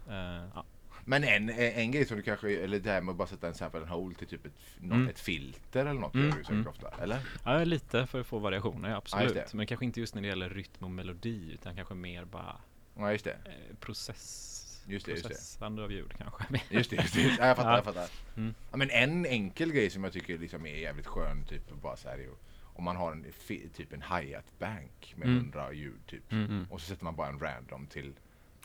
Eh, 0.09 0.47
ja. 0.55 0.63
Men 1.05 1.23
en, 1.23 1.49
en 1.49 1.91
grej 1.91 2.05
som 2.05 2.17
du 2.17 2.23
kanske, 2.23 2.63
eller 2.63 2.79
det 2.79 2.89
här 2.91 3.01
med 3.01 3.11
att 3.11 3.17
bara 3.17 3.27
sätta 3.27 3.47
en 3.47 3.53
sample 3.53 3.79
and 3.79 3.89
hold 3.89 4.17
till 4.17 4.27
typ 4.27 4.45
ett, 4.45 4.51
något, 4.77 4.91
Mm. 4.93 5.07
ett 5.07 5.19
filter 5.19 5.85
eller 5.85 5.99
något 6.01 6.13
Mm, 6.15 6.25
gör 6.29 6.35
du 6.37 6.43
säkert 6.43 6.49
mm. 6.51 6.67
ofta, 6.67 7.03
eller? 7.03 7.19
ja, 7.45 7.63
lite 7.63 8.05
för 8.07 8.19
att 8.21 8.27
få 8.27 8.39
variationer, 8.39 8.89
ja, 8.89 8.95
absolut. 8.97 9.33
det. 9.33 9.53
Men 9.53 9.67
kanske 9.67 9.85
inte 9.85 9.99
just 9.99 10.15
när 10.15 10.21
det 10.21 10.27
gäller 10.27 10.49
rytm 10.49 10.83
och 10.85 10.91
melodi, 10.91 11.51
utan 11.53 11.75
kanske 11.75 11.93
mer 11.93 12.25
bara 12.25 12.55
Ja 12.97 13.11
just 13.11 13.25
det. 13.25 13.31
eh, 13.45 13.75
process. 13.79 14.49
Just 14.87 15.05
det, 15.05 15.11
just 15.11 15.23
det. 15.23 15.29
processande 15.29 15.83
av 15.83 15.91
ljud 15.91 16.13
kanske. 16.17 16.43
Just 16.69 16.89
det, 16.89 16.95
just 16.95 17.13
det. 17.13 17.21
Ja, 17.21 17.47
jag 17.47 17.55
fattar, 17.57 17.69
Ja. 17.71 17.75
jag 17.77 17.85
fattar. 17.85 18.09
Mm. 18.37 18.53
Ja, 18.71 18.77
men 18.77 18.89
en 18.89 19.25
enkel 19.25 19.71
grej 19.71 19.89
som 19.89 20.03
jag 20.03 20.13
tycker 20.13 20.37
liksom 20.37 20.65
är 20.65 20.75
jävligt 20.75 21.07
skön, 21.07 21.45
typ 21.45 21.71
bara 21.81 21.97
så 21.97 22.09
här, 22.09 22.27
om 22.63 22.83
man 22.83 22.95
har 22.95 23.11
en, 23.11 23.25
typ 23.73 23.93
en 23.93 24.01
hi-hat 24.01 24.59
bank 24.59 25.13
med 25.17 25.27
Mm. 25.27 25.37
100 25.39 25.73
ljud 25.73 25.99
typ. 26.07 26.31
Mm. 26.31 26.45
Mm. 26.45 26.65
Och 26.69 26.81
så 26.81 26.87
sätter 26.87 27.03
man 27.03 27.15
bara 27.15 27.27
en 27.27 27.39
random 27.39 27.87
till 27.87 28.13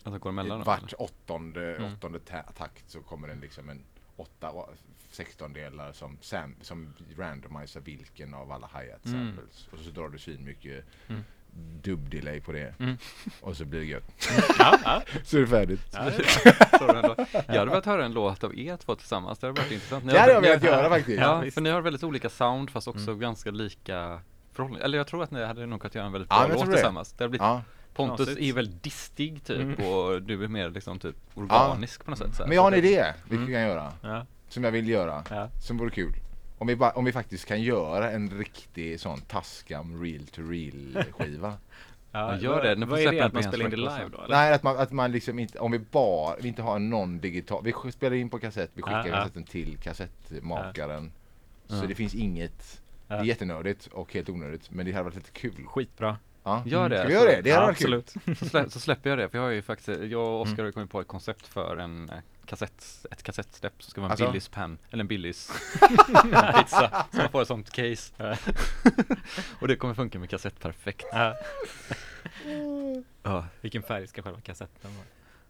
Alltså 0.03 0.19
går 0.19 0.31
det 0.31 0.33
emellan 0.33 0.59
då? 0.59 0.65
vart 0.65 0.93
åttonde, 0.99 1.77
Mm. 1.77 1.93
åttonde 1.95 2.19
ta- 2.19 2.43
takt 2.43 2.91
så 2.91 3.03
kommer 3.03 3.29
den 3.29 3.41
liksom 3.41 3.69
en 3.69 3.85
åtta 4.17 4.51
och 4.51 4.75
16 5.11 5.53
delar 5.53 5.93
som, 5.93 6.19
sam, 6.21 6.55
som 6.61 6.95
randomiserar 7.17 7.85
vilken 7.85 8.35
av 8.35 8.53
alla 8.53 8.67
hi-hat 8.67 9.05
Mm. 9.07 9.37
samples. 9.37 9.69
Och 9.73 9.79
så 9.79 9.91
drar 9.91 10.09
du 10.09 10.19
svin 10.19 10.45
mycket. 10.45 10.85
Dubb-delay 11.83 12.41
på 12.41 12.53
det. 12.53 12.75
Mm. 12.81 12.97
Och 13.41 13.57
så 13.57 13.65
blir 13.65 13.81
det 13.81 13.87
gött. 13.87 14.29
Ja, 14.59 14.79
ja. 14.85 15.03
Så 15.25 15.37
är 15.37 15.41
det 15.41 15.47
färdigt. 15.47 15.81
Ja, 15.93 16.03
det 16.05 16.49
är. 16.51 17.27
Jag 17.47 17.59
hade 17.59 17.71
velat 17.71 17.87
höra 17.87 18.05
en 18.05 18.13
låt 18.13 18.45
av 18.45 18.59
er 18.59 18.77
två 18.77 18.95
tillsammans, 18.95 19.39
det 19.39 19.47
hade 19.47 19.61
varit 19.61 19.73
intressant. 19.73 20.05
Ni 20.05 20.13
Det 20.13 20.19
hade 20.21 20.33
jag 20.33 20.41
velat 20.41 20.63
göra 20.63 20.89
faktiskt. 20.89 21.21
Ja, 21.21 21.45
för 21.55 21.61
ni 21.61 21.71
har 21.71 21.81
väldigt 21.81 22.03
olika 22.05 22.29
sound 22.29 22.71
fast 22.71 22.89
också 22.89 23.07
Mm. 23.11 23.19
ganska 23.21 23.51
lika 23.51 24.21
förhållanden. 24.53 24.85
Eller 24.85 24.99
jag 24.99 25.07
tror 25.07 25.23
att 25.23 25.31
ni 25.31 25.45
hade 25.45 25.67
nog 25.67 25.81
kunnat 25.81 25.95
göra 25.95 26.07
en 26.07 26.13
väldigt 26.13 26.29
bra 26.29 26.47
låt 26.55 26.67
det. 26.67 26.73
tillsammans. 26.73 27.13
Det 27.13 27.25
har 27.25 27.29
blivit, 27.29 27.43
Ja. 27.43 27.63
Pontus 27.95 28.17
Knasigt. 28.17 28.39
är 28.41 28.45
ju 28.45 28.53
väldigt 28.53 28.83
distig 28.83 29.45
typ 29.45 29.61
Mm. 29.61 29.75
och 29.89 30.23
du 30.23 30.45
är 30.45 30.49
mer 30.49 30.71
liksom 30.71 30.99
typ 30.99 31.17
organisk 31.35 32.05
på 32.05 32.11
något 32.11 32.19
sätt. 32.19 32.35
Så 32.35 32.43
här. 32.43 32.49
Men 32.49 32.57
jag 32.57 32.63
har 32.63 32.73
en 32.73 32.79
idé 32.79 33.05
vi 33.29 33.37
Mm. 33.37 33.49
kan 33.53 33.61
göra. 33.63 33.93
ja, 34.03 34.27
Som 34.49 34.65
jag 34.65 34.71
vill 34.73 34.89
göra. 34.89 35.25
ja. 35.31 35.49
Som 35.63 35.79
vore 35.79 35.91
kul. 35.91 36.13
Om 36.59 36.67
vi, 36.67 36.77
bara, 36.77 36.91
om 36.91 37.05
vi 37.05 37.13
faktiskt 37.13 37.45
kan 37.45 37.63
göra 37.63 38.11
en 38.11 38.31
riktig 38.31 39.01
sån 39.01 39.21
Tascam 39.21 40.03
real 40.03 40.27
to 40.27 40.43
real 40.43 41.05
skiva. 41.13 41.55
Ja, 42.13 42.37
gör 42.39 42.63
det. 42.63 42.75
Ni 42.75 42.87
får 42.87 42.91
Vad 42.91 43.01
är 43.01 43.13
det? 43.13 43.21
Att 43.25 43.33
man 43.33 43.43
spelar 43.43 43.65
in 43.65 43.71
det 43.71 43.77
live 43.77 44.09
då? 44.13 44.19
Eller? 44.19 44.37
Nej, 44.37 44.53
att 44.55 44.63
man, 44.63 44.77
att 44.79 44.93
man 44.93 45.13
liksom 45.13 45.39
inte, 45.39 45.59
om 45.59 45.73
vi 45.73 45.79
bara, 45.79 46.37
vi 46.41 46.49
inte 46.49 46.63
har 46.63 46.79
någon 46.79 47.19
digital, 47.21 47.65
vi 47.85 47.93
spelar 47.93 48.17
in 48.17 48.31
på 48.31 48.39
kassett, 48.39 48.71
vi 48.75 48.83
skickar 48.83 49.07
ja. 49.07 49.15
kassetten 49.15 49.45
till 49.45 49.79
kassettmakaren. 49.79 51.13
Så 51.67 51.75
Ja. 51.77 51.87
det 51.89 51.95
finns 51.95 52.15
inget, 52.15 52.81
det 53.09 53.15
är 53.15 53.25
jättenördigt 53.25 53.87
och 53.87 54.15
helt 54.15 54.29
onödigt, 54.29 54.71
men 54.71 54.87
det 54.87 54.93
hade 54.93 55.05
varit 55.05 55.15
lite 55.17 55.31
kul. 55.31 55.65
Skitbra. 55.67 56.17
Ja. 56.45 56.63
Gör 56.67 56.89
det. 56.89 56.99
Ska 56.99 57.09
vi 57.09 57.15
göra 57.15 57.25
det? 57.31 57.41
Det 57.43 57.51
hade 57.51 57.63
ja, 57.63 57.67
varit 57.67 57.79
kul. 57.79 57.95
absolut. 57.95 58.39
Så, 58.39 58.45
slä, 58.45 58.71
så 58.71 58.81
släpper 58.81 59.11
jag 59.11 59.19
det, 59.19 59.29
för 59.29 59.39
jag 59.39 59.45
har 59.45 59.51
ju 59.51 59.63
faktiskt, 59.63 59.89
jag 60.03 60.27
och 60.27 60.41
Oskar 60.41 60.55
Mm. 60.55 60.65
har 60.65 60.73
kommit 60.73 60.91
på 60.91 61.01
ett 61.01 61.09
koncept 61.09 61.47
för 61.47 61.77
en 61.77 62.09
eh, 62.11 62.17
kassett, 62.49 63.07
ett 63.11 63.23
kassettsläpp 63.23 63.83
som 63.83 63.91
ska 63.91 64.01
vara 64.01 64.09
en 64.09 64.11
Alltså? 64.13 64.27
Billys 64.27 64.49
pen, 64.49 64.79
eller 64.91 65.01
en 65.01 65.09
Billys 65.09 65.51
pizza, 66.59 67.07
så 67.13 67.17
man 67.17 67.31
får 67.31 67.43
ett 67.43 67.49
sånt 67.49 67.71
case. 67.71 68.13
Ja. 68.17 68.37
och 69.61 69.69
det 69.69 69.77
kommer 69.77 69.95
funka 69.95 70.19
med 70.19 70.31
kassett 70.31 70.61
perfekt. 70.61 71.07
Ja. 71.13 71.37
Ja, 73.23 73.47
Vilken 73.61 73.83
färg 73.83 74.07
ska 74.07 74.23
själva 74.23 74.41
kassetten 74.41 74.91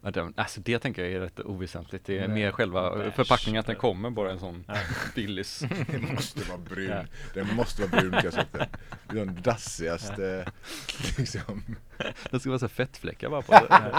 vara? 0.01 0.11
den- 0.11 0.33
alltså 0.37 0.61
det 0.61 0.79
tänker 0.79 1.03
jag 1.03 1.11
är 1.11 1.19
rätt 1.19 1.39
oväsentligt. 1.39 2.05
Det 2.05 2.17
är 2.19 2.27
Nej. 2.27 2.35
mer 2.37 2.51
själva 2.51 2.95
Beige. 2.95 3.13
förpackningen, 3.15 3.59
att 3.59 3.65
den 3.65 3.75
kommer 3.75 4.09
bara 4.09 4.31
en 4.31 4.39
sån 4.39 4.65
Ja. 4.67 4.75
Billys. 5.15 5.59
Den 5.91 6.13
måste 6.13 6.43
vara 6.49 6.57
brun. 6.57 6.89
Ja. 6.89 7.03
Den 7.33 7.55
måste 7.55 7.81
vara 7.85 8.01
brun 8.01 8.21
kassetten. 8.21 8.67
Det 9.09 9.19
är 9.19 9.25
den 9.25 9.41
dassigaste, 9.41 10.45
liksom. 11.17 11.63
Den 12.31 12.39
ska 12.39 12.49
vara 12.49 12.59
så 12.59 12.67
fettfläckar 12.67 13.29
bara 13.29 13.41
på 13.41 13.51
det. 13.51 13.93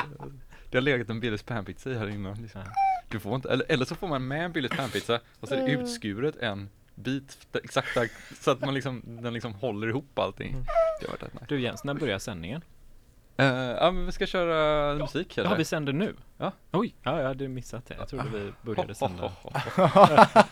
Det 0.70 0.76
har 0.76 0.82
legat 0.82 1.08
en 1.10 1.20
Billys 1.20 1.42
panpizza 1.42 1.90
i 1.90 1.94
här 1.98 2.08
innan. 2.08 2.42
Liksom. 2.42 2.60
Ja. 2.60 2.72
Du 3.10 3.20
får 3.20 3.34
inte, 3.34 3.48
eller, 3.52 3.66
eller 3.68 3.84
så 3.84 3.94
får 3.94 4.08
man 4.08 4.28
med 4.28 4.44
en 4.44 4.52
Billys 4.52 4.72
panpizza 4.76 5.20
och 5.40 5.48
så 5.48 5.54
är 5.54 5.62
det 5.66 5.72
utskuret 5.72 6.36
en 6.36 6.68
bit 6.94 7.38
exakt 7.64 7.94
där, 7.94 8.08
så 8.40 8.50
att 8.50 8.60
man 8.60 8.74
liksom, 8.74 9.02
den 9.04 9.34
liksom 9.34 9.54
håller 9.54 9.88
ihop 9.88 10.18
allting. 10.18 10.50
Mm. 10.52 10.64
Det 11.00 11.06
har 11.06 11.12
varit 11.12 11.22
rätt 11.22 11.34
nice. 11.34 11.46
Du 11.48 11.60
Jens, 11.60 11.84
när 11.84 11.94
börjar 11.94 12.18
sändningen? 12.18 12.64
Eh, 13.36 13.46
ja 13.46 13.90
men 13.90 14.06
vi 14.06 14.12
ska 14.12 14.26
köra 14.26 14.94
musik 14.94 15.36
Ja, 15.36 15.44
eller? 15.44 15.56
vi 15.56 15.64
sänder 15.64 15.92
nu. 15.92 16.14
Oj, 16.72 16.94
ja, 17.02 17.20
jag 17.20 17.28
hade 17.28 17.48
missat 17.48 17.86
det. 17.86 17.94
Jag 17.98 18.08
trodde 18.08 18.24
vi 18.32 18.52
började 18.62 18.94
sända. 19.04 19.32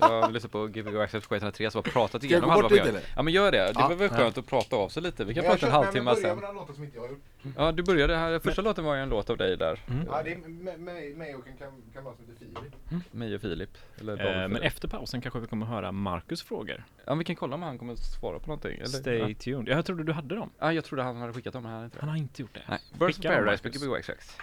Jag 0.00 0.32
lyssnar 0.32 0.48
på 0.48 0.66
Gbg 0.66 0.96
Access 1.00 1.28
på 1.28 1.34
103 1.34 1.70
som 1.70 1.78
har 1.84 1.92
pratat 1.92 2.24
igenom 2.24 2.50
halva 2.50 2.68
programmet. 2.68 3.04
Ja 3.16 3.22
men 3.22 3.32
gör 3.32 3.52
det, 3.52 3.58
det 3.58 3.72
Ja. 3.74 3.88
var 3.88 3.96
väl 3.96 4.08
skönt 4.08 4.38
att 4.38 4.46
prata 4.46 4.76
av 4.76 4.88
sig 4.88 5.02
lite. 5.02 5.24
Vi 5.24 5.34
kan 5.34 5.44
prata 5.44 5.66
en 5.66 5.72
halvtimme 5.72 6.14
sen. 6.16 6.38
med 6.38 6.54
låten 6.54 6.74
som 6.74 6.84
inte 6.84 6.96
jag 6.96 7.02
har 7.02 7.08
gjort. 7.10 7.22
Ja 7.56 7.72
du 7.72 7.82
började 7.82 8.16
här, 8.16 8.38
första 8.38 8.62
låten 8.62 8.84
var 8.84 8.94
ju 8.94 9.02
en 9.02 9.08
låt 9.08 9.30
av 9.30 9.36
dig 9.36 9.56
där. 9.56 9.80
Mm. 9.90 10.06
Ja, 10.10 10.22
det 10.22 10.32
är 10.32 10.36
med- 10.38 10.80
med- 10.80 11.16
mig 11.16 11.34
och 11.34 11.46
en 11.48 11.56
kam- 11.56 11.92
kamrat 11.94 12.16
som 12.16 12.26
heter 12.26 12.38
Filip. 12.38 13.12
Mig 13.14 13.34
och 13.34 13.40
Filip. 13.40 13.70
Eh, 14.00 14.04
men 14.24 14.56
efter 14.56 14.88
pausen 14.88 15.20
kanske 15.20 15.40
vi 15.40 15.46
kommer 15.46 15.66
höra 15.66 15.92
Marcus 15.92 16.42
frågor. 16.42 16.84
Ja 17.04 17.14
vi 17.14 17.24
kan 17.24 17.36
kolla 17.36 17.54
om 17.54 17.62
han 17.62 17.78
kommer 17.78 17.92
att 17.92 17.98
svara 17.98 18.38
på 18.38 18.46
någonting. 18.46 18.74
Eller? 18.74 18.86
Stay 18.86 19.18
Ja. 19.18 19.34
tuned. 19.34 19.68
Jag 19.68 19.86
trodde 19.86 20.04
du 20.04 20.12
hade 20.12 20.34
dem. 20.34 20.50
Ja, 20.58 20.72
jag 20.72 20.84
trodde 20.84 21.02
han 21.02 21.16
hade 21.16 21.32
skickat 21.32 21.52
dem, 21.52 21.64
han 21.64 22.08
har 22.08 22.16
inte 22.16 22.42
gjort 22.42 22.54
det. 22.54 22.62
Nej, 22.68 22.78
Birds 22.98 23.18
of 23.18 23.24
Paradise 23.24 23.62
på 23.62 23.68
Marcus. 23.68 23.82
Gbg 23.82 23.94
Access. 23.96 24.36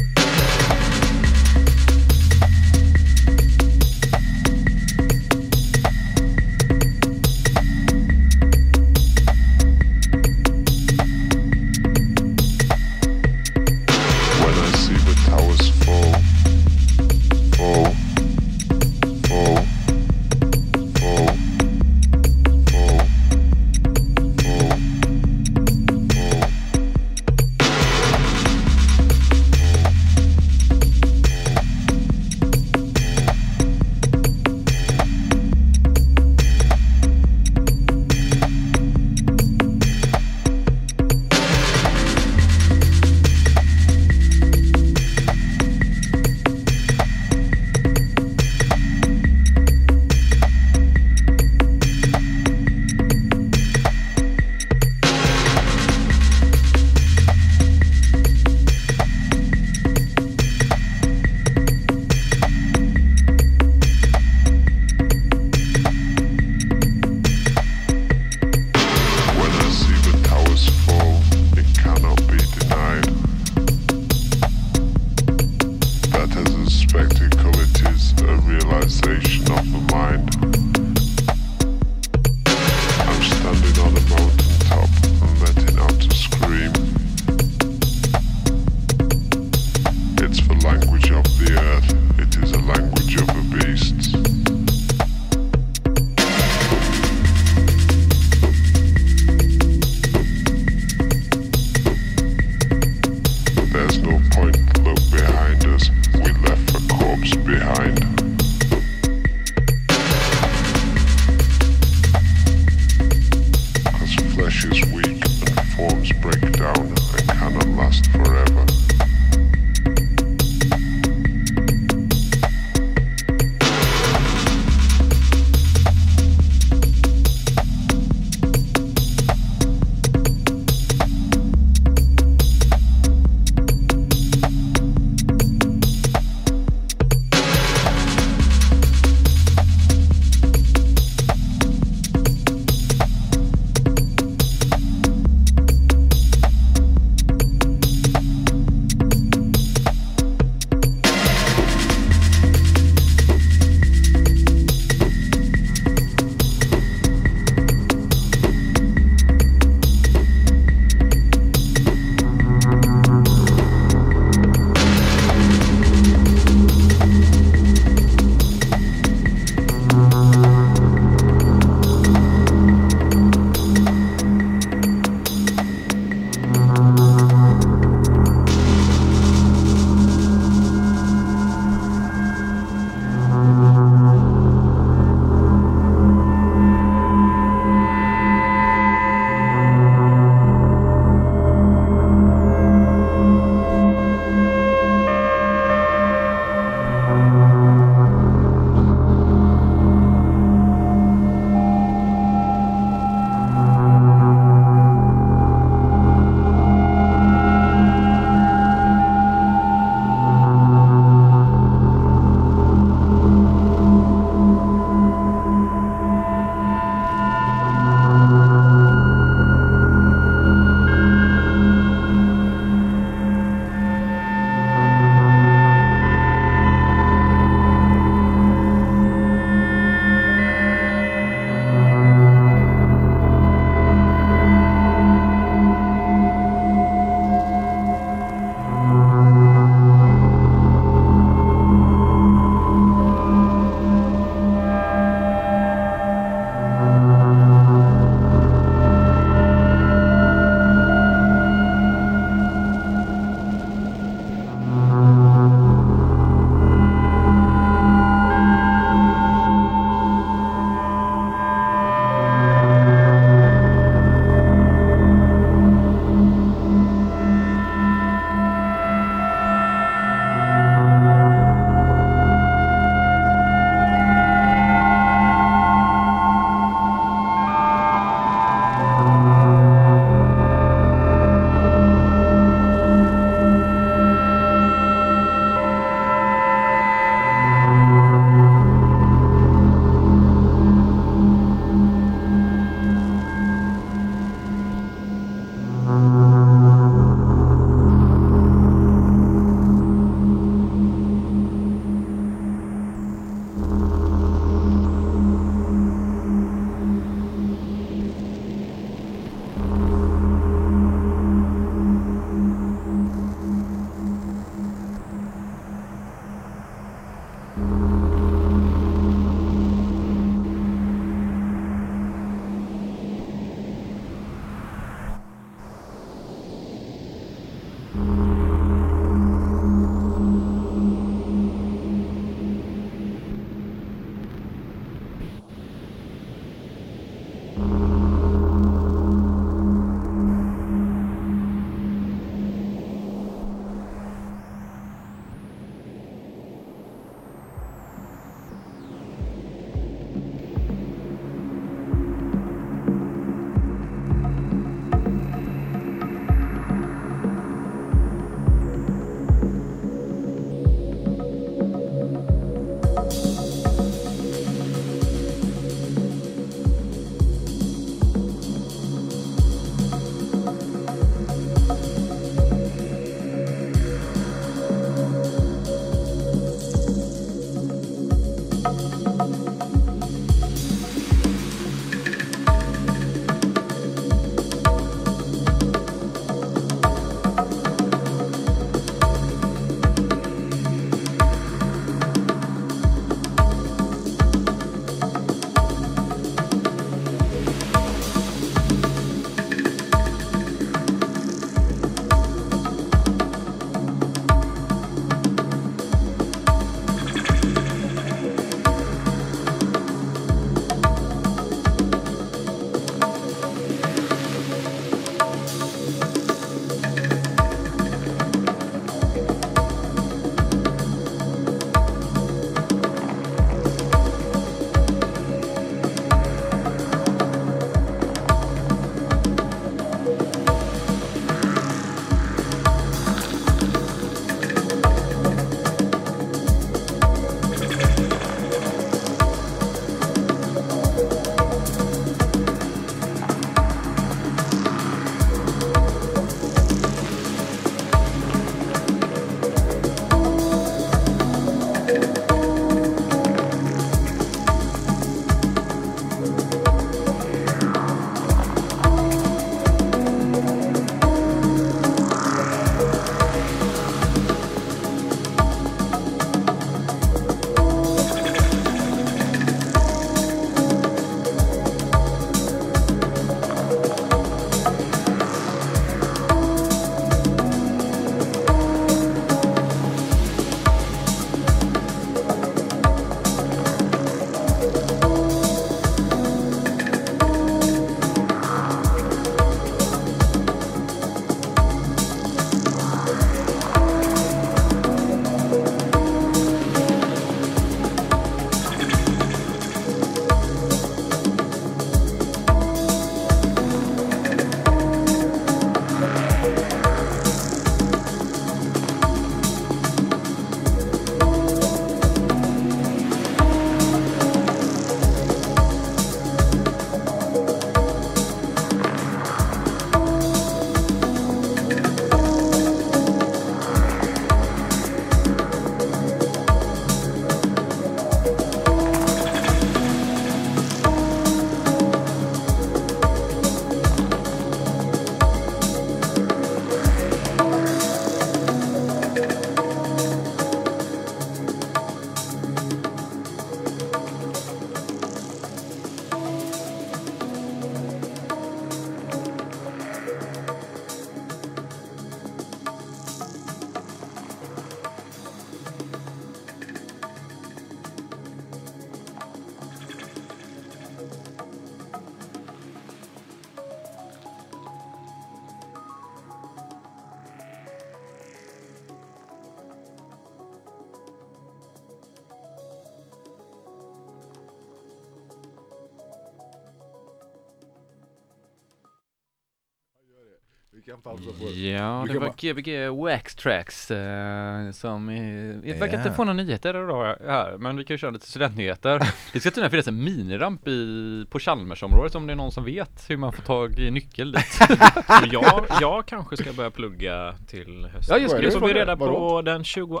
pausa 581.06 581.30
på 581.40 581.50
Ja, 581.50 582.04
det 582.08 582.18
var 582.18 582.20
bara- 582.20 582.32
Gbg 582.36 582.88
Wax 583.02 583.34
Tracks 583.34 583.90
eh, 583.90 584.70
som, 584.70 585.08
eh, 585.08 585.62
vi 585.62 585.72
verkar 585.72 585.98
inte 585.98 586.12
få 586.12 586.24
några 586.24 586.36
nyheter 586.36 586.84
idag 586.84 587.16
här, 587.26 587.56
men 587.58 587.76
vi 587.76 587.84
kan 587.84 587.94
ju 587.94 587.98
köra 587.98 588.10
lite 588.10 588.26
studentnyheter. 588.26 588.98
Det 589.32 589.40
ska 589.40 589.50
tydligen 589.50 589.70
finnas 589.70 589.88
en 589.88 590.04
miniramp 590.04 590.68
i, 590.68 591.26
på 591.30 591.38
Chalmersområdet 591.38 592.14
om 592.14 592.26
det 592.26 592.32
är 592.32 592.36
någon 592.36 592.52
som 592.52 592.64
vet 592.64 593.04
hur 593.10 593.16
man 593.16 593.32
får 593.32 593.42
tag 593.42 593.78
i 593.78 593.90
nyckel 593.90 594.32
dit. 594.32 594.58
Jag, 595.32 595.64
jag 595.80 596.06
kanske 596.06 596.36
ska 596.36 596.52
börja 596.52 596.70
plugga 596.70 597.34
till 597.46 597.88
hösten. 597.92 598.16
Ja, 598.16 598.22
just 598.22 598.36
det. 598.36 598.50
får 598.60 598.66
vi 598.68 598.74
reda 598.74 598.96
på 598.96 599.04
Vadå? 599.06 599.42
den 599.42 599.64
22 599.64 600.00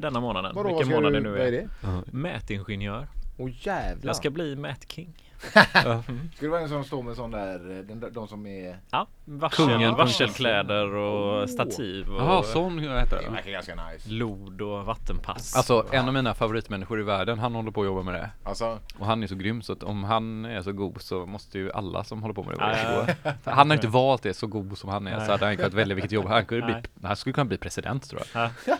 denna 0.00 0.20
månaden. 0.20 0.52
Vadå, 0.54 0.68
vad 0.68 0.78
Vilken 0.78 0.94
månad 0.94 1.12
det 1.12 1.20
nu 1.20 1.36
är 1.38 1.46
är. 1.46 1.52
det? 1.52 1.68
Mätingenjör. 2.12 3.08
Åh 3.38 3.50
jävlar. 3.60 4.06
Jag 4.06 4.16
ska 4.16 4.30
bli 4.30 4.56
Matt 4.56 4.92
King. 4.92 5.25
Ja. 5.74 6.02
Det 6.40 6.48
vara 6.48 6.60
en 6.60 6.68
som 6.68 6.84
står 6.84 7.02
med 7.02 7.16
sån 7.16 7.30
där, 7.30 7.58
den, 7.88 8.00
där- 8.00 8.10
de 8.10 8.28
som 8.28 8.46
är... 8.46 8.78
Ja, 8.90 9.06
varsel, 9.24 9.66
Kungen 9.66 9.94
varselkläder 9.94 10.94
och 10.94 11.50
stativ 11.50 12.08
och 12.08 12.20
Jaha, 12.22 12.42
sån 12.42 12.78
heter 12.78 13.16
Det 13.16 13.24
det. 13.24 13.30
verkar 13.30 13.50
ganska 13.50 13.74
nice. 13.74 14.10
lod 14.10 14.60
och 14.60 14.84
vattenpass. 14.84 15.56
Alltså 15.56 15.86
en 15.92 16.08
av 16.08 16.14
mina 16.14 16.34
favoritmänniskor 16.34 17.00
i 17.00 17.02
världen, 17.02 17.38
han 17.38 17.54
håller 17.54 17.70
på 17.70 17.80
att 17.80 17.86
jobba 17.86 18.02
med 18.02 18.14
det. 18.14 18.30
Alltså, 18.44 18.78
Och 18.98 19.06
han 19.06 19.22
är 19.22 19.26
så 19.26 19.34
grym 19.34 19.62
så 19.62 19.72
att 19.72 19.82
om 19.82 20.04
han 20.04 20.44
är 20.44 20.62
så 20.62 20.72
god 20.72 21.00
så 21.02 21.26
måste 21.26 21.58
ju 21.58 21.72
alla 21.72 22.04
som 22.04 22.22
håller 22.22 22.34
på 22.34 22.42
med 22.42 22.54
det 22.54 22.58
vara 22.60 22.76
jättegoda. 22.76 23.34
Han 23.44 23.70
har 23.70 23.74
inte 23.76 23.88
valt 23.88 24.22
det 24.22 24.34
så 24.34 24.46
god 24.46 24.78
som 24.78 24.90
han 24.90 25.06
är 25.06 25.16
Nej. 25.16 25.26
så 25.26 25.32
hade 25.32 25.46
han 25.46 25.56
kunnat 25.56 25.74
välja 25.74 25.94
vilket 25.94 26.12
jobb. 26.12 26.26
Han, 26.26 26.44
kunde 26.44 26.64
bli, 26.64 26.74
Nej. 26.74 26.82
han 27.02 27.16
skulle 27.16 27.32
kunna 27.32 27.44
bli 27.44 27.58
president 27.58 28.10
tror 28.10 28.22
jag. 28.34 28.50
Ja. 28.66 28.76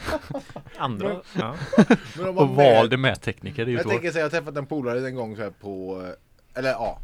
Andra, 0.78 1.20
ja. 1.38 1.54
men 2.16 2.26
de 2.26 2.34
var 2.34 2.42
Och 2.42 2.48
valde 2.56 2.96
med 2.96 3.20
tekniker, 3.22 3.64
det 3.64 3.70
är 3.70 3.72
ju 3.72 3.78
Jag 3.78 3.88
tänker 3.88 4.10
säga, 4.10 4.20
jag 4.24 4.30
har 4.30 4.38
träffat 4.38 4.56
en 4.56 4.66
polare 4.66 5.08
en 5.08 5.14
gång 5.14 5.36
så 5.36 5.42
här 5.42 5.50
på, 5.50 6.02
eh, 6.04 6.10
eller 6.56 6.70
ja, 6.70 7.00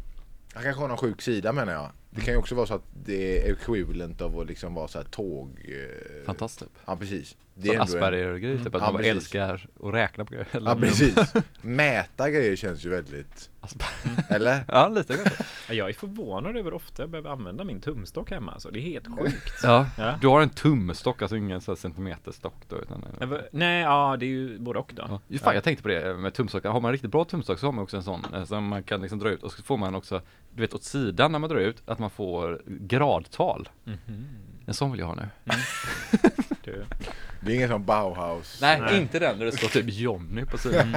han 0.53 0.63
kanske 0.63 0.81
har 0.81 0.87
någon 0.87 0.97
sjuk 0.97 1.21
sida 1.21 1.51
menar 1.51 1.73
jag. 1.73 1.91
Det 2.15 2.21
kan 2.21 2.33
ju 2.33 2.37
också 2.39 2.55
vara 2.55 2.65
så 2.65 2.73
att 2.73 2.85
det 3.05 3.47
är 3.47 3.51
equivalent 3.53 4.21
av 4.21 4.39
att 4.39 4.47
liksom 4.47 4.73
vara 4.73 4.87
så 4.87 4.97
här 4.97 5.05
tåg... 5.05 5.49
eh, 5.65 6.25
Fantastiskt. 6.25 6.59
typ. 6.71 6.81
Ja 6.85 6.95
precis. 6.97 7.37
Det 7.55 7.67
Som 7.67 7.75
en- 7.75 7.81
Asperger-grej 7.81 8.57
typ, 8.57 8.67
att 8.67 8.73
Ja, 8.73 8.79
man 8.79 8.93
bara 8.93 8.97
precis. 8.97 9.11
älskar 9.15 9.67
att 9.83 9.93
räkna 9.93 10.25
på 10.25 10.31
grejer. 10.33 10.47
Eller 10.51 10.69
Ja 10.69 10.75
om- 10.75 10.81
precis. 10.81 11.33
Mäta 11.61 12.29
grejer 12.29 12.55
känns 12.55 12.85
ju 12.85 12.89
väldigt, 12.89 13.49
Asperger. 13.61 14.23
eller? 14.29 14.63
Ja, 14.67 14.87
lite 14.89 15.13
kanske. 15.13 15.43
Jag 15.73 15.89
är 15.89 15.93
förvånad 15.93 16.51
över 16.57 16.63
hur 16.63 16.73
ofta 16.73 17.03
jag 17.03 17.09
behöver 17.09 17.29
använda 17.29 17.63
min 17.63 17.81
tumstock 17.81 18.31
hemma. 18.31 18.51
Alltså. 18.51 18.69
Det 18.71 18.79
är 18.79 18.81
helt 18.81 19.07
sjukt. 19.19 19.53
Ja, 19.63 19.87
Ja. 19.97 20.15
du 20.21 20.27
har 20.27 20.41
en 20.41 20.49
tumstock, 20.49 21.21
alltså 21.21 21.37
ingen 21.37 21.61
så 21.61 21.71
här 21.71 21.75
centimeterstock 21.75 22.53
då 22.69 22.75
utan 22.81 23.05
Nej, 23.51 23.81
ja 23.81 24.17
det 24.19 24.25
är 24.25 24.27
ju 24.27 24.59
både 24.59 24.79
och 24.79 24.91
då. 24.95 25.03
Ja, 25.09 25.19
ju 25.27 25.37
fan 25.39 25.55
jag 25.55 25.63
tänkte 25.63 25.83
på 25.83 25.89
det 25.89 26.17
med 26.17 26.33
tumstockar, 26.33 26.69
har 26.69 26.81
man 26.81 26.91
riktigt 26.91 27.11
bra 27.11 27.25
tumstock 27.25 27.59
så 27.59 27.67
har 27.67 27.71
man 27.71 27.83
också 27.83 27.97
en 27.97 28.03
sån 28.03 28.21
eh, 28.33 28.43
som 28.45 28.67
man 28.67 28.83
kan 28.83 29.01
liksom 29.01 29.19
dra 29.19 29.29
ut 29.29 29.43
och 29.43 29.51
så 29.51 29.63
får 29.63 29.77
man 29.77 29.95
också, 29.95 30.21
du 30.55 30.61
vet 30.61 30.73
åt 30.73 30.83
sidan 30.83 31.31
när 31.31 31.39
man 31.39 31.49
drar 31.49 31.57
ut, 31.59 31.81
att 31.85 31.99
man 32.03 32.09
får 32.09 32.61
gradtal. 32.65 33.69
Mhm. 33.83 34.27
En 34.65 34.73
sån 34.73 34.91
vill 34.91 34.99
jag 34.99 35.07
ha 35.07 35.15
nu. 35.15 35.27
Du. 36.63 36.85
Det 37.39 37.51
är 37.51 37.55
ingen 37.55 37.69
sån 37.69 37.85
Bauhaus. 37.85 38.59
Nej, 38.61 38.81
Nej. 38.81 38.97
inte 38.97 39.19
den 39.19 39.39
där 39.39 39.45
det 39.45 39.51
står 39.51 39.67
typ 39.67 39.85
Johnny 39.87 40.45
på 40.45 40.57
sidan. 40.57 40.95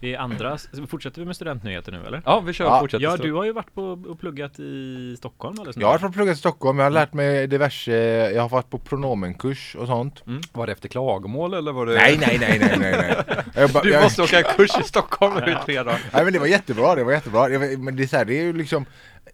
I 0.00 0.16
andra, 0.16 0.58
fortsätter 0.88 1.20
vi 1.20 1.26
med 1.26 1.36
studentnyheter 1.36 1.92
nu 1.92 2.06
eller? 2.06 2.22
Ja, 2.24 2.40
vi 2.40 2.52
kör 2.52 2.64
Ja. 2.64 2.80
fortsätter. 2.80 3.04
Ja, 3.04 3.16
du 3.16 3.32
har 3.32 3.44
ju 3.44 3.52
varit 3.52 3.74
på 3.74 3.82
och 4.08 4.20
pluggat 4.20 4.58
i 4.58 5.14
Stockholm 5.18 5.58
alldeles 5.58 5.76
Jag 5.76 5.88
har 5.88 5.98
fått 5.98 6.12
plugga 6.12 6.32
i 6.32 6.36
Stockholm, 6.36 6.78
jag 6.78 6.86
har 6.86 6.90
lärt 6.90 7.12
mig 7.12 7.46
diverse, 7.46 7.92
jag 8.34 8.42
har 8.42 8.48
varit 8.48 8.70
på 8.70 8.78
pronomenkurs 8.78 9.76
och 9.78 9.86
sånt. 9.86 10.22
Var 10.52 10.66
det 10.66 10.72
efter 10.72 10.88
klagomål 10.88 11.54
eller 11.54 11.72
var 11.72 11.86
det? 11.86 11.94
Nej 11.94 12.18
nej 12.20 12.36
nej 12.40 12.58
nej 12.58 12.76
nej 12.78 12.92
nej. 13.26 13.44
Jag, 13.54 13.70
bara- 13.70 13.82
Du 13.82 13.90
jag, 13.90 14.02
måste 14.02 14.22
åka 14.22 14.38
en 14.38 14.44
kurs 14.56 14.70
i 14.80 14.82
Stockholm 14.82 15.34
nu 15.46 15.52
i 15.52 15.56
tre 15.64 15.76
dagar. 15.82 16.00
Nej 16.12 16.24
men 16.24 16.32
det 16.32 16.38
var 16.38 16.46
jättebra, 16.46 16.94
det 16.94 17.04
var 17.04 17.12
jättebra. 17.12 17.48
Det 17.48 17.58
var, 17.58 17.76
men 17.76 17.96
det 17.96 18.02
är 18.02 18.06
så 18.06 18.16
här, 18.16 18.24
det 18.24 18.38
är 18.38 18.42
ju 18.42 18.52
liksom 18.52 18.86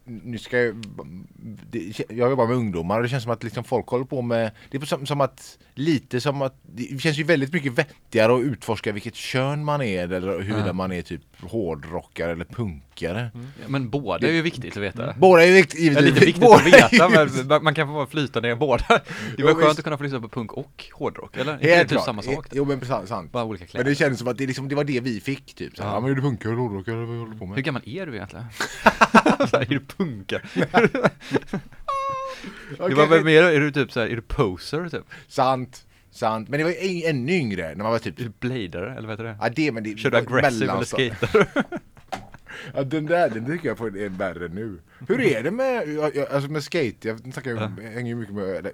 nu 0.05 0.39
ska 0.39 0.59
jag, 0.59 0.75
det, 1.71 2.01
jag 2.09 2.31
jobbar 2.31 2.47
med 2.47 2.57
ungdomar 2.57 2.97
och 2.97 3.03
det 3.03 3.09
känns 3.09 3.23
som 3.23 3.33
att 3.33 3.43
liksom 3.43 3.65
folk 3.65 3.87
håller 3.89 4.05
på 4.05 4.23
med 4.23 4.51
Det 4.71 4.77
är 4.77 4.87
som, 4.87 5.07
som 5.07 5.21
att 5.21 5.59
Lite 5.75 6.21
som 6.21 6.43
att 6.43 6.55
Det 6.63 7.01
känns 7.01 7.19
ju 7.19 7.25
väldigt 7.25 7.53
mycket 7.53 7.73
vettigare 7.73 8.35
att 8.35 8.43
utforska 8.43 8.93
vilket 8.93 9.15
kön 9.15 9.65
man 9.65 9.83
är 9.83 10.13
eller 10.13 10.21
huruvida 10.21 10.67
Ja. 10.67 10.73
man 10.73 10.93
är 10.93 11.03
typ 11.03 11.23
hårdrockare 11.43 12.33
eller 12.33 12.45
punkare 12.45 13.31
Ja, 13.35 13.41
Men 13.69 13.91
båda 13.91 14.29
är 14.29 14.33
ju 14.33 14.43
viktigt 14.43 14.77
att 14.77 14.83
veta. 14.83 15.15
Båda 15.19 15.45
är 15.45 15.53
vikt, 15.53 15.73
Det 15.73 15.87
är 15.87 15.91
lite 15.91 16.01
givetvis- 16.03 16.23
viktigt 16.27 16.43
båda 16.43 16.55
att 16.57 16.67
är 16.67 17.25
veta 17.27 17.49
men 17.49 17.65
man- 17.65 17.75
kan 17.75 17.87
få 17.89 17.93
vara 17.93 18.07
flytande 18.07 18.51
i 18.51 18.55
båda. 18.55 18.85
Det 18.89 19.03
Jo, 19.39 19.47
var 19.47 19.55
skönt 19.55 19.69
visst. 19.69 19.79
att 19.79 19.85
kunna 19.85 19.97
få 19.99 20.03
lyssna 20.05 20.21
på 20.21 20.29
punk 20.29 20.53
och 20.53 20.85
hårdrock, 20.93 21.37
eller? 21.37 21.53
Är 21.53 21.59
det 21.59 21.69
Helt 21.75 21.81
typ 21.89 21.97
klart. 21.97 22.05
samma 22.05 22.23
sak? 22.23 22.47
Jo 22.53 22.65
men 22.65 22.81
precis, 22.81 23.09
sant 23.09 23.33
Bara 23.33 23.45
olika 23.45 23.63
Men 23.63 23.69
kläder. 23.69 23.91
det 23.91 23.95
känns 23.95 24.19
som 24.19 24.29
att 24.29 24.39
det, 24.39 24.47
liksom, 24.47 24.69
det 24.69 24.75
var 24.75 24.85
det 24.85 25.01
vi 25.01 25.21
fick 25.21 25.55
typ 25.55 25.77
såhär, 25.77 25.91
Ja. 25.91 25.97
ja. 25.97 26.01
men 26.01 26.11
är 26.11 26.15
du 26.15 26.21
punkare 26.23 26.53
eller 26.53 26.63
hårdrockare 26.63 26.95
eller 26.97 27.07
vad 27.07 27.19
håller 27.19 27.33
du 27.33 27.39
på 27.39 27.47
med? 27.47 27.57
Hur 27.57 27.63
gammal 27.63 27.83
är 27.85 28.07
du 28.07 28.15
egentligen? 28.15 28.45
så 29.51 29.57
här, 29.57 29.61
är 29.61 29.67
du 29.67 29.81
punkare? 29.81 30.43
Det 32.89 32.95
var 32.95 33.07
väl 33.07 33.25
mer, 33.25 33.43
är 33.43 33.61
du 33.61 33.71
typ 33.71 33.93
såhär, 33.93 34.07
är 34.07 34.17
du 34.17 34.23
poser 34.23 34.89
typ? 34.89 35.05
Sant, 35.29 35.87
sant, 36.13 36.49
men 36.49 36.59
det 36.59 36.65
var 36.65 36.71
ju 36.71 37.05
ännu 37.05 37.33
yngre 37.33 37.69
när 37.69 37.83
man 37.83 37.93
var 37.93 37.99
typ 37.99 38.41
blader 38.41 38.83
eller 38.83 39.09
vad 39.09 39.11
heter 39.11 39.25
det? 39.25 39.37
Ja 39.41 39.49
det 39.49 39.73
men 39.73 39.85
det 39.85 39.99
Kör 39.99 40.11
du 40.11 40.17
aggressive 40.17 40.73
eller 40.73 40.85
skater? 40.85 41.47
Ja 42.75 42.85
den 42.85 43.07
där, 43.07 43.31
den 43.31 43.47
tycker 43.47 43.69
jag 43.69 43.77
på 43.77 43.87
är 43.87 44.09
värre 44.09 44.49
nu. 44.49 44.79
Hur 45.09 45.21
är 45.21 45.43
det 45.43 45.51
med, 45.51 45.99
alltså 46.31 46.51
med 46.51 46.63
skate, 46.63 47.09
jag 47.09 47.33
snackar 47.33 47.51
jag 47.51 47.91
hänger 47.93 48.09
ju 48.09 48.15
mycket 48.15 48.35
med, 48.35 48.45
eller, 48.45 48.73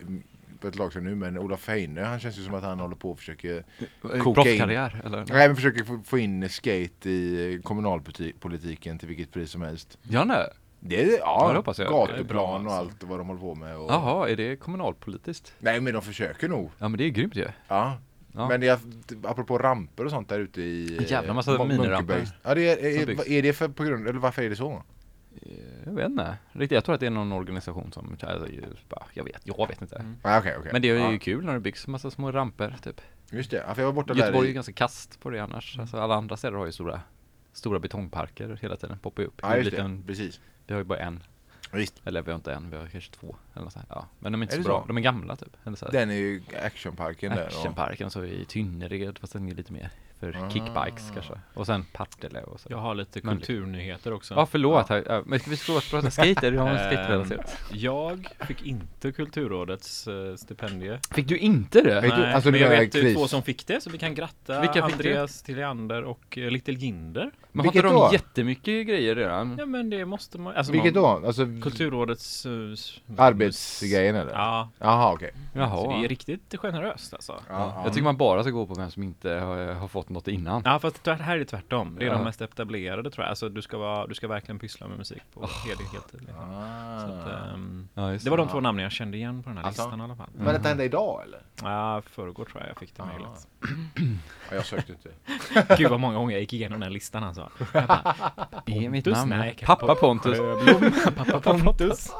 på 0.60 0.68
ett 0.68 0.76
lag 0.76 0.92
sedan 0.92 1.04
nu, 1.04 1.14
men 1.14 1.38
Olof 1.38 1.68
Heine, 1.68 2.00
han 2.00 2.20
känns 2.20 2.38
ju 2.38 2.44
som 2.44 2.54
att 2.54 2.62
han 2.62 2.80
håller 2.80 2.96
på 2.96 3.10
och 3.10 3.18
försöker 3.18 3.64
Koka 4.02 4.16
in. 4.16 4.34
Proffskarriär 4.34 5.02
eller? 5.04 5.24
Nej 5.28 5.48
men 5.48 5.56
försöker 5.56 5.84
få, 5.84 6.02
få 6.04 6.18
in 6.18 6.48
skate 6.48 7.10
i 7.10 7.60
kommunalpolitiken 7.64 8.98
till 8.98 9.08
vilket 9.08 9.32
pris 9.32 9.50
som 9.50 9.62
helst. 9.62 9.98
Ja 10.02 10.24
nej. 10.24 10.46
Det 10.80 11.02
är, 11.02 11.18
Ja, 11.18 11.18
ja, 11.42 11.48
det 11.48 11.56
hoppas 11.56 11.78
jag. 11.78 11.92
Det 12.08 12.12
är 12.12 12.16
gatuplan 12.16 12.66
och 12.66 12.72
alltså. 12.72 12.90
allt 12.94 13.02
vad 13.04 13.18
de 13.20 13.26
håller 13.28 13.40
på 13.40 13.54
med. 13.54 13.76
Och, 13.76 13.90
Jaha, 13.90 14.28
är 14.28 14.36
det 14.36 14.56
kommunalpolitiskt? 14.56 15.54
Nej 15.58 15.80
men 15.80 15.92
de 15.92 16.02
försöker 16.02 16.48
nog. 16.48 16.70
Ja 16.78 16.88
men 16.88 16.98
det 16.98 17.04
är 17.04 17.08
grymt 17.08 17.36
ju. 17.36 17.46
Ja. 17.68 17.98
Ja. 18.34 18.48
Men 18.48 18.62
jag, 18.62 18.78
apropå 19.24 19.58
ramper 19.58 20.04
och 20.04 20.10
sånt 20.10 20.28
där 20.28 20.38
ute 20.38 20.62
i 20.62 20.96
En 20.98 21.04
jävla 21.04 21.34
massa 21.34 21.64
miniramper. 21.64 22.28
Ja 22.42 22.54
det 22.54 22.68
är, 22.68 23.00
är, 23.00 23.28
är 23.30 23.42
det 23.42 23.52
för, 23.52 23.68
på 23.68 23.84
grund, 23.84 24.08
eller 24.08 24.18
varför 24.18 24.42
är 24.42 24.50
det 24.50 24.56
så? 24.56 24.82
Jag 25.86 25.92
vet 25.92 26.06
inte. 26.06 26.36
Riktigt, 26.52 26.74
jag 26.74 26.84
tror 26.84 26.94
att 26.94 27.00
det 27.00 27.06
är 27.06 27.10
någon 27.10 27.32
organisation 27.32 27.92
som, 27.92 28.16
alltså, 28.22 28.48
jag 29.14 29.24
vet, 29.24 29.40
jag 29.44 29.68
vet 29.68 29.82
inte. 29.82 29.96
Mm. 29.96 30.16
Ah, 30.22 30.38
okej, 30.38 30.56
okej. 30.58 30.72
Men 30.72 30.82
det 30.82 30.90
är 30.90 30.94
ju 31.08 31.12
ja, 31.12 31.18
kul 31.18 31.44
när 31.44 31.54
det 31.54 31.60
byggs 31.60 31.86
massa 31.86 32.10
små 32.10 32.32
ramper 32.32 32.76
typ. 32.82 33.00
Just 33.30 33.50
det, 33.50 33.64
ja, 33.68 33.74
för 33.74 33.82
jag 33.82 33.86
var 33.86 33.92
borta 33.92 34.14
Göteborg 34.14 34.28
är 34.28 34.40
där 34.40 34.44
ju 34.44 34.50
i, 34.50 34.54
ganska 34.54 34.72
kast 34.72 35.20
på 35.20 35.30
det 35.30 35.38
annars. 35.38 35.78
Alltså 35.78 35.96
alla 35.96 36.14
andra 36.14 36.36
städer 36.36 36.56
har 36.58 36.66
ju 36.66 36.72
stora 36.72 37.00
Stora 37.52 37.78
betongparker 37.78 38.58
hela 38.62 38.76
tiden, 38.76 38.98
poppar 38.98 39.22
ju 39.22 39.28
upp. 39.28 39.40
Ja 39.42 39.48
Det 39.48 39.54
är 39.54 39.58
just 39.58 39.70
liten- 39.70 40.00
det, 40.00 40.06
precis. 40.06 40.40
Vi 40.68 40.74
har 40.74 40.78
ju 40.80 40.84
bara 40.84 40.98
en, 40.98 41.22
Visst. 41.72 42.00
eller 42.04 42.22
vi 42.22 42.30
har 42.30 42.36
inte 42.36 42.52
en, 42.52 42.70
vi 42.70 42.76
har 42.76 42.86
kanske 42.86 43.10
två 43.12 43.36
eller 43.54 43.64
något 43.64 43.72
sånt. 43.72 43.86
Ja, 43.88 44.06
men 44.18 44.32
de 44.32 44.40
är 44.42 44.44
inte 44.44 44.56
Är 44.56 44.62
så 44.62 44.68
bra, 44.68 44.80
så? 44.82 44.86
de 44.88 44.96
är 44.96 45.00
gamla 45.00 45.36
typ. 45.36 45.56
Eller 45.64 45.76
så 45.76 45.84
här. 45.84 45.92
Den 45.92 46.10
är 46.10 46.14
ju 46.14 46.42
actionparken 46.64 47.30
där. 47.32 47.40
och- 47.42 47.46
Actionparken 47.46 48.10
så 48.10 48.24
i 48.24 48.44
Tynnered, 48.44 49.18
fast 49.18 49.32
den 49.32 49.48
är 49.48 49.54
lite 49.54 49.72
mer 49.72 49.90
för 50.20 50.36
Ah. 50.44 50.50
kickbikes 50.50 51.10
kanske. 51.14 51.32
Och 51.54 51.66
sen 51.66 51.84
Partille 51.92 52.42
och 52.42 52.60
så. 52.60 52.68
Jag 52.70 52.78
har 52.78 52.94
lite 52.94 53.20
kulturnyheter 53.20 54.12
också. 54.12 54.34
Ja 54.34 54.46
förlåt, 54.46 54.88
här, 54.88 55.04
ja, 55.06 55.22
men 55.26 55.40
ska 55.40 55.50
vi 55.50 55.56
stå 55.56 55.76
och 55.76 55.82
prata 55.90 56.10
skate? 56.10 56.50
Det 56.50 56.58
har. 56.58 56.68
Ehm, 56.68 57.32
Jag 57.72 58.28
fick 58.46 58.66
inte 58.66 59.12
Kulturrådets 59.12 60.06
eh, 60.08 60.34
stipendie. 60.36 60.98
Fick 61.14 61.28
du 61.28 61.38
inte 61.38 61.80
det? 61.80 62.00
Nej, 62.00 62.32
alltså, 62.34 62.50
men 62.50 62.60
det 62.60 62.66
jag 62.66 62.70
vet 62.80 62.92
kris. 62.92 63.16
två 63.16 63.28
som 63.28 63.42
fick 63.42 63.66
det, 63.66 63.80
så 63.80 63.90
vi 63.90 63.98
kan 63.98 64.14
gratta 64.14 64.60
Vilka 64.60 64.82
Andreas 64.82 65.42
Tilliander 65.42 66.02
och 66.04 66.38
uh, 66.38 66.50
Little 66.50 66.74
Ginder. 66.74 67.30
Men 67.52 67.60
har 67.66 67.66
inte 67.66 67.78
Vilket 67.78 67.82
de 67.82 67.94
då? 67.94 68.08
jättemycket 68.12 68.86
grejer 68.86 69.14
redan? 69.14 69.56
Ja 69.58 69.66
men 69.66 69.90
det 69.90 70.04
måste 70.04 70.38
man, 70.38 70.56
alltså 70.56 70.72
Vilket 70.72 70.94
man, 70.94 71.20
då? 71.22 71.26
Alltså 71.26 71.46
Kulturrådets 71.62 72.46
uh, 72.46 72.74
arbetsgrejen 73.16 74.16
eller? 74.16 74.32
Ja, 74.32 74.68
Jaha 74.78 75.12
okej. 75.12 75.30
så 75.52 75.58
det 75.58 75.64
är 75.64 75.66
Jaha. 75.66 76.02
riktigt 76.08 76.54
generöst 76.58 77.14
alltså. 77.14 77.34
Ja. 77.48 77.80
jag 77.84 77.92
tycker 77.92 78.04
man 78.04 78.16
bara 78.16 78.42
ska 78.42 78.50
gå 78.50 78.66
på 78.66 78.74
vem 78.74 78.90
som 78.90 79.02
inte 79.02 79.30
har, 79.30 79.74
har 79.74 79.88
fått 79.88 80.07
något 80.10 80.28
innan. 80.28 80.62
Ja 80.64 80.78
fast 80.78 81.02
tvärt, 81.02 81.20
här 81.20 81.34
är 81.34 81.38
det 81.38 81.44
tvärtom. 81.44 81.96
Det 81.98 82.04
är 82.04 82.06
Ja. 82.08 82.14
de 82.14 82.24
mest 82.24 82.40
etablerade 82.40 83.10
tror 83.10 83.24
jag. 83.24 83.30
Alltså 83.30 83.48
du 83.48 83.62
ska, 83.62 83.78
vara, 83.78 84.06
du 84.06 84.14
ska 84.14 84.28
verkligen 84.28 84.58
pyssla 84.58 84.88
med 84.88 84.98
musik 84.98 85.22
på 85.34 85.40
helig 85.66 85.84
heltid. 85.92 86.20
Liksom. 86.20 86.50
Ah. 86.50 87.00
Så 87.00 87.06
att, 87.12 87.52
ehm, 87.54 87.88
Ja, 87.94 88.02
det 88.02 88.30
var 88.30 88.36
de 88.36 88.46
Ja. 88.46 88.52
två 88.52 88.60
namnen 88.60 88.82
jag 88.82 88.92
kände 88.92 89.16
igen 89.16 89.42
på 89.42 89.48
den 89.48 89.58
här 89.58 89.64
Alltså? 89.64 89.82
listan 89.82 90.00
i 90.00 90.04
alla 90.04 90.16
fall. 90.16 90.28
Men 90.34 90.46
detta 90.54 90.68
hände 90.68 90.84
idag 90.84 91.22
eller? 91.24 91.40
Ja, 91.62 92.02
förrgår 92.10 92.44
tror 92.44 92.60
jag 92.60 92.70
jag 92.70 92.78
fick 92.78 92.96
det 92.96 93.02
Ah. 93.02 93.06
mejlet. 93.06 93.46
Ja, 94.50 94.54
jag 94.56 94.66
sökte 94.66 94.92
inte. 94.92 95.10
Gud 95.78 95.90
vad 95.90 96.00
många 96.00 96.16
gånger 96.16 96.32
jag 96.32 96.40
gick 96.40 96.52
igenom 96.52 96.80
den 96.80 96.92
listan 96.92 97.24
alltså. 97.24 97.50
Jag 97.72 97.86
bara, 97.86 98.14
är 98.66 98.88
mitt 98.90 99.04
Pontus? 99.04 99.18
namn? 99.18 99.30
Nej, 99.30 99.58
Pappa 99.66 99.94
Pontus. 99.94 100.38
Pappa 101.16 101.40
Pontus. 101.58 102.12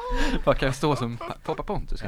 Vad 0.44 0.56
kan 0.58 0.66
jag 0.66 0.74
stå 0.76 0.96
som 0.96 1.16
pa- 1.16 1.34
pappa 1.44 1.62
Pontus? 1.62 2.02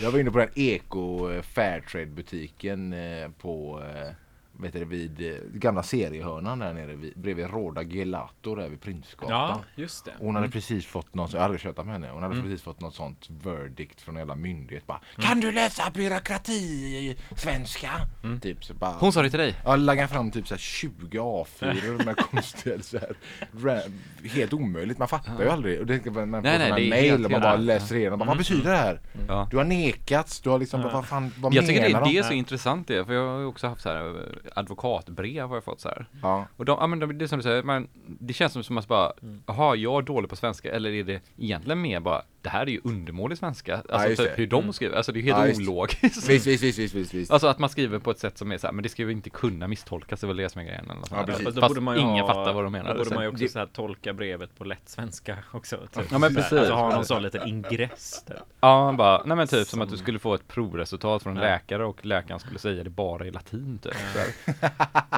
Jag 0.00 0.10
var 0.10 0.18
inne 0.18 0.30
på 0.30 0.38
den 0.38 0.48
eko 0.54 1.30
eh, 1.30 1.42
Fairtrade 1.42 2.06
butiken 2.06 2.92
eh, 2.92 3.28
på 3.40 3.82
eh, 3.94 4.12
vet 4.58 4.72
du, 4.72 4.78
det, 4.78 4.84
vid 4.84 5.32
eh, 5.32 5.36
gamla 5.54 5.82
seriehörnan 5.82 6.58
där 6.58 6.74
nere 6.74 6.96
vid, 6.96 7.12
bredvid 7.16 7.50
Råda 7.50 7.82
Gelato 7.82 8.54
där 8.54 8.68
vid 8.68 8.80
Prinsgatan. 8.80 9.30
Ja, 9.30 9.60
just 9.74 10.04
det. 10.04 10.12
Hon 10.18 10.34
hade 10.36 10.48
precis 10.48 10.86
fått 10.86 11.14
något, 11.14 11.32
jag 11.32 11.42
aldrig 11.42 11.60
tjötat 11.60 11.86
med 11.86 11.94
henne, 11.94 12.08
hon 12.10 12.22
hade 12.22 12.34
Mm. 12.34 12.46
precis 12.46 12.62
fått 12.62 12.80
något 12.80 12.94
sånt 12.94 13.28
verdict 13.42 14.00
från 14.00 14.16
jävla 14.16 14.34
myndighet 14.34 14.86
bara 14.86 15.00
Kan 15.16 15.40
du 15.40 15.52
läsa 15.52 15.90
byråkrati 15.90 16.52
i 16.52 17.16
svenska? 17.36 17.90
Mm. 18.24 18.40
Typ 18.40 18.64
så 18.64 18.74
bara 18.74 18.92
Hon 18.92 19.12
sa 19.12 19.22
det 19.22 19.30
till 19.30 19.38
dig? 19.38 19.54
Ja, 19.64 19.76
lagga 19.76 20.08
fram 20.08 20.30
typ 20.30 20.48
så 20.48 20.54
här 20.54 20.58
20 20.58 21.18
A4 21.18 22.04
med 22.04 22.16
konstiga 22.16 22.82
så 22.82 22.98
här, 22.98 23.82
Helt 24.28 24.52
omöjligt, 24.52 24.98
man 24.98 25.08
fattar 25.08 25.42
ju 25.42 25.48
aldrig. 25.48 25.80
Och 25.80 25.86
det, 25.86 26.10
man 26.10 26.30
Nej, 26.30 26.58
nej, 26.58 26.72
det 26.76 26.86
är 26.86 26.90
mail 26.90 27.24
och 27.24 27.30
man 27.30 27.40
bara 27.40 27.56
läser 27.56 27.96
igenom. 27.96 28.18
Bara, 28.18 28.26
Vad 28.28 28.38
betyder 28.38 28.70
det 28.70 28.76
här? 28.76 29.00
Ja. 29.28 29.48
Du 29.50 29.56
har 29.56 29.64
nekats, 29.64 30.40
du 30.40 30.50
har 30.50 30.58
liksom, 30.58 30.82
vad 30.82 31.06
fan, 31.06 31.32
vad 31.38 31.54
Jag 31.54 31.66
tycker 31.66 31.82
det 31.82 31.88
menar 31.92 32.08
är 32.08 32.14
det 32.14 32.24
så 32.24 32.32
intressant 32.32 32.88
det, 32.88 33.04
för 33.04 33.12
jag 33.14 33.26
har 33.28 33.44
också 33.44 33.66
haft 33.66 33.82
så 33.82 33.88
här 33.88 34.08
eh, 34.08 34.45
advokatbrev 34.54 35.48
har 35.48 35.56
jag 35.56 35.64
fått 35.64 35.80
så 35.80 35.88
här. 35.88 36.06
Ja. 36.22 36.46
Och 36.56 36.64
de, 36.64 36.78
ja 36.80 36.86
men 36.86 36.98
de- 36.98 37.18
det 37.18 37.24
är 37.24 37.26
som 37.26 37.38
du 37.38 37.42
säger, 37.42 37.62
man, 37.62 37.88
det 38.06 38.32
känns 38.32 38.52
som 38.52 38.64
som 38.64 38.78
att 38.78 38.88
bara, 38.88 39.12
jaha, 39.46 39.76
jag 39.76 39.98
är 39.98 40.02
dålig 40.02 40.30
på 40.30 40.36
svenska, 40.36 40.72
eller 40.72 40.90
är 40.90 41.04
det 41.04 41.20
egentligen 41.38 41.80
mer 41.80 42.00
bara, 42.00 42.22
det 42.42 42.48
här 42.48 42.62
är 42.62 42.66
ju 42.70 42.80
undermålig 42.84 43.38
svenska. 43.38 43.82
Alltså 43.88 44.08
just 44.08 44.22
typ 44.22 44.38
hur 44.38 44.46
de 44.46 44.72
skriver, 44.72 44.96
alltså 44.96 45.12
det 45.12 45.18
är 45.18 45.22
ju 45.22 45.32
helt 45.32 45.58
Ja, 45.58 45.62
ologiskt. 45.72 46.02
Visst, 46.28 46.46
visst, 46.46 46.62
visst, 46.62 46.78
visst, 46.78 46.94
visst, 46.94 47.14
visst. 47.14 47.30
Alltså 47.32 47.46
att 47.46 47.58
man 47.58 47.70
skriver 47.70 47.98
på 47.98 48.10
ett 48.10 48.18
sätt 48.18 48.38
som 48.38 48.52
är 48.52 48.58
så 48.58 48.66
här, 48.66 48.74
men 48.74 48.82
det 48.82 48.88
ska 48.88 49.02
ju 49.02 49.12
inte 49.12 49.30
kunna 49.30 49.68
misstolkas, 49.68 50.20
det 50.20 50.24
är 50.24 50.28
väl 50.28 50.36
det 50.36 50.48
som 50.48 50.60
är 50.60 50.64
grejen. 50.64 50.84
Eller 50.84 50.94
något 50.94 51.10
Ja, 51.10 51.22
precis. 51.26 51.44
Fast 51.44 51.54
då 51.56 51.60
Fast 51.60 51.70
borde 51.70 51.80
man 51.80 51.94
ju 51.96 52.00
ingen 52.02 52.24
ha, 52.24 52.34
fattar 52.34 52.52
vad 52.52 52.64
de 52.64 52.72
menar. 52.72 52.92
Då 52.94 52.98
borde 53.04 53.14
man 53.14 53.24
ju 53.24 53.28
också 53.30 53.44
det- 53.44 53.48
så 53.50 53.58
här, 53.58 53.66
tolka 53.66 54.12
brevet 54.12 54.58
på 54.58 54.64
lätt 54.64 54.88
svenska 54.88 55.36
också. 55.52 55.76
Typ. 55.94 56.04
Ja, 56.12 56.18
men 56.18 56.34
precis. 56.34 56.52
Alltså 56.52 56.74
ha 56.74 56.94
någon 56.94 57.04
sån 57.04 57.22
liten 57.22 57.48
ingress. 57.48 58.24
Typ. 58.28 58.36
Ja, 58.60 58.94
bara, 58.98 59.22
nej 59.24 59.36
men 59.36 59.46
typ 59.46 59.68
som 59.68 59.80
att 59.82 59.90
du 59.90 59.96
skulle 59.96 60.18
få 60.18 60.34
ett 60.34 60.48
provresultat 60.48 61.22
från 61.22 61.36
en 61.36 61.42
läkare 61.42 61.84
och 61.84 62.06
läkaren 62.06 62.40
skulle 62.40 62.58
säga 62.58 62.84
det 62.84 62.90
bara 62.90 63.26
i 63.26 63.30
latin 63.30 63.78
typ. 63.82 63.92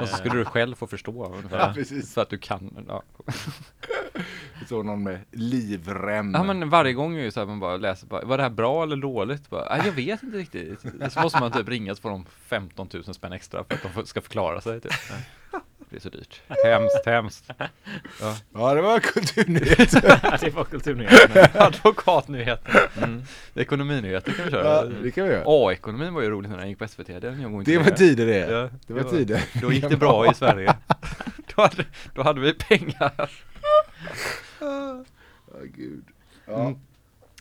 Och 0.01 0.07
så 0.07 0.15
skulle 0.17 0.35
du 0.35 0.45
själv 0.45 0.75
få 0.75 0.87
förstå. 0.87 1.41
Ja, 1.51 1.71
precis. 1.75 2.13
Så 2.13 2.21
att 2.21 2.29
du 2.29 2.37
kan, 2.37 2.85
ja. 2.87 3.03
Så 4.69 4.83
någon 4.83 5.03
med 5.03 5.19
livrem. 5.31 6.31
Ja 6.33 6.43
men 6.43 6.69
varje 6.69 6.93
gång 6.93 7.15
är 7.15 7.21
ju 7.23 7.31
så 7.31 7.39
här, 7.39 7.47
man 7.47 7.59
bara 7.59 7.77
läser 7.77 8.07
bara, 8.07 8.25
var 8.25 8.37
det 8.37 8.43
här 8.43 8.49
bra 8.49 8.83
eller 8.83 8.95
dåligt? 8.95 9.49
Bara, 9.49 9.75
"Nej, 9.77 9.81
jag 9.85 9.91
vet 9.93 10.23
inte 10.23 10.37
riktigt. 10.37 10.79
Så 11.13 11.21
måste 11.21 11.39
man 11.39 11.51
typ 11.51 11.69
ringa 11.69 11.95
så 11.95 12.01
får 12.01 12.09
de 12.09 12.25
15 12.25 12.89
000 12.93 13.03
spänn 13.13 13.33
extra 13.33 13.63
för 13.63 13.73
att 13.87 13.95
de 13.95 14.05
ska 14.05 14.21
förklara 14.21 14.61
sig 14.61 14.81
typ. 14.81 14.91
Det 15.89 15.95
är 15.95 15.99
så 15.99 16.09
dyrt. 16.09 16.41
Hemskt, 16.65 17.05
hemskt. 17.05 17.49
Ja, 18.53 18.73
det 18.73 18.81
var 18.81 18.99
kulturnyhet. 18.99 19.91
det 20.41 20.55
var 20.55 20.63
kulturnyheterna. 20.63 21.49
Advokatnyheter. 21.65 22.89
Mm. 23.03 23.21
Ekonominyheter 23.55 24.31
kan 24.31 24.45
vi 24.45 24.51
köra. 24.51 24.65
ja, 24.65 24.83
det 25.03 25.11
kan 25.11 25.23
vi 25.23 25.31
göra. 25.31 25.43
A-ekonomin 25.47 26.13
var 26.13 26.21
ju 26.21 26.29
roligt 26.29 26.51
när 26.51 26.57
den 26.57 26.69
gick 26.69 26.79
på 26.79 26.87
SVT. 26.87 27.07
Den 27.07 27.63
Det 27.63 27.77
var 27.77 27.91
tider 27.91 28.25
det. 28.25 28.51
Ja, 28.51 28.69
Det 28.87 28.93
var 28.93 29.03
tider. 29.03 29.43
Då 29.61 29.73
gick 29.73 29.89
det 29.89 29.97
bra 29.97 30.31
i 30.31 30.33
Sverige. 30.33 30.75
Då 31.55 31.61
hade, 31.61 31.85
då 32.15 32.23
hade 32.23 32.41
vi 32.41 32.53
pengar. 32.53 33.31
Ja, 34.59 35.03
gud. 35.75 36.03
Ja. 36.45 36.61
Mm. 36.61 36.79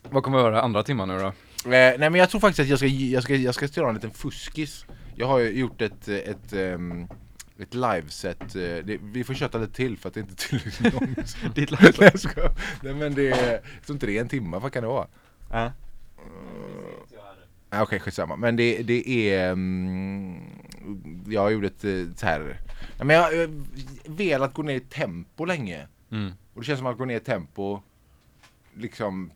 Vad 0.02 0.22
kommer 0.22 0.38
vi 0.38 0.44
höra 0.44 0.62
andra 0.62 0.82
timmar 0.82 1.06
nu 1.06 1.18
då? 1.18 1.26
Eh, 1.26 1.32
nej 1.64 1.98
men 1.98 2.14
jag 2.14 2.30
tror 2.30 2.40
faktiskt 2.40 2.60
att 2.60 2.68
jag 2.68 2.78
ska, 2.78 2.86
jag 2.86 3.22
ska, 3.22 3.34
jag 3.34 3.54
ska 3.54 3.66
göra 3.66 3.88
en 3.88 3.94
liten 3.94 4.10
fuskis. 4.10 4.86
Jag 5.14 5.26
har 5.26 5.38
ju 5.38 5.58
gjort 5.58 5.82
ett, 5.82 6.08
ett, 6.08 6.52
ehm, 6.52 7.08
ett 7.58 7.74
liveset. 7.74 8.40
eh, 8.40 8.60
Det, 8.60 8.98
vi 9.02 9.24
får 9.24 9.34
köta 9.34 9.58
lite 9.58 9.72
till 9.72 9.98
för 9.98 10.08
att 10.08 10.14
det 10.14 10.20
inte 10.20 10.32
är 10.32 10.36
tillräckligt 10.48 10.92
långt. 11.00 11.54
Ditt 11.54 11.70
Nej, 11.80 11.92
jag 11.98 12.20
skojar. 12.20 12.52
Nej 12.82 12.94
men 12.94 13.14
det 13.14 13.28
är, 13.30 13.52
jag 13.52 13.62
tror 13.86 13.96
inte 13.96 14.06
det 14.06 14.16
är 14.16 14.20
en 14.20 14.28
timme, 14.28 14.58
vad 14.58 14.72
kan 14.72 14.82
det 14.82 14.88
vara? 14.88 15.06
Ja. 15.50 15.72
Ah, 17.70 17.82
Okej, 17.82 18.00
skitsamma. 18.00 18.36
Men 18.36 18.56
det, 18.56 18.82
det 18.82 19.32
är... 19.34 19.52
mm, 19.52 20.40
jag 21.26 21.52
gjorde 21.52 21.66
ett 21.66 21.84
eh, 21.84 22.04
så 22.16 22.26
här... 22.26 22.60
Men 22.98 23.08
jag 23.10 23.22
har 23.22 23.42
eh, 23.42 23.48
velat 24.06 24.54
gå 24.54 24.62
ner 24.62 24.74
i 24.74 24.80
tempo 24.80 25.44
länge. 25.44 25.86
Mm. 26.10 26.32
Och 26.54 26.60
det 26.60 26.66
känns 26.66 26.78
som 26.78 26.86
att 26.86 26.98
gå 26.98 27.04
ner 27.04 27.16
i 27.16 27.20
tempo 27.20 27.80
liksom 28.74 29.30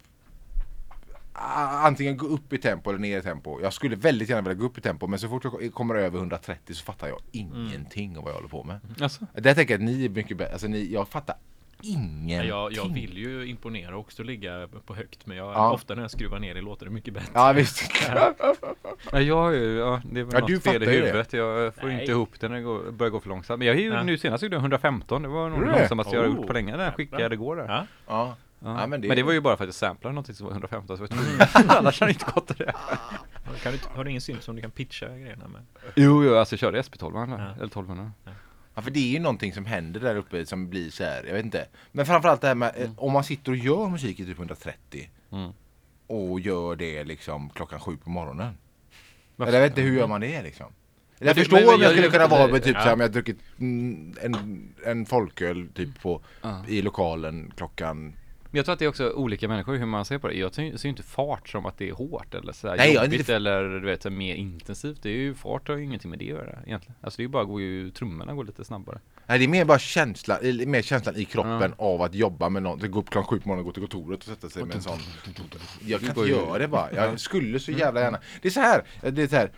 antingen 1.33 2.17
gå 2.17 2.27
upp 2.27 2.53
i 2.53 2.59
tempo 2.59 2.91
eller 2.91 3.01
ner 3.01 3.19
i 3.19 3.23
tempo. 3.23 3.59
Jag 3.63 3.73
skulle 3.73 3.97
väldigt 3.97 4.29
gärna 4.29 4.43
vilja 4.43 4.55
gå 4.55 4.67
upp 4.67 4.79
i 4.79 4.81
tempo 4.81 5.07
men 5.07 5.19
så 5.19 5.29
fort 5.29 5.45
jag 5.45 5.75
kommer 5.75 5.95
över 5.95 6.19
130 6.19 6.75
så 6.75 6.85
fattar 6.85 7.09
jag 7.09 7.19
ingenting 7.33 8.17
av 8.19 8.23
vad 8.25 8.31
jag 8.33 8.37
håller 8.37 8.49
på 8.49 8.65
med. 8.65 8.79
Alltså, 9.01 9.27
Där 9.35 9.55
tänker 9.55 9.75
jag 9.75 9.79
att 9.79 9.85
ni 9.85 10.05
är 10.05 10.09
mycket 10.09 10.37
bättre. 10.37 10.53
Alltså 10.53 10.69
ni, 10.69 10.93
jag 10.93 11.09
fattar 11.09 11.37
ingenting. 11.83 12.49
Jag, 12.49 12.73
jag 12.73 12.95
vill 12.95 13.19
ju 13.19 13.47
imponera 13.47 13.95
och 13.95 14.01
också 14.01 14.23
ligga 14.23 14.69
på 14.87 14.95
högt 14.95 15.27
men 15.27 15.37
jag, 15.37 15.53
Ja. 15.55 15.73
ofta 15.73 15.95
när 15.95 16.03
jag 16.03 16.11
skruvar 16.11 16.39
ner 16.39 16.55
det 16.55 16.61
låter 16.61 16.87
det 16.87 16.93
mycket 16.93 17.15
bättre. 17.15 17.29
Ja 17.35 17.53
visst. 17.53 17.83
nej, 19.13 19.25
jag 19.25 19.37
har 19.37 19.51
ju, 19.51 19.79
ja, 19.79 20.01
det 20.13 20.21
är 20.21 20.25
väl 20.25 20.35
Ja, 20.35 20.41
något 20.41 20.49
du 20.49 20.61
fel 20.61 20.73
fattar 20.73 20.83
i 20.83 20.87
det. 20.87 20.93
huvudet. 21.07 21.33
Jag 21.33 21.75
får 21.75 21.87
Nej. 21.87 22.01
inte 22.01 22.13
ihop 22.13 22.41
det 22.41 22.49
när 22.49 22.57
det 22.57 22.63
går, 22.63 22.91
börjar 22.91 23.11
gå 23.11 23.21
för 23.21 23.29
långsamt. 23.29 23.59
Men 23.59 23.67
jag 23.69 23.77
är 23.77 23.81
ju 23.81 23.89
Ja. 23.93 24.03
nu 24.03 24.19
senast 24.19 24.43
gjorde 24.43 24.57
jag 24.57 24.61
115. 24.61 25.23
Det 25.23 25.29
var 25.29 25.49
nog 25.49 25.61
det 25.67 25.73
långsammaste 25.79 26.17
jag 26.17 26.23
har 26.23 26.29
gjort 26.29 26.39
Oh, 26.39 26.47
på 26.47 26.53
länge. 26.53 26.77
Den 26.77 26.93
skickade 26.93 27.23
jag 27.23 27.33
igår 27.33 27.57
där. 27.57 27.87
Ja. 28.07 28.37
Ja. 28.65 28.69
Ja. 28.75 28.81
Ja, 28.81 28.87
men 28.87 29.01
det- 29.01 29.09
men, 29.09 29.17
det... 29.17 29.23
var 29.23 29.33
ju 29.33 29.41
bara 29.41 29.57
för 29.57 29.65
att 29.65 29.69
jag 29.69 29.75
samplade 29.75 30.15
någonting 30.15 30.35
som 30.35 30.47
var 30.47 30.53
115 30.53 30.99
så 30.99 31.07
tvungen. 31.07 31.41
Annars 31.69 32.01
hade 32.01 32.13
jag 32.13 32.21
inte 32.21 32.33
gått 32.35 32.59
det. 32.59 32.73
Kan 33.63 33.73
du, 33.73 33.73
inte- 33.73 33.89
har 33.95 34.05
du 34.05 34.11
ingen 34.11 34.21
synt 34.23 34.43
som 34.43 34.57
du 34.57 34.63
kan 34.63 34.71
pitcha 34.71 35.09
grejerna 35.09 35.49
med? 35.49 35.63
Jo, 35.97 36.25
jo, 36.25 36.35
alltså 36.37 36.53
jag 36.55 36.61
körde 36.61 36.83
SP12 36.83 37.13
Ja. 37.15 37.35
eller 37.35 37.67
1200. 37.67 38.13
Ja 38.75 38.83
för 38.83 38.91
det 38.91 38.99
är 39.01 39.13
ju 39.13 39.19
någonting 39.19 39.53
som 39.53 39.65
händer 39.67 40.01
där 40.01 40.17
uppe 40.17 40.47
som 40.47 40.69
blir 40.71 40.91
så 40.91 41.05
här, 41.05 41.25
jag 41.27 41.35
vet 41.35 41.45
inte. 41.45 41.67
Men 41.93 42.07
framförallt 42.07 42.41
det 42.41 42.47
här 42.49 42.55
med 42.55 42.73
eh, 42.77 42.91
om 42.97 43.13
man 43.13 43.25
sitter 43.25 43.53
och 43.53 43.57
gör 43.59 43.89
musik 43.89 44.21
i 44.21 44.25
typ 44.27 44.39
130 44.39 45.11
Mm. 45.33 45.51
och 46.07 46.41
gör 46.41 46.77
det 46.77 47.05
liksom 47.05 47.51
klockan 47.51 47.81
sju 47.81 47.97
på 47.97 48.11
morgonen. 48.11 48.55
Varför? 49.37 49.49
Eller 49.51 49.59
jag 49.61 49.69
vet 49.69 49.79
inte, 49.79 49.83
hur 49.91 49.97
gör 49.99 50.07
man 50.07 50.21
det 50.21 50.43
liksom? 50.43 50.67
Men 51.19 51.27
Jag 51.27 51.37
det- 51.37 51.41
förstår 51.41 51.57
men- 51.57 51.67
men 51.67 51.75
om 51.75 51.81
jag 51.81 51.91
jag- 51.91 51.97
skulle 51.99 52.11
kunna 52.11 52.27
vara 52.27 52.53
med 52.53 52.63
typ 52.63 52.75
Ja. 52.75 52.81
så 52.81 52.87
här 52.87 52.95
om 52.95 53.01
jag 53.01 53.13
druckit 53.13 53.39
mm, 53.61 54.15
en, 54.23 54.75
en 54.87 55.07
folköl 55.07 55.69
typ 55.75 56.01
på 56.03 56.23
Ja. 56.43 56.65
i 56.69 56.83
lokalen 56.83 57.53
klockan 57.57 58.13
Men 58.53 58.59
jag 58.59 58.65
tror 58.65 58.73
att 58.73 58.79
det 58.79 58.85
är 58.85 58.89
också 58.89 59.11
olika 59.11 59.49
människor 59.49 59.77
hur 59.77 59.87
man 59.87 60.05
ser 60.05 60.19
på 60.19 60.29
det. 60.29 60.35
Jag 60.35 60.55
ser 60.55 60.63
ju 60.85 60.89
inte 60.89 61.03
fart 61.03 61.49
som 61.49 61.67
att 61.67 61.79
det 61.79 61.89
är 61.89 61.93
hårt 61.93 62.35
eller 62.35 62.53
så 62.53 62.69
här 62.69 62.77
Nej, 62.77 62.95
jobbigt 62.95 63.21
inte- 63.21 63.35
eller 63.35 63.63
du 63.65 63.87
vet 63.87 64.05
mer 64.13 64.35
intensivt. 64.35 65.03
Det 65.03 65.09
är 65.09 65.17
ju 65.17 65.35
fart 65.35 65.69
har 65.69 65.77
ju 65.77 65.85
ingenting 65.85 66.11
med 66.11 66.19
det 66.19 66.25
att 66.25 66.39
göra 66.39 66.59
egentligen. 66.67 66.95
Alltså 67.01 67.17
det 67.17 67.21
är 67.21 67.25
ju 67.25 67.29
bara 67.29 67.43
att 67.43 67.49
gå 67.49 67.61
ju, 67.61 67.91
trummorna 67.91 68.35
går 68.35 68.45
lite 68.45 68.65
snabbare. 68.65 69.01
Nej 69.27 69.39
det 69.39 69.45
är 69.45 69.49
mer 69.49 69.65
bara 69.65 69.79
känsla, 69.79 70.39
eller 70.39 70.67
mer 70.67 70.83
känslan 70.83 71.17
i 71.17 71.25
kroppen 71.25 71.75
av 71.79 72.03
att 72.03 72.15
jobba 72.15 72.49
med 72.49 72.63
något. 72.63 72.91
Gå 72.91 72.99
upp 72.99 73.11
klockan 73.11 73.29
sju 73.29 73.41
på 73.41 73.49
morgonen 73.49 73.61
och 73.61 73.67
gå 73.67 73.73
till 73.73 73.83
kontoret 73.91 74.19
och 74.19 74.25
sätta 74.25 74.49
sig 74.49 74.65
med 74.65 74.77
en 74.77 74.83
sån. 74.83 74.99
Jag 75.87 76.01
kan 76.01 76.09
inte 76.09 76.21
går 76.21 76.29
göra 76.29 76.59
det 76.59 76.69
bara. 76.69 76.93
Jag 76.93 77.21
skulle 77.21 77.61
så 77.61 77.73
jävla 77.73 78.01
gärna. 78.01 78.19
Det 78.43 78.49
är 78.49 78.53
så 78.53 78.61
här. 78.61 78.85
Det 79.01 79.23
är 79.23 79.29
så 79.29 79.37
här. 79.37 79.51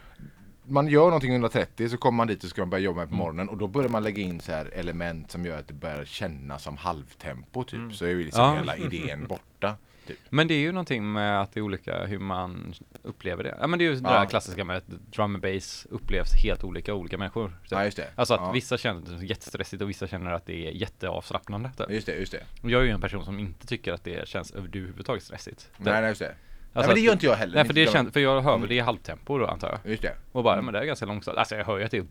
Man 0.67 0.89
gör 0.89 1.05
någonting 1.05 1.31
130 1.33 1.89
så 1.89 1.97
kommer 1.97 2.17
man 2.17 2.27
dit 2.27 2.45
och 2.45 2.51
ska 2.51 2.63
man 2.63 2.71
börja 2.71 2.85
jobba 2.85 3.01
med 3.01 3.09
på 3.09 3.15
morgonen 3.15 3.49
och 3.49 3.57
då 3.59 3.67
börjar 3.67 3.89
man 3.89 4.03
lägga 4.03 4.23
in 4.23 4.41
så 4.41 4.53
här 4.53 4.71
element 4.75 5.31
som 5.31 5.45
gör 5.45 5.59
att 5.59 5.69
det 5.69 5.75
börjar 5.75 6.05
kännas 6.05 6.63
som 6.63 6.77
halvtempo 6.77 7.65
typ. 7.65 7.95
Så 7.95 8.05
är 8.05 8.09
ju 8.09 8.25
liksom 8.25 8.43
Ja. 8.45 8.55
hela 8.55 8.77
idén 8.77 9.27
borta. 9.27 9.77
Typ. 10.07 10.19
Men 10.31 10.49
det 10.49 10.55
är 10.55 10.59
ju 10.59 10.73
någonting 10.73 11.13
med 11.13 11.41
att 11.41 11.53
det 11.53 11.61
är 11.61 11.63
olika 11.63 12.07
hur 12.07 12.19
man 12.19 12.75
upplever 13.03 13.45
det. 13.45 13.57
Ja 13.61 13.67
men 13.67 13.79
det 13.79 13.85
är 13.85 13.87
ju 13.87 13.95
det 13.95 14.11
Ja. 14.11 14.19
där 14.21 14.27
klassiska 14.27 14.65
med 14.65 14.77
att 14.77 14.87
drum 14.87 15.35
and 15.35 15.43
bass 15.43 15.87
upplevs 15.91 16.35
helt 16.45 16.65
olika 16.65 16.95
olika 16.95 17.19
människor. 17.19 17.53
Så- 17.67 17.75
Ja 17.75 17.85
just 17.85 17.97
det. 17.97 18.09
Alltså 18.15 18.35
att 18.35 18.41
ja. 18.41 18.51
vissa 18.53 18.79
känner 18.79 19.01
det 19.01 19.07
som 19.07 19.27
jättestressigt 19.27 19.83
och 19.83 19.89
vissa 19.91 20.07
känner 20.07 20.31
att 20.33 20.47
det 20.47 20.67
är 20.67 20.71
jätteavslappnande. 20.71 21.71
Typ. 21.77 21.91
Just 21.91 22.07
det, 22.07 22.15
just 22.15 22.33
det. 22.33 22.43
Jag 22.63 22.81
är 22.81 22.85
ju 22.85 22.91
en 22.91 23.01
person 23.01 23.25
som 23.25 23.39
inte 23.39 23.67
tycker 23.67 23.93
att 23.93 24.05
det 24.05 24.29
känns 24.29 24.51
överhuvudtaget 24.53 25.23
stressigt. 25.23 25.71
Nej, 25.77 26.01
nej 26.01 26.09
just 26.09 26.21
det. 26.21 26.35
Alltså 26.77 26.81
nej, 26.81 26.87
men 26.87 26.95
det 26.95 27.01
att- 27.01 27.05
gör 27.05 27.13
inte 27.13 27.27
jag 27.27 27.35
heller. 27.37 27.55
Nej 27.55 27.65
för 27.65 27.73
det 27.75 27.93
känns, 27.93 28.13
för 28.13 28.21
jag 28.21 28.41
hör 28.43 28.59
väl 28.59 28.69
det 28.69 28.79
är 28.79 28.83
halvtempo 28.83 29.39
då 29.39 29.47
antar 29.47 29.69
jag. 29.83 29.91
Just 29.91 30.03
det. 30.03 30.17
Och 30.33 30.45
bara, 30.45 30.63
men 30.63 30.75
det 30.75 30.81
är 30.81 30.85
ganska 30.85 31.07
långsamt. 31.07 31.39
Alltså 31.39 31.57
jag 31.57 31.65
hör 31.65 31.79
ju 31.79 31.85
att 31.85 31.91
det 31.91 31.97
är... 31.99 32.05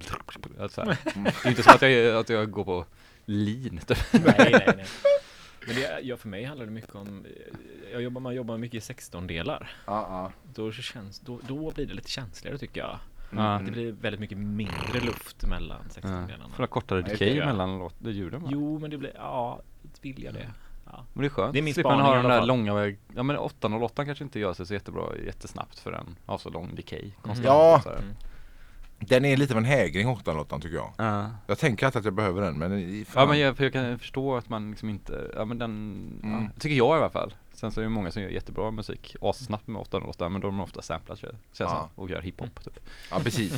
Alltså, 0.62 0.82
här. 0.82 0.98
Det 1.04 1.46
är 1.46 1.50
inte 1.50 1.64
så 1.64 1.72
att 1.72 1.82
jag, 1.82 2.16
att 2.18 2.30
jag 2.30 2.52
går 2.52 2.64
på 2.64 2.86
lean 3.26 3.78
typ. 3.78 3.98
Nej, 4.12 4.24
nej, 4.38 4.64
nej. 4.68 4.86
Men 5.68 5.76
det, 5.76 6.00
ja, 6.04 6.18
för 6.18 6.28
mig 6.28 6.44
handlar 6.44 6.66
det 6.66 6.72
mycket 6.72 6.96
om, 6.96 7.26
jag 7.92 8.02
jobbar, 8.02 8.22
man 8.22 8.36
jobbar 8.36 8.58
mycket 8.58 8.90
i 8.90 8.94
16-delar. 8.94 9.72
Ja, 9.86 10.08
ja. 10.10 10.32
Då, 10.56 10.72
så 10.72 10.82
känns, 10.82 11.20
då, 11.20 11.40
då 11.48 11.72
blir 11.72 11.86
det 11.86 11.94
lite 11.94 12.10
känsligare 12.10 12.58
tycker 12.58 12.82
jag. 12.82 13.00
Ja. 13.36 13.62
Det 13.66 13.72
blir 13.72 13.92
väldigt 13.92 14.20
mycket 14.20 14.38
mindre 14.38 15.00
luft 15.06 15.46
mellan 15.48 15.78
Ja. 15.96 16.02
16-delarna. 16.02 16.50
Får 16.56 16.64
ha 16.64 16.68
kortare 16.68 17.02
decay 17.02 17.40
mellan 17.46 17.80
låt, 17.80 17.96
det 18.00 18.12
ljuden 18.12 18.42
va? 18.44 18.50
Jo, 18.52 18.80
men 18.80 18.90
det 18.90 18.98
blir, 18.98 19.12
ja, 19.16 19.62
vill 20.02 20.24
jag 20.24 20.34
det? 20.34 20.52
Ja. 20.94 21.06
Men 21.14 21.22
det 21.22 21.28
är 21.28 21.30
skönt. 21.30 21.54
Det 21.54 21.60
är 21.60 21.64
min 21.64 21.74
Slipper 21.74 21.90
man 21.90 22.02
ha 22.02 22.16
den 22.16 22.26
där 22.26 22.46
långa 22.46 22.74
väg. 22.74 22.98
Ja 23.16 23.24
men 23.24 23.38
808 23.38 24.06
kanske 24.06 24.24
inte 24.24 24.40
gör 24.40 24.54
sig 24.54 24.66
så 24.66 24.74
jättebra 24.74 25.04
jättesnabbt 25.26 25.80
för 25.80 25.92
den 25.92 26.16
har 26.26 26.38
så 26.38 26.50
lång 26.50 26.76
decay. 26.76 27.12
konstant. 27.22 27.46
Ja. 27.46 27.82
Mm. 28.00 28.14
Den 29.00 29.26
är 29.26 29.38
lite 29.38 29.54
av 29.54 29.58
en 29.58 29.66
hägring 29.66 30.08
808 30.08 30.60
tycker 30.60 30.76
jag. 30.76 30.94
Ja. 30.98 31.30
Jag 31.48 31.58
tänker 31.58 31.86
alltid 31.86 32.00
att 32.00 32.06
jag 32.06 32.14
behöver 32.14 32.42
den 32.42 32.58
men 32.60 32.74
i- 32.80 33.06
fan. 33.06 33.22
Ja 33.24 33.30
men 33.30 33.40
jag, 33.40 33.58
för 33.58 33.64
jag 33.64 33.74
kan 33.74 34.00
förstå 34.00 34.36
att 34.36 34.50
man 34.50 34.70
liksom 34.70 34.90
inte, 34.90 35.32
ja 35.36 35.46
men 35.46 35.58
den, 35.58 35.70
Mm. 36.24 36.44
ja, 36.44 36.50
tycker 36.60 36.76
jag 36.76 36.98
i 36.98 37.00
alla 37.00 37.10
fall. 37.10 37.34
Sen 37.54 37.72
så 37.72 37.80
är 37.80 37.84
det 37.84 37.90
många 37.90 38.12
som 38.12 38.22
gör 38.22 38.30
jättebra 38.30 38.72
musik, 38.72 39.16
assnabbt 39.22 39.68
med 39.68 39.82
808 39.82 40.30
men 40.30 40.42
då 40.42 40.48
är 40.48 40.52
de 40.52 40.60
ofta 40.60 40.82
samplad 40.82 41.18
känns 41.18 41.32
det 41.58 41.64
Ja. 41.64 41.90
som, 41.96 42.04
och 42.04 42.10
gör 42.10 42.22
hiphop 42.22 42.64
typ. 42.64 42.80
Ja 43.12 43.20
precis. 43.24 43.52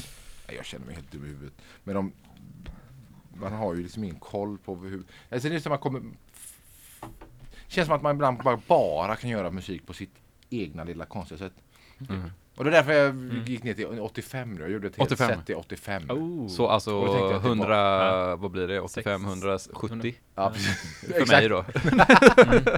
Nej, 0.48 0.56
jag 0.58 0.66
känner 0.66 0.86
mig 0.86 0.96
helt 0.96 1.12
dum 1.12 1.26
i 1.26 1.28
huvudet. 1.28 1.54
Men 1.84 1.96
de, 1.96 2.12
man 3.34 3.54
har 3.54 3.76
ju 3.76 3.84
liksom 3.84 4.04
ingen 4.04 4.20
koll 4.20 4.58
på 4.58 4.76
hur... 4.76 5.04
Alltså 5.32 5.50
det 5.50 5.56
är 5.56 5.60
som 5.60 5.70
man 5.70 5.80
kommer... 5.80 6.02
känns 7.68 7.86
som 7.88 7.96
att 7.96 8.02
man 8.02 8.16
ibland 8.16 8.38
bara, 8.38 8.60
bara 8.68 9.16
kan 9.16 9.30
göra 9.30 9.52
musik 9.52 9.88
på 9.88 9.94
sitt 9.94 10.14
egna 10.50 10.84
lilla 10.84 11.06
konstiga 11.06 11.38
sätt. 11.38 11.54
Mm. 12.10 12.32
Och 12.56 12.64
det 12.64 12.70
är 12.70 12.72
därför 12.72 12.92
jag 12.92 13.16
gick 13.48 13.64
ner 13.64 13.74
till 13.74 14.00
85 14.00 14.52
nu. 14.54 14.62
Jag 14.62 14.72
gjorde 14.72 14.88
ett 14.88 14.96
helt 14.98 15.12
85. 15.12 15.30
set 15.38 15.46
till 15.46 15.56
85. 15.56 16.12
Oh. 16.12 16.48
Så 16.48 16.68
alltså 16.68 16.96
Och 16.96 17.06
då 17.06 17.14
tänkte 17.14 17.28
jag 17.28 17.36
att 17.36 17.44
det 17.44 17.50
var- 17.50 17.56
100, 17.56 17.76
Ja. 18.30 18.36
vad 18.36 18.52
blir 18.52 18.68
det? 18.68 18.82
85, 18.82 19.22
Sex- 19.22 19.30
170? 19.30 20.16
Ja, 20.36 20.50
precis. 20.50 21.00
För 21.14 21.28
mig 21.32 21.50
då. 21.50 21.66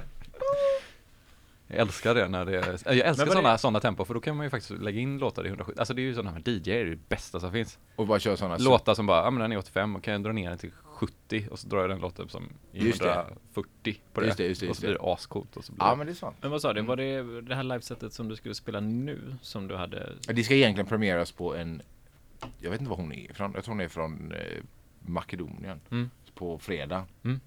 Jag 1.70 1.78
älskar 1.80 2.16
det 2.16 2.28
när 2.28 2.46
det 2.46 2.52
är, 2.58 2.58
jag 2.58 2.98
älskar 2.98 3.26
vad 3.26 3.28
det- 3.28 3.32
sådana, 3.32 3.58
sådana 3.58 3.80
tempo 3.80 4.06
för 4.06 4.14
då 4.14 4.20
kan 4.20 4.36
man 4.38 4.46
ju 4.46 4.50
faktiskt 4.50 4.82
lägga 4.82 5.00
in 5.00 5.18
låtar 5.18 5.44
i 5.46 5.48
170, 5.48 5.80
alltså 5.80 5.94
det 5.94 6.02
är 6.02 6.04
ju 6.04 6.14
sådana 6.16 6.32
här 6.32 6.42
DJ 6.50 6.72
är 6.72 6.86
det 6.86 7.10
bästa 7.10 7.40
som 7.40 7.52
finns. 7.52 7.78
Och 7.96 8.08
bara 8.08 8.20
köra 8.20 8.38
sådana. 8.38 8.58
Låtar 8.58 8.94
som 8.94 9.06
bara, 9.06 9.24
ja 9.24 9.30
men 9.32 9.42
den 9.42 9.52
är 9.52 9.58
85 9.58 9.96
och 9.96 10.04
kan 10.04 10.12
jag 10.14 10.24
dra 10.24 10.32
ner 10.32 10.50
den 10.50 10.58
till 10.58 10.72
70 10.98 11.48
och 11.52 11.60
så 11.60 11.68
drar 11.68 11.80
jag 11.80 11.90
den 11.90 12.00
låten 12.00 12.30
som 12.30 12.50
i 12.72 12.86
Just 12.86 13.02
det. 13.02 13.12
140 13.12 14.02
på 14.14 14.22
det. 14.22 14.26
Just 14.28 14.38
det, 14.38 14.46
just 14.48 14.62
det, 14.62 14.66
och 14.66 14.70
just 14.70 14.80
så 14.80 14.88
blir 14.88 14.94
det. 14.94 15.14
ascoolt 15.14 15.58
och 15.58 15.66
så 15.66 15.72
blir 15.74 15.84
Ja 15.84 15.90
det 15.92 15.96
men 15.98 16.08
det 16.08 16.14
är 16.14 16.16
sant. 16.16 16.36
Men 16.42 16.52
vad 16.52 16.62
sa 16.62 16.74
du, 16.74 16.82
var 16.82 16.96
det 16.96 17.42
det 17.42 17.56
här 17.56 17.64
livesetet 17.64 18.14
som 18.14 18.30
du 18.30 18.36
skulle 18.36 18.56
spela 18.56 18.80
nu 18.80 19.36
som 19.42 19.68
du 19.68 19.76
hade? 19.76 20.14
Det 20.28 20.44
ska 20.44 20.56
egentligen 20.56 20.88
premieras 20.88 21.32
på 21.32 21.56
en 21.56 21.82
Jag 22.60 22.72
vet 22.72 22.80
inte 22.80 22.90
var 22.90 22.98
hon 22.98 23.12
är 23.12 23.32
ifrån. 23.32 23.52
Jag 23.56 23.64
tror 23.64 23.74
hon 23.76 23.82
är 23.82 23.88
från 23.88 24.32
eh, 24.32 24.64
Makedonien. 25.00 25.80
Mm. 25.92 26.10
På 26.34 26.60
fredag. 26.60 27.06
Mm. 27.24 27.40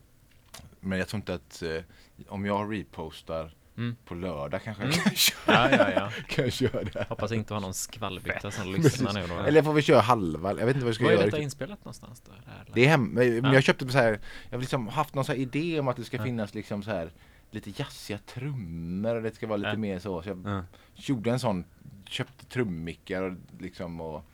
Men 0.81 0.99
jag 0.99 1.09
tror 1.09 1.19
inte 1.19 1.35
att 1.35 1.63
eh, 1.63 1.83
om 2.29 2.45
jag 2.47 2.73
repostar 2.73 3.55
Mm. 3.77 3.97
på 4.05 4.15
lördag 4.15 4.61
kanske 4.65 4.85
jag 4.85 4.95
kan, 4.95 5.15
köra, 5.15 5.71
Ja, 5.71 5.71
ja, 5.71 5.91
ja. 5.95 6.11
kan 6.29 6.45
jag 6.45 6.53
köra 6.53 6.85
det. 6.85 7.07
Hoppas 7.09 7.33
inte 7.33 7.55
ha 7.55 7.61
någon 7.61 7.75
skvallbytta 7.75 8.51
som 8.51 8.73
lyssnar 8.73 9.13
nu 9.13 9.27
då. 9.27 9.35
Eller 9.39 9.63
får 9.63 9.73
vi 9.73 9.83
köra 9.83 10.01
halva? 10.01 10.49
Jag 10.59 10.67
vet 10.67 10.77
inte 10.77 10.79
vad 10.85 10.89
vi 10.89 10.95
ska 10.95 11.05
Var 11.05 11.11
är 11.11 11.15
göra. 11.17 11.25
detta 11.25 11.39
inspelat 11.39 11.79
någonstans 11.85 12.21
då? 12.27 12.33
Det 12.33 12.51
här 12.51 12.65
Det 12.75 12.85
är 12.85 12.89
hem, 12.89 13.05
men 13.05 13.45
Ja. 13.45 13.55
jag 13.55 13.63
köpte 13.63 13.89
så 13.89 13.99
här, 13.99 14.21
jag 14.49 14.57
har 14.57 14.61
liksom 14.61 14.89
haft 14.89 15.15
någon 15.15 15.25
så 15.25 15.33
idé 15.35 15.81
om 15.81 15.89
att 15.89 15.97
det 15.97 16.05
ska 16.05 16.23
finnas 16.23 16.55
liksom 16.55 16.83
så 16.83 16.91
här 16.91 17.11
lite 17.51 17.71
jazziga 17.77 18.19
trummor 18.19 19.15
och 19.17 19.23
det 19.23 19.35
ska 19.35 19.47
vara 19.47 19.57
lite 19.57 19.77
mer 19.77 19.99
så. 19.99 20.23
så 20.23 20.29
jag 20.29 20.43
Ja. 20.47 20.65
gjorde 20.95 21.31
en 21.31 21.41
sån, 21.41 21.65
köpte 22.09 22.47
trummickar 22.47 23.23
och 23.23 23.33
liksom 23.59 24.01
och 24.01 24.25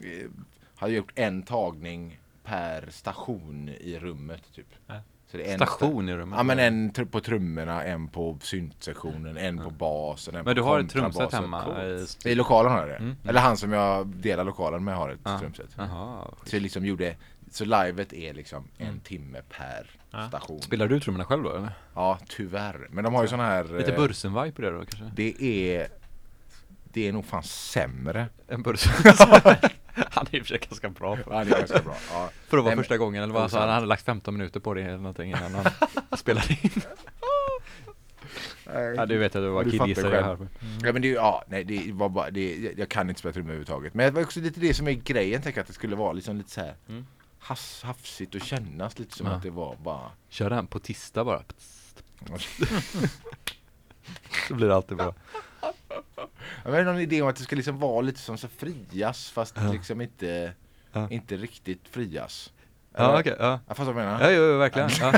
eh, 0.00 0.30
hade 0.76 0.92
gjort 0.92 1.12
en 1.14 1.42
tagning 1.42 2.20
per 2.44 2.86
station 2.90 3.68
i 3.68 3.98
rummet 3.98 4.42
typ. 4.54 4.74
Så 5.30 5.36
det 5.36 5.48
är 5.50 5.52
en 5.52 5.58
Station 5.66 6.08
i 6.08 6.14
rummet. 6.16 6.36
Ja 6.36 6.42
men 6.42 6.58
en 6.58 6.92
tr- 6.92 7.04
på 7.10 7.20
trummorna, 7.20 7.84
en 7.84 8.08
på 8.08 8.38
syntsektionen, 8.42 9.36
en 9.36 9.58
på 9.58 9.70
basen, 9.70 10.34
en 10.34 10.44
Men 10.44 10.54
du 10.56 10.62
på 10.62 10.68
har 10.68 10.80
ett 10.80 10.90
trumset 10.90 11.32
hemma? 11.32 11.62
I, 11.62 11.96
Coolt. 11.96 12.26
I 12.26 12.34
lokalen 12.34 12.72
har 12.72 12.78
jag 12.80 12.88
det. 12.88 12.96
Mm. 12.96 13.16
Eller 13.24 13.40
han 13.40 13.56
som 13.56 13.72
jag 13.72 14.06
delar 14.06 14.44
lokalen 14.44 14.84
med 14.84 14.96
har 14.96 15.10
ett 15.10 15.20
Ja. 15.24 15.38
trumset. 15.38 15.68
Jaha. 15.76 16.24
Så 16.44 16.56
jag 16.56 16.62
liksom 16.62 16.84
gjorde, 16.84 17.16
så 17.50 17.64
livet 17.64 18.12
är 18.12 18.34
liksom 18.34 18.68
en 18.78 18.86
Mm. 18.88 19.00
timme 19.00 19.38
per 19.48 19.90
Ja. 20.10 20.28
station. 20.28 20.62
Spelar 20.62 20.88
du 20.88 21.00
trummorna 21.00 21.24
själv 21.24 21.42
då 21.42 21.50
eller? 21.56 21.72
Ja, 21.94 22.18
tyvärr. 22.28 22.88
Men 22.90 23.04
de 23.04 23.14
har 23.14 23.22
ju 23.22 23.28
sån 23.28 23.40
här... 23.40 23.64
Lite 23.64 23.92
eh, 23.92 23.98
Bursen-vibe 24.00 24.52
på 24.52 24.62
det 24.62 24.70
då 24.70 24.78
kanske? 24.78 25.10
Det 25.14 25.42
är... 25.42 25.88
Det 26.92 27.08
är 27.08 27.12
nog 27.12 27.24
fan 27.24 27.42
sämre. 27.42 28.26
En 28.48 28.62
Bursen? 28.62 28.92
Han 30.10 30.26
är 30.30 30.36
i 30.38 30.40
och 30.42 30.46
för 30.46 30.48
sig 30.48 30.58
ganska 30.68 30.88
bra 30.90 31.16
på 31.16 31.30
det. 31.30 31.36
Ja, 31.36 31.44
det 31.44 31.50
är 31.54 31.58
ganska 31.58 31.82
bra. 31.82 31.94
Ja. 32.12 32.30
För 32.48 32.58
att 32.58 32.64
vara 32.64 32.76
första 32.76 32.96
gången 32.98 33.22
eller 33.22 33.32
vad 33.32 33.42
han 33.42 33.46
Osant. 33.46 33.60
han 33.64 33.70
hade 33.74 33.86
lagt 33.86 34.04
15 34.04 34.34
minuter 34.36 34.60
på 34.60 34.74
det 34.74 34.82
eller 34.82 34.96
någonting 34.96 35.28
innan 35.30 35.54
han 35.54 35.64
spelade 36.18 36.58
in. 36.62 36.70
Ja 38.96 39.06
du 39.06 39.18
vet 39.18 39.36
att 39.36 39.42
det 39.42 39.48
var 39.50 39.64
killgissar 39.64 40.02
jag 40.02 40.12
själv. 40.24 40.38
här. 40.38 40.48
Ja 40.82 40.92
men 40.92 41.02
det, 41.02 41.08
är 41.08 41.10
ju- 41.10 41.14
ja, 41.14 41.44
nej 41.48 41.64
det 41.64 41.92
var 41.92 42.08
bara, 42.08 42.30
det, 42.30 42.72
jag 42.78 42.88
kan 42.88 43.08
inte 43.08 43.18
spela 43.18 43.32
trummor 43.32 43.48
överhuvudtaget. 43.50 43.94
Men 43.94 44.06
det 44.06 44.12
var 44.12 44.22
också 44.22 44.40
lite 44.40 44.60
det 44.60 44.74
som 44.74 44.88
är 44.88 44.92
grejen, 44.92 45.42
tänker 45.42 45.58
jag 45.58 45.62
att 45.62 45.68
det 45.68 45.72
skulle 45.74 45.96
vara 45.96 46.12
liksom 46.12 46.36
lite 46.36 46.50
så 46.50 46.60
här 46.60 46.74
Mm. 46.88 47.06
has, 47.38 47.82
hafsigt 47.82 48.34
och 48.34 48.40
kännas 48.40 48.98
lite 48.98 49.16
som 49.16 49.26
Ja. 49.26 49.32
att 49.32 49.42
det 49.42 49.50
var 49.50 49.76
bara... 49.76 50.10
Kör 50.28 50.50
den 50.50 50.66
på 50.66 50.78
tisdag 50.78 51.24
bara. 51.24 51.42
Så 54.48 54.54
blir 54.54 54.68
det 54.68 54.74
alltid 54.76 54.96
bra. 54.96 55.14
Jag 56.64 56.70
vet 56.72 56.86
någon 56.86 56.98
idé 57.00 57.22
om 57.22 57.28
att 57.28 57.36
det 57.36 57.42
ska 57.42 57.56
liksom 57.56 57.78
vara 57.78 58.00
lite 58.00 58.18
som 58.18 58.38
så 58.38 58.48
frias 58.48 59.30
fast 59.30 59.54
Ja. 59.56 59.72
liksom 59.72 60.00
inte, 60.00 60.52
Ja. 60.92 61.08
inte 61.10 61.36
riktigt 61.36 61.88
frias. 61.90 62.52
Ja 62.96 63.20
okej, 63.20 63.36
ja. 63.38 63.60
Jag 63.68 63.76
fattar 63.76 63.92
vad 63.92 64.04
jag 64.04 64.08
menar. 64.12 64.20
Ja, 64.30 64.36
jo, 64.36 64.42
jo, 64.52 64.58
verkligen. 64.58 64.90
Ja. 65.00 65.12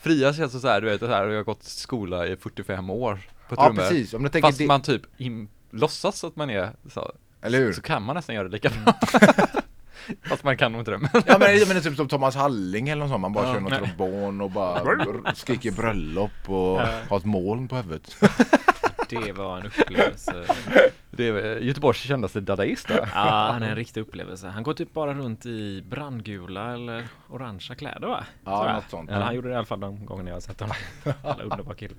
Fria 0.00 0.32
känns 0.34 0.60
så 0.62 0.68
här, 0.68 0.80
du 0.80 0.86
vet, 0.90 1.00
så 1.00 1.06
här, 1.06 1.26
jag 1.28 1.36
har 1.36 1.44
gått 1.44 1.62
skola 1.64 2.26
i 2.26 2.36
45 2.36 2.90
år 2.90 3.18
på 3.48 3.54
Ja 3.58 3.64
trummor. 3.64 3.82
precis, 3.82 4.14
om 4.14 4.22
du 4.22 4.28
tänker 4.28 4.48
Fast 4.48 4.58
det, 4.58 4.66
man 4.66 4.82
typ 4.82 5.02
im- 5.18 5.48
låtsas 5.70 6.24
att 6.24 6.36
man 6.36 6.50
är 6.50 6.70
så, 6.90 7.12
eller 7.42 7.58
hur? 7.58 7.72
så 7.72 7.82
kan 7.82 8.02
man 8.02 8.16
nästan 8.16 8.34
göra 8.34 8.48
det 8.48 8.52
lika 8.52 8.70
bra. 8.84 8.94
Fast 10.22 10.44
man 10.44 10.56
kan 10.56 10.72
nog 10.72 10.80
inte 10.80 10.90
det. 10.90 10.98
Men 10.98 11.10
Ja 11.14 11.38
men 11.38 11.40
det 11.40 11.62
är 11.76 11.80
typ 11.80 11.96
som 11.96 12.08
Thomas 12.08 12.34
Halling 12.34 12.88
eller 12.88 13.00
något 13.02 13.10
sånt, 13.10 13.20
man 13.20 13.32
bara 13.32 13.46
Ja. 13.46 13.52
kör 13.54 13.60
någon 13.60 13.72
trombon 13.72 14.40
och 14.40 14.50
bara 14.50 15.34
skriker 15.34 15.70
bröllop 15.72 16.30
och 16.48 16.80
har 17.08 17.16
ett 17.16 17.24
moln 17.24 17.68
på 17.68 17.76
huvudet. 17.76 18.16
Det 19.20 19.32
var 19.32 19.58
en 19.58 19.66
upplevelse. 19.66 20.44
det 21.10 21.28
är 21.28 21.60
Göteborgs 21.60 21.98
kändaste 21.98 22.40
dadaist 22.40 22.88
då. 22.88 22.94
Ja, 22.94 23.50
han 23.52 23.62
är 23.62 23.68
en 23.68 23.76
riktig 23.76 24.00
upplevelse. 24.00 24.48
Han 24.48 24.62
går 24.62 24.74
typ 24.74 24.92
bara 24.92 25.14
runt 25.14 25.46
i 25.46 25.82
brandgula 25.82 26.74
eller 26.74 27.08
orangea 27.28 27.76
kläder 27.76 28.08
va? 28.08 28.24
Ja, 28.44 28.72
något 28.74 28.90
sånt. 28.90 29.10
Eller 29.10 29.20
han 29.20 29.34
gjorde 29.34 29.48
det 29.48 29.52
i 29.52 29.56
alla 29.56 29.66
fall 29.66 29.80
de 29.80 30.06
gångerna 30.06 30.30
jag 30.30 30.36
har 30.36 30.40
sett 30.40 30.60
honom. 30.60 30.76
Jävla 31.04 31.44
underbar 31.44 31.74
kille. 31.74 31.94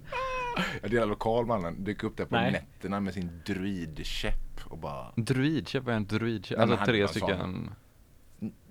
Jag 0.81 0.91
delar 0.91 1.05
lokal 1.05 1.47
honom, 1.47 1.83
dök 1.83 2.03
upp 2.03 2.17
där 2.17 2.25
på 2.25 2.35
Nej. 2.35 2.51
nätterna 2.51 2.99
med 2.99 3.13
sin 3.13 3.41
druidkäpp 3.45 4.59
och 4.65 4.77
bara 4.77 5.11
Druid, 5.15 5.67
köp 5.67 5.87
en 5.87 6.05
druid, 6.05 6.47
men 6.49 6.71
alltså 6.71 6.85
tre 6.85 7.07
stycken. 7.07 7.71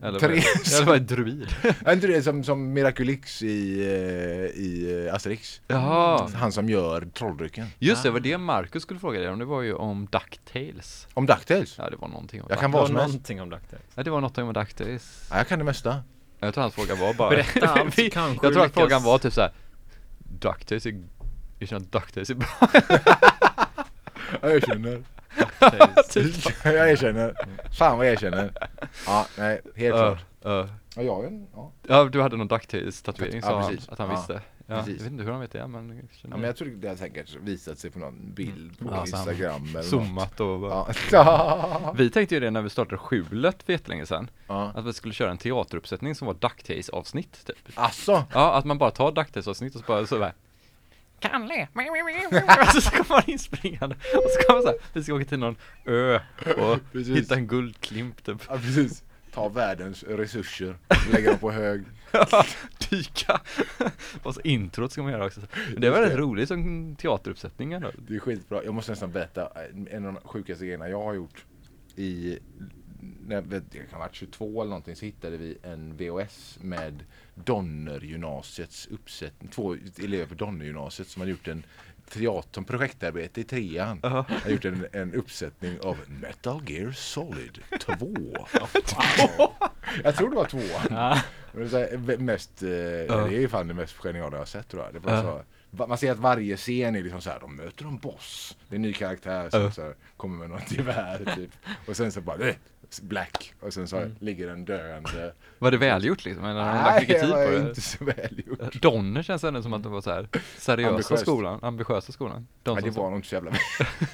Eller 0.03 0.19
Tre 0.19 0.29
vad- 0.29 0.73
Eller 0.75 0.87
vad 0.87 0.97
är 0.97 1.01
druid? 1.01 1.47
Är 1.85 1.93
inte 1.93 2.07
det 2.07 2.23
som, 2.23 2.45
som 2.45 2.73
Miraculix 2.73 3.43
i, 3.43 3.81
eh, 3.81 4.61
i 4.63 5.05
eh, 5.09 5.15
Asterix? 5.15 5.61
Jaha. 5.67 6.29
Han 6.35 6.53
som 6.53 6.69
gör 6.69 7.09
trolldrycken. 7.15 7.67
Just 7.79 8.03
det, 8.03 8.11
var 8.11 8.21
det 8.21 8.39
Marcus 8.39 8.83
skulle 8.83 9.01
fråga 9.01 9.21
dig 9.21 9.29
om, 9.29 9.39
det 9.39 9.45
var 9.45 9.63
ju 9.63 9.75
om 9.75 10.07
Ducktails. 10.13 11.07
Om 11.15 11.27
Ducktails? 11.27 11.75
Ja 11.79 11.91
det 11.91 11.97
var 11.97 12.09
någonting 12.09 12.43
om 12.43 12.47
Jag 12.51 12.59
kan 12.59 12.71
Det 12.71 12.77
Duck- 12.77 12.81
var 12.81 12.81
vad 12.81 12.89
som 12.89 13.11
någonting 13.11 13.41
om 13.43 13.51
DuckTales. 13.51 13.85
Ja 13.95 14.03
det 14.03 14.11
var 14.11 14.21
något 14.21 14.39
om 14.39 14.53
Ducktails. 14.53 15.27
Ja, 15.31 15.37
jag 15.37 15.49
kan 15.49 15.59
det 15.59 15.65
mesta. 15.65 16.03
Jag 16.41 16.55
tror 16.55 16.63
hans 16.63 16.75
fråga 16.75 16.95
var 16.95 17.15
bara 17.15 17.31
Berätta 17.31 17.67
allt 17.69 17.99
Vi- 17.99 18.11
kanske 18.11 18.47
Jag 18.47 18.53
tror 18.55 18.65
att 18.65 18.75
frågan 18.75 19.03
var 19.03 19.19
typ 19.19 19.33
såhär 19.33 19.53
Ducktails 20.41 20.87
är 20.87 21.03
Jag 21.59 21.69
känner 21.69 21.83
att 21.83 21.93
Ducktails 21.93 22.31
är 22.31 22.35
bra 22.35 22.49
Jag 24.43 24.55
erkänner. 24.57 25.03
typ. 26.11 26.35
jag 26.65 26.91
erkänner. 26.91 27.35
Fan 27.79 27.99
vad 27.99 28.07
jag 28.07 28.13
erkänner. 28.13 28.53
Ja, 29.07 29.27
nej, 29.39 29.61
helt 29.77 29.97
Ja, 29.97 30.03
klart. 30.15 30.25
ja. 30.43 30.69
Ja, 30.97 31.03
jag 31.03 31.47
ja. 31.55 31.73
Ja 31.89 32.05
du 32.05 32.23
hade 32.23 32.37
någon 32.37 32.49
Ducktails 32.49 33.03
tatuering 33.03 33.35
Ja, 33.37 33.43
sa 33.43 33.61
han 33.63 33.79
att 33.89 33.99
han 33.99 34.11
Ja, 34.11 34.17
visste 34.17 34.41
Ja, 34.67 34.77
precis. 34.77 34.95
jag 34.97 35.03
vet 35.03 35.13
inte 35.13 35.25
hur 35.25 35.31
han 35.31 35.41
vet 35.41 35.53
det 35.53 35.67
men, 35.67 36.09
ja, 36.23 36.29
men 36.29 36.43
jag 36.43 36.57
tror 36.57 36.69
det 36.69 36.89
har 36.89 36.97
säkert 36.97 37.37
visat 37.41 37.79
sig 37.79 37.91
på 37.91 37.99
någon 37.99 38.35
bild 38.35 38.79
på 38.79 38.85
Ja, 38.85 39.07
så 39.07 39.17
han 39.17 39.29
Instagram 39.29 39.63
eller 39.65 39.75
något. 39.75 39.85
Zoomat 39.85 40.41
och 40.41 40.61
bara. 40.61 40.87
Ja. 41.13 41.95
Vi 41.99 42.11
tänkte 42.11 42.35
ju 42.35 42.41
det 42.41 42.51
när 42.51 42.63
vi 42.63 42.71
startade 42.71 42.99
Skjulet 42.99 43.63
för 43.63 43.73
jättelänge 43.73 44.07
sedan 44.07 44.31
ja. 44.47 44.73
Att 44.75 44.85
vi 44.87 44.93
skulle 44.93 45.15
köra 45.15 45.31
en 45.31 45.39
teateruppsättning 45.39 46.15
som 46.15 46.27
var 46.27 46.35
Ducktails 46.35 46.89
avsnitt 46.89 47.47
typ 47.47 47.57
Asså? 47.75 48.23
Ja, 48.33 48.55
att 48.55 48.65
man 48.65 48.79
bara 48.79 48.91
tar 48.91 49.13
Ducktails 49.13 49.49
avsnitt 49.49 49.75
och 49.75 49.81
så 49.81 49.87
bara 49.87 50.07
sådär 50.07 50.33
Kalle! 51.23 51.69
Och 52.77 52.83
så 52.83 52.91
kommer 52.91 53.09
man 53.11 53.23
inspringande 53.27 53.97
och 53.97 54.31
så 54.31 54.47
kommer 54.47 54.55
man 54.55 54.63
såhär, 54.63 54.77
vi 54.93 55.03
ska 55.03 55.15
åka 55.15 55.25
till 55.25 55.39
någon 55.39 55.57
ö 55.85 56.21
och 56.57 56.79
Precis. 56.93 57.17
hitta 57.17 57.35
en 57.35 57.47
guldklimp 57.47 58.25
typ 58.25 58.43
Ja, 58.49 58.57
precis. 58.57 59.05
Ta 59.35 59.49
världens 59.49 60.03
resurser, 60.03 60.77
lägga 61.13 61.31
dem 61.31 61.39
på 61.39 61.51
hög. 61.51 61.85
Dyka! 62.91 63.41
Och 64.23 64.35
så 64.35 64.41
introt 64.41 64.93
ska 64.93 65.03
man 65.03 65.13
göra 65.13 65.27
också 65.27 65.41
Det 65.77 65.91
var 65.91 66.03
rätt 66.03 66.17
roligt 66.17 66.49
som 66.49 66.97
teateruppsättning 66.97 67.73
ändå 67.73 67.91
Det 68.09 68.15
är 68.15 68.19
skitbra. 68.19 68.65
Jag 68.65 68.75
måste 68.75 68.93
nästan 68.93 69.13
berätta 69.13 69.49
en 69.91 70.07
av 70.07 70.15
de 70.15 70.21
sjukaste 70.29 70.65
grejerna 70.65 70.89
jag 70.89 71.03
har 71.03 71.15
gjort 71.15 71.45
i 71.97 72.39
när 73.27 73.35
jag 73.35 73.63
kan 73.73 73.87
ha 73.91 73.99
varit 73.99 74.15
22 74.15 74.63
eller 74.63 74.69
någonting 74.71 74.97
så 74.97 75.05
hittade 75.05 75.37
vi 75.37 75.59
en 75.63 75.97
VHS 75.97 76.59
med 76.61 77.05
Donnergymnasiets 77.35 78.87
uppsättning. 78.91 79.51
Två 79.51 79.77
elever 79.99 80.27
på 80.27 80.35
Donnergymnasiet 80.35 81.09
som 81.09 81.21
hade 81.23 81.31
gjort 81.31 81.49
en 81.49 81.63
teater, 82.09 82.63
projektarbete 82.63 83.41
i 83.41 83.45
trean. 83.45 84.01
Ja. 84.03 84.25
Har 84.45 84.51
gjort 84.51 84.65
en, 84.65 84.87
en 84.93 85.15
uppsättning 85.15 85.81
av 85.81 85.97
Metal 86.07 86.63
Gear 86.71 86.93
Solid 86.93 87.59
2. 87.81 87.95
jag 90.05 90.17
tror 90.17 90.31
det 90.31 90.37
var 90.37 90.45
tvåan. 90.45 91.19
Men 91.53 91.63
det 91.63 91.69
så 91.69 91.79
här, 91.79 92.17
mest, 92.19 92.63
eh, 92.63 92.69
Det 92.69 93.09
är 93.15 93.29
ju 93.41 93.49
fan 93.49 93.69
det 93.69 93.75
mest 93.75 93.97
geniala 93.97 94.33
jag 94.37 94.41
har 94.41 94.47
sett 94.47 94.69
tror 94.69 94.83
jag. 94.83 94.93
Det 94.95 94.99
var 94.99 95.13
Ja. 95.13 95.23
så, 95.23 95.43
va- 95.71 95.87
man 95.87 95.99
ser 95.99 96.13
att 96.13 96.19
varje 96.19 96.57
scen 96.57 96.97
är 96.97 97.03
liksom 97.03 97.21
så 97.21 97.31
här, 97.31 97.41
de 97.41 97.57
möter 97.57 97.85
en 97.85 97.99
boss. 97.99 98.57
Det 98.69 98.75
är 98.75 98.77
en 98.77 98.83
ny 98.83 98.93
karaktär 98.93 99.51
som 99.51 99.61
Ja. 99.63 99.71
så 99.73 99.83
här, 99.83 99.95
kommer 100.17 100.39
med 100.39 100.51
något 100.51 100.73
gevär 100.73 101.35
typ. 101.37 101.51
Och 101.89 101.97
sen 101.97 102.13
så 102.13 102.21
bara, 102.21 102.49
eh, 102.49 102.55
black. 103.01 103.55
Och 103.61 103.75
sen 103.75 103.89
så 103.89 103.97
Mm. 103.97 104.17
ligger 104.21 104.49
en 104.49 104.65
döende. 104.65 105.35
Var 105.59 105.71
det 105.71 105.77
välgjort 105.77 106.25
liksom? 106.25 106.45
Eller 106.45 106.61
har 106.63 106.73
de 106.75 106.79
lagt 106.85 107.01
mycket 107.01 107.21
det 107.21 107.27
tid 107.27 107.35
på 107.35 107.51
det? 107.63 107.69
inte 107.69 107.81
så 107.81 108.05
välgjort. 108.05 108.83
Donner 108.83 109.23
känns 109.23 109.45
ändå 109.45 109.63
som 109.63 109.73
att 109.73 109.83
det 109.83 109.89
var 109.89 110.01
så 110.01 110.11
här 110.11 110.29
seriösa 110.59 110.91
Ambitiöst. 110.91 111.23
skolan, 111.23 111.59
ambitiösa 111.63 112.13
skolan 112.13 112.47
De 112.63 112.75
Nej, 112.75 112.85
det 112.85 112.91
var 112.91 113.11
nog 113.11 113.19
inte 113.19 113.29
så 113.29 113.35
jävla 113.35 113.51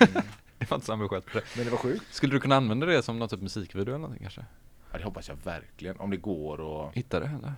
det 0.59 0.70
var 0.70 0.76
inte 0.76 0.86
så 0.86 0.92
ambitiöst 0.92 1.30
för 1.30 1.40
det. 1.40 1.46
Men 1.56 1.64
det 1.64 1.70
var 1.70 1.78
sjukt. 1.78 2.14
Skulle 2.14 2.32
du 2.32 2.40
kunna 2.40 2.56
använda 2.56 2.86
det 2.86 3.02
som 3.02 3.18
någon 3.18 3.28
typ 3.28 3.40
musikvideo 3.40 3.88
eller 3.90 3.98
någonting 3.98 4.22
kanske? 4.22 4.44
Ja, 4.92 4.98
det 4.98 5.05
hoppas 5.05 5.28
jag 5.28 5.36
verkligen. 5.44 5.96
Om 6.00 6.10
det 6.10 6.16
går 6.16 6.60
och... 6.60 6.94
Hitta 6.96 7.20
det 7.20 7.26
eller? 7.26 7.52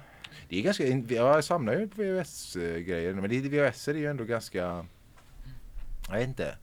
Det 0.49 0.59
är 0.59 0.63
ganska, 0.63 0.85
jag 1.15 1.45
samlar 1.45 1.73
ju 1.73 1.89
på 1.89 2.03
VHS-grejer. 2.03 3.15
Men 3.15 3.31
det, 3.31 3.41
VHS 3.71 3.89
är 3.89 3.95
ju 3.95 4.07
ändå 4.07 4.25
ganska... 4.25 4.87
Jag 6.09 6.19
vet 6.19 6.29
inte. 6.29 6.57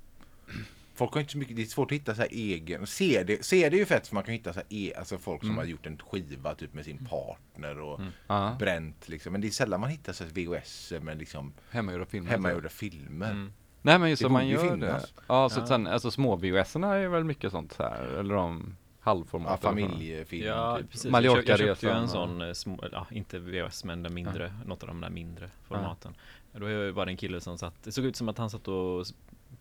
Folk 0.97 1.13
har 1.13 1.19
inte 1.21 1.31
så 1.31 1.37
mycket, 1.37 1.55
det 1.55 1.61
är 1.61 1.65
svårt 1.65 1.91
att 1.91 1.95
hitta 1.95 2.15
så 2.15 2.21
här 2.21 2.29
egen. 2.31 2.87
CD, 2.87 3.43
CD 3.43 3.75
är 3.77 3.79
ju 3.79 3.85
fett 3.85 4.07
för 4.07 4.15
man 4.15 4.23
kan 4.23 4.33
hitta 4.33 4.53
så 4.53 4.59
här, 4.59 4.67
e, 4.69 4.93
alltså 4.97 5.17
folk 5.17 5.41
som 5.45 5.57
har 5.57 5.63
gjort 5.65 5.85
en 5.85 5.97
skiva 5.97 6.55
typ 6.55 6.73
med 6.73 6.85
sin 6.85 7.05
partner 7.05 7.79
och 7.79 8.01
Ja. 8.27 8.55
bränt 8.59 9.09
liksom. 9.09 9.31
Men 9.31 9.41
det 9.41 9.47
är 9.47 9.51
sällan 9.51 9.79
man 9.81 9.89
hittar 9.89 10.13
så 10.13 10.23
här 10.23 10.31
VHS 10.31 10.93
med 11.01 11.17
liksom 11.17 11.53
Hemmagjorda 11.71 12.05
filmer. 12.05 12.31
hemmagjorda 12.31 12.69
filmer. 12.69 13.49
Nej 13.81 13.99
men 13.99 14.09
just 14.09 14.19
Det 14.21 14.25
som 14.25 14.33
man 14.33 14.47
gör 14.47 14.69
finnas. 14.69 15.03
det. 15.03 15.21
Ja, 15.27 15.49
så 15.49 15.65
sen, 15.65 15.87
alltså 15.87 16.11
små 16.11 16.35
VHS 16.35 16.75
är 16.75 17.07
väl 17.07 17.23
mycket 17.23 17.51
sånt 17.51 17.75
här, 17.79 18.03
eller 18.03 18.35
de 18.35 18.75
Ja, 19.07 19.11
halvformat. 19.11 19.61
familjefilm 19.61 20.47
Ja, 20.47 20.77
typ. 20.77 20.91
precis. 20.91 21.11
Mallorca-resan 21.11 21.67
jag, 21.67 21.77
köpte, 21.77 21.85
ju 21.85 21.91
en 21.91 22.07
sån, 22.07 22.41
eh, 22.41 22.53
små, 22.53 22.83
ja, 22.91 23.07
inte 23.11 23.39
VHS 23.39 23.83
men 23.83 24.03
den 24.03 24.13
mindre, 24.13 24.53
något 24.65 24.83
av 24.83 24.87
de 24.87 25.01
där 25.01 25.09
mindre 25.09 25.49
formaten. 25.67 26.15
Då 26.53 26.91
var 26.91 27.05
det 27.05 27.11
en 27.11 27.17
kille 27.17 27.41
som 27.41 27.57
satt, 27.57 27.83
det 27.83 27.91
såg 27.91 28.05
ut 28.05 28.15
som 28.15 28.29
att 28.29 28.37
han 28.37 28.49
satt 28.49 28.67
och 28.67 29.05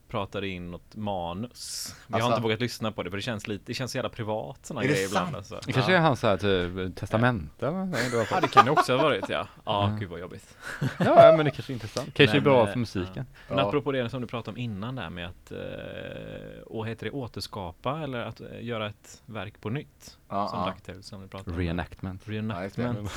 pratade 0.08 0.48
in 0.48 0.70
något 0.70 0.96
manus. 0.96 1.94
Men 2.06 2.18
jag 2.18 2.24
har 2.24 2.30
Alltså- 2.30 2.36
inte 2.36 2.42
vågat 2.42 2.60
lyssna 2.60 2.92
på 2.92 3.02
det 3.02 3.10
för 3.10 3.16
det 3.16 3.22
känns 3.22 3.48
lite, 3.48 3.64
det 3.66 3.74
känns 3.74 3.92
så 3.92 3.98
jävla 3.98 4.08
privat 4.08 4.66
sådana 4.66 4.80
det 4.80 4.88
grejer 4.92 5.06
ibland 5.06 5.26
sant? 5.26 5.36
alltså. 5.36 5.60
Det 5.66 5.72
kanske 5.72 5.92
ja. 5.92 5.98
är 5.98 6.02
hans 6.02 6.20
så 6.20 6.26
här 6.26 6.36
typ 6.36 6.96
testamente 6.96 7.66
eller 7.66 8.10
du 8.10 8.16
har 8.18 8.26
Ja 8.30 8.40
det 8.40 8.48
kan 8.48 8.64
det 8.64 8.70
också 8.70 8.96
ha 8.96 9.02
varit 9.02 9.28
ja. 9.28 9.48
Ja, 9.64 9.96
gud 10.00 10.08
vad 10.10 10.20
jobbigt. 10.20 10.56
Ja, 10.98 11.34
men 11.36 11.44
det 11.44 11.50
kanske 11.50 11.72
är 11.72 11.74
intressant. 11.74 12.14
Kanske 12.14 12.36
är 12.36 12.40
Men, 12.40 12.44
bra 12.44 12.66
eh, 12.66 12.72
för 12.72 12.78
musiken. 12.78 13.26
Men 13.48 13.58
Ja. 13.58 13.68
apropå 13.68 13.92
det 13.92 14.10
som 14.10 14.20
du 14.20 14.26
pratade 14.26 14.50
om 14.50 14.58
innan 14.58 14.94
där 14.94 15.10
med 15.10 15.26
att, 15.28 15.50
eh, 15.52 16.62
och 16.66 16.86
heter 16.86 17.06
det 17.06 17.12
återskapa 17.12 18.00
eller 18.02 18.18
att 18.20 18.40
eh, 18.40 18.46
göra 18.64 18.88
ett 18.88 19.22
verk 19.26 19.60
på 19.60 19.70
nytt? 19.70 20.18
Ja, 20.28 20.48
som 20.48 20.58
ja. 20.58 20.66
DuckTales 20.66 21.06
som 21.06 21.22
du 21.22 21.28
pratade 21.28 21.50
om. 21.50 21.58
Reenactment. 21.58 22.28
Reenactment. 22.28 23.10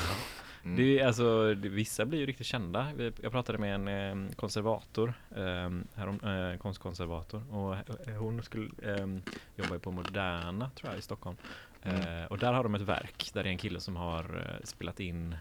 Mm. 0.70 0.78
Det 0.78 1.00
är 1.00 1.08
alltså, 1.08 1.54
det, 1.56 1.70
vissa 1.70 2.06
blir 2.06 2.20
ju 2.20 2.26
riktigt 2.26 2.48
kända. 2.48 2.88
Jag 3.22 3.32
pratade 3.32 3.58
med 3.58 3.76
en 3.76 3.88
eh, 3.88 4.36
konservator, 4.36 5.14
eh, 5.36 5.70
härom, 5.96 6.20
eh, 6.24 6.58
konstkonservator 6.58 7.54
och 7.54 7.76
eh, 8.08 8.16
hon 8.18 8.44
skulle 8.44 8.70
eh, 8.84 9.08
jobba 9.56 9.74
ju 9.74 9.80
på 9.80 9.92
Moderna 9.92 10.70
tror 10.76 10.92
jag 10.92 11.00
i 11.00 11.02
Stockholm. 11.02 11.38
Eh, 11.84 12.26
och 12.30 12.38
där 12.38 12.54
har 12.54 12.64
de 12.64 12.76
ett 12.76 12.82
verk 12.82 13.30
där 13.34 13.44
det 13.44 13.50
är 13.50 13.52
en 13.52 13.58
kille 13.58 13.80
som 13.80 13.96
har 13.96 14.60
spelat 14.64 15.00
in 15.00 15.36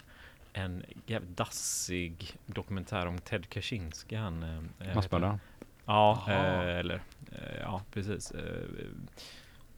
en 0.53 0.83
jävligt 1.07 1.37
dassig 1.37 2.37
dokumentär 2.47 3.07
om 3.07 3.19
Ted 3.19 3.49
Kaczynski. 3.49 4.17
Han, 4.17 4.69
Massmördaren. 4.95 5.41
Ja, 5.85 6.25
eller 6.31 7.01
ja 7.61 7.83
precis. 7.93 8.33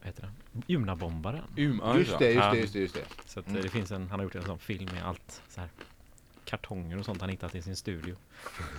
Vad 0.01 0.07
heter 0.07 0.21
den? 0.21 0.63
Junabombaren. 0.67 1.43
Just 1.55 2.19
det, 2.19 2.31
just 2.31 2.51
det, 2.51 2.57
just 2.57 2.73
det, 2.73 2.79
just 2.79 2.93
det. 2.95 3.05
Så 3.25 3.39
att 3.39 3.45
eh, 3.47 3.51
Mm. 3.51 3.63
det 3.63 3.69
finns 3.69 3.91
en, 3.91 4.09
han 4.09 4.19
har 4.19 4.23
gjort 4.23 4.35
en 4.35 4.43
sån 4.43 4.59
film 4.59 4.89
med 4.93 5.05
allt 5.05 5.41
så 5.49 5.59
här 5.61 5.69
kartonger 6.45 6.99
och 6.99 7.05
sånt 7.05 7.21
han 7.21 7.29
hittat 7.29 7.55
i 7.55 7.61
sin 7.61 7.75
studio. 7.75 8.15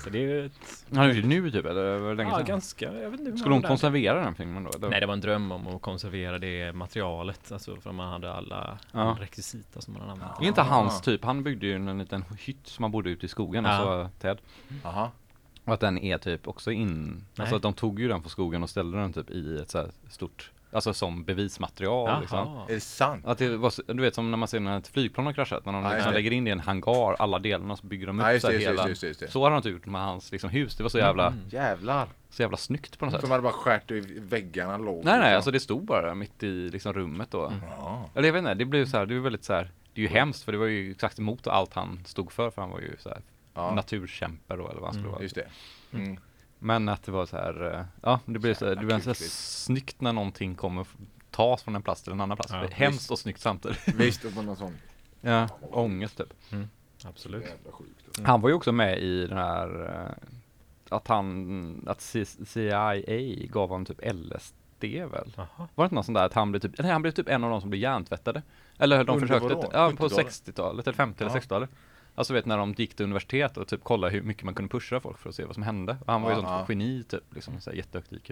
Så 0.04 0.10
det 0.10 0.18
är 0.18 0.22
ju 0.22 0.46
ett, 0.46 0.84
Han 0.94 1.08
det 1.08 1.22
nu 1.26 1.50
typ, 1.50 1.64
eller 1.66 1.98
var 1.98 2.08
det 2.08 2.14
länge 2.14 2.30
ja, 2.30 2.36
sedan? 2.36 2.46
ganska, 2.46 2.84
jag 2.92 3.10
vet 3.10 3.20
inte 3.20 3.30
hur 3.30 3.38
Skulle 3.38 3.50
många 3.50 3.60
hon 3.62 3.68
konservera 3.68 4.24
den 4.24 4.34
filmen 4.34 4.64
då? 4.64 4.70
eller? 4.70 4.88
Nej 4.88 5.00
det 5.00 5.06
var 5.06 5.14
en 5.14 5.20
dröm 5.20 5.52
om 5.52 5.66
att 5.66 5.82
konservera 5.82 6.38
det 6.38 6.72
materialet, 6.72 7.52
alltså 7.52 7.76
för 7.76 7.92
man 7.92 8.12
hade 8.12 8.32
alla 8.32 8.78
Ja. 8.92 9.16
rekvisita 9.20 9.80
som 9.80 9.92
man 9.94 10.00
hade 10.02 10.12
använt. 10.12 10.40
Är 10.40 10.44
inte 10.44 10.62
hans 10.62 11.00
typ, 11.02 11.24
han 11.24 11.42
byggde 11.42 11.66
ju 11.66 11.74
en 11.74 11.98
liten 11.98 12.24
hytt 12.40 12.66
som 12.66 12.82
han 12.82 12.92
bodde 12.92 13.10
ute 13.10 13.26
i 13.26 13.28
skogen, 13.28 13.64
Ja. 13.64 13.70
alltså 13.70 14.10
Ted. 14.20 14.38
Jaha. 14.82 15.10
Och 15.64 15.74
att 15.74 15.80
den 15.80 15.98
är 15.98 16.18
typ 16.18 16.48
också 16.48 16.72
in, 16.72 17.04
Nej. 17.06 17.22
alltså 17.36 17.56
att 17.56 17.62
de 17.62 17.74
tog 17.74 18.00
ju 18.00 18.08
den 18.08 18.20
från 18.20 18.30
skogen 18.30 18.62
och 18.62 18.70
ställde 18.70 18.98
den 18.98 19.12
typ 19.12 19.30
i 19.30 19.58
ett 19.58 19.70
så 19.70 19.78
här 19.78 19.90
stort, 20.10 20.50
alltså 20.72 20.94
som 20.94 21.24
bevismaterial 21.24 22.20
liksom. 22.20 22.38
Är 22.68 22.74
det 22.74 22.80
sant? 22.80 23.26
Att 23.26 23.38
det 23.38 23.56
var, 23.56 23.70
så- 23.70 23.82
du 23.86 24.02
vet 24.02 24.14
som 24.14 24.30
när 24.30 24.38
man 24.38 24.48
ser 24.48 24.60
när 24.60 24.78
ett 24.78 24.88
flygplan 24.88 25.26
har 25.26 25.32
kraschat, 25.32 25.64
när 25.66 25.72
de 25.72 25.82
Ja, 25.82 25.88
just 25.88 25.94
liksom 25.96 26.12
det. 26.12 26.18
lägger 26.18 26.30
in 26.30 26.44
det 26.44 26.48
i 26.48 26.52
en 26.52 26.60
hangar, 26.60 27.16
alla 27.18 27.38
delarna, 27.38 27.76
så 27.76 27.86
bygger 27.86 28.06
de 28.06 28.18
upp 28.20 28.26
Ja, 28.26 28.32
just 28.32 28.42
så 28.46 28.52
det, 28.52 28.52
här 28.52 28.60
just 28.60 28.66
det, 28.68 28.72
hela. 28.82 28.88
just 28.88 29.00
det, 29.00 29.06
just 29.06 29.20
det. 29.20 29.30
Så 29.30 29.42
har 29.42 29.50
de 29.50 29.56
inte 29.56 29.68
gjort 29.68 29.86
med 29.86 30.00
hans 30.00 30.32
liksom, 30.32 30.50
hus, 30.50 30.76
det 30.76 30.82
var 30.82 30.90
så 30.90 30.98
jävla, 30.98 31.26
Mm. 31.26 31.38
Jävlar. 31.50 32.08
så 32.30 32.42
jävla 32.42 32.56
snyggt 32.56 32.98
på 32.98 33.04
något 33.04 33.12
sätt. 33.12 33.20
Som 33.20 33.30
hade 33.30 33.42
bara 33.42 33.52
skärt 33.52 33.90
i 33.90 34.00
väggarna 34.18 34.76
låg. 34.78 35.04
Nej 35.04 35.14
nej, 35.14 35.18
liksom. 35.20 35.36
alltså 35.36 35.50
det 35.50 35.60
stod 35.60 35.84
bara 35.84 36.02
där 36.06 36.14
mitt 36.14 36.42
i 36.42 36.68
liksom 36.70 36.92
rummet 36.92 37.30
då. 37.30 37.52
Ja. 37.78 38.10
Eller 38.14 38.28
jag 38.28 38.32
vet 38.32 38.40
inte, 38.40 38.54
det 38.54 38.64
blev 38.64 38.86
så 38.86 38.96
här, 38.96 39.06
det 39.06 39.14
var 39.14 39.20
väldigt 39.22 39.44
så 39.44 39.52
här, 39.52 39.70
det 39.94 40.00
är 40.00 40.02
ju 40.02 40.08
hemskt 40.08 40.42
för 40.44 40.52
det 40.52 40.58
var 40.58 40.66
ju 40.66 40.90
exakt 40.90 41.18
emot 41.18 41.46
allt 41.46 41.74
han 41.74 42.00
stod 42.04 42.32
för, 42.32 42.50
för 42.50 42.62
han 42.62 42.70
var 42.70 42.80
ju 42.80 42.96
så 42.98 43.08
här 43.08 43.20
Ja, 43.54 43.74
naturkämpe 43.74 44.56
då 44.56 44.68
eller 44.68 44.80
vad 44.80 44.84
han 44.84 44.92
skulle 44.94 45.08
vara. 45.12 45.22
just 45.22 45.34
det. 45.34 45.46
Mm. 45.92 46.16
Men 46.62 46.88
att 46.88 47.02
det 47.02 47.12
var 47.12 47.26
så 47.26 47.36
här, 47.36 47.74
eh, 47.74 47.84
ja 48.02 48.20
det 48.26 48.38
blir 48.38 48.54
så 48.54 48.66
här, 48.66 48.74
det 48.74 48.86
blir 48.86 48.98
så 48.98 49.08
här 49.10 49.14
snyggt 49.28 50.00
när 50.00 50.12
någonting 50.12 50.54
kommer 50.54 50.86
tas 51.30 51.62
från 51.62 51.76
en 51.76 51.82
plats 51.82 52.02
till 52.02 52.12
en 52.12 52.20
annan 52.20 52.36
plats. 52.36 52.52
Ja, 52.52 52.58
det 52.58 52.66
är 52.66 52.70
hemskt 52.70 53.10
och 53.10 53.18
snyggt 53.18 53.40
samtidigt. 53.40 53.88
Visst, 53.96 54.24
och 54.24 54.44
någon 54.44 54.56
sån. 54.56 54.76
ja, 55.20 55.48
ångest 55.60 56.16
typ. 56.18 56.34
Absolut. 57.04 57.42
Jävla 57.44 57.72
sjukt. 57.72 58.20
Han 58.26 58.40
var 58.40 58.48
ju 58.48 58.54
också 58.54 58.72
med 58.72 58.98
i 58.98 59.26
den 59.26 59.38
här, 59.38 59.90
eh, 59.90 60.96
att 60.96 61.08
han, 61.08 61.84
att 61.86 62.00
CIA 62.46 63.02
gav 63.50 63.68
honom 63.68 63.84
typ 63.84 64.00
LSD 64.14 64.84
väl? 64.84 65.32
Jaha. 65.36 65.68
Var 65.74 65.84
det 65.84 65.86
inte 65.86 65.94
något 65.94 66.06
sånt 66.06 66.18
där 66.18 66.26
att 66.26 66.34
han 66.34 66.50
blev 66.50 66.60
typ, 66.60 66.78
nej 66.78 66.92
han 66.92 67.02
blev 67.02 67.12
typ 67.12 67.28
en 67.28 67.44
av 67.44 67.50
de 67.50 67.60
som 67.60 67.70
blev 67.70 67.82
hjärntvättade? 67.82 68.42
Eller 68.78 69.04
de 69.04 69.16
Under 69.16 69.26
försökte, 69.26 69.68
ja 69.72 69.92
på 69.96 70.08
70-talet? 70.08 70.26
60-talet, 70.26 70.86
eller 70.86 70.96
50 70.96 71.24
eller 71.24 71.34
Ja. 71.34 71.40
60-talet. 71.40 71.70
Alltså 72.14 72.34
vet 72.34 72.46
när 72.46 72.58
de 72.58 72.72
gick 72.76 72.94
till 72.96 73.04
universitet 73.04 73.56
och 73.56 73.68
typ 73.68 73.84
kollade 73.84 74.12
hur 74.12 74.22
mycket 74.22 74.42
man 74.44 74.54
kunde 74.54 74.68
pusha 74.70 75.00
folk 75.00 75.18
för 75.18 75.28
att 75.28 75.34
se 75.34 75.44
vad 75.44 75.54
som 75.54 75.62
hände. 75.62 75.96
Och 76.06 76.12
han 76.12 76.22
var 76.22 76.30
ju 76.30 76.36
Ja, 76.36 76.42
sånt 76.42 76.68
geni 76.68 77.02
typ, 77.08 77.34
liksom 77.34 77.60
så 77.60 77.70
här 77.70 77.76
jättehögt 77.76 78.12
IQ. 78.12 78.30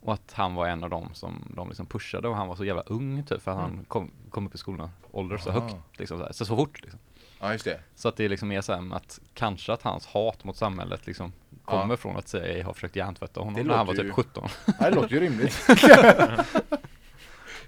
Och 0.00 0.12
att 0.14 0.32
han 0.32 0.54
var 0.54 0.66
en 0.66 0.84
av 0.84 0.90
dem 0.90 1.08
som 1.12 1.52
de 1.56 1.68
liksom 1.68 1.86
pushade 1.86 2.28
och 2.28 2.36
han 2.36 2.48
var 2.48 2.56
så 2.56 2.64
jävla 2.64 2.82
ung 2.82 3.24
typ 3.24 3.42
för 3.42 3.50
att 3.50 3.56
han 3.56 3.84
kom, 3.88 4.10
kom 4.30 4.46
upp 4.46 4.54
i 4.54 4.58
skolan 4.58 4.90
ålder 5.12 5.38
så 5.38 5.50
högt 5.50 5.76
liksom 5.98 6.18
så, 6.18 6.24
här, 6.24 6.32
så, 6.32 6.44
så 6.46 6.56
fort 6.56 6.80
liksom. 6.82 7.00
Ja, 7.40 7.52
just 7.52 7.64
det. 7.64 7.80
Så 7.94 8.08
att 8.08 8.16
det 8.16 8.28
liksom 8.28 8.52
är 8.52 8.60
så 8.60 8.72
här 8.72 8.80
med 8.80 8.96
att 8.96 9.20
kanske 9.34 9.72
att 9.72 9.82
hans 9.82 10.06
hat 10.06 10.44
mot 10.44 10.56
samhället 10.56 11.06
liksom 11.06 11.32
kommer 11.64 11.92
Ja. 11.92 11.96
från 11.96 12.16
att 12.16 12.28
CIA 12.28 12.64
har 12.64 12.72
försökt 12.72 12.96
hjärntvätta 12.96 13.40
Det 13.40 13.44
honom 13.46 13.66
när 13.66 13.76
han 13.76 13.86
var 13.86 13.94
typ 13.94 14.04
ju- 14.04 14.12
17. 14.12 14.48
Ja, 14.66 14.72
det 14.90 14.90
låter 14.96 15.14
ju 15.14 15.20
rimligt. 15.20 15.66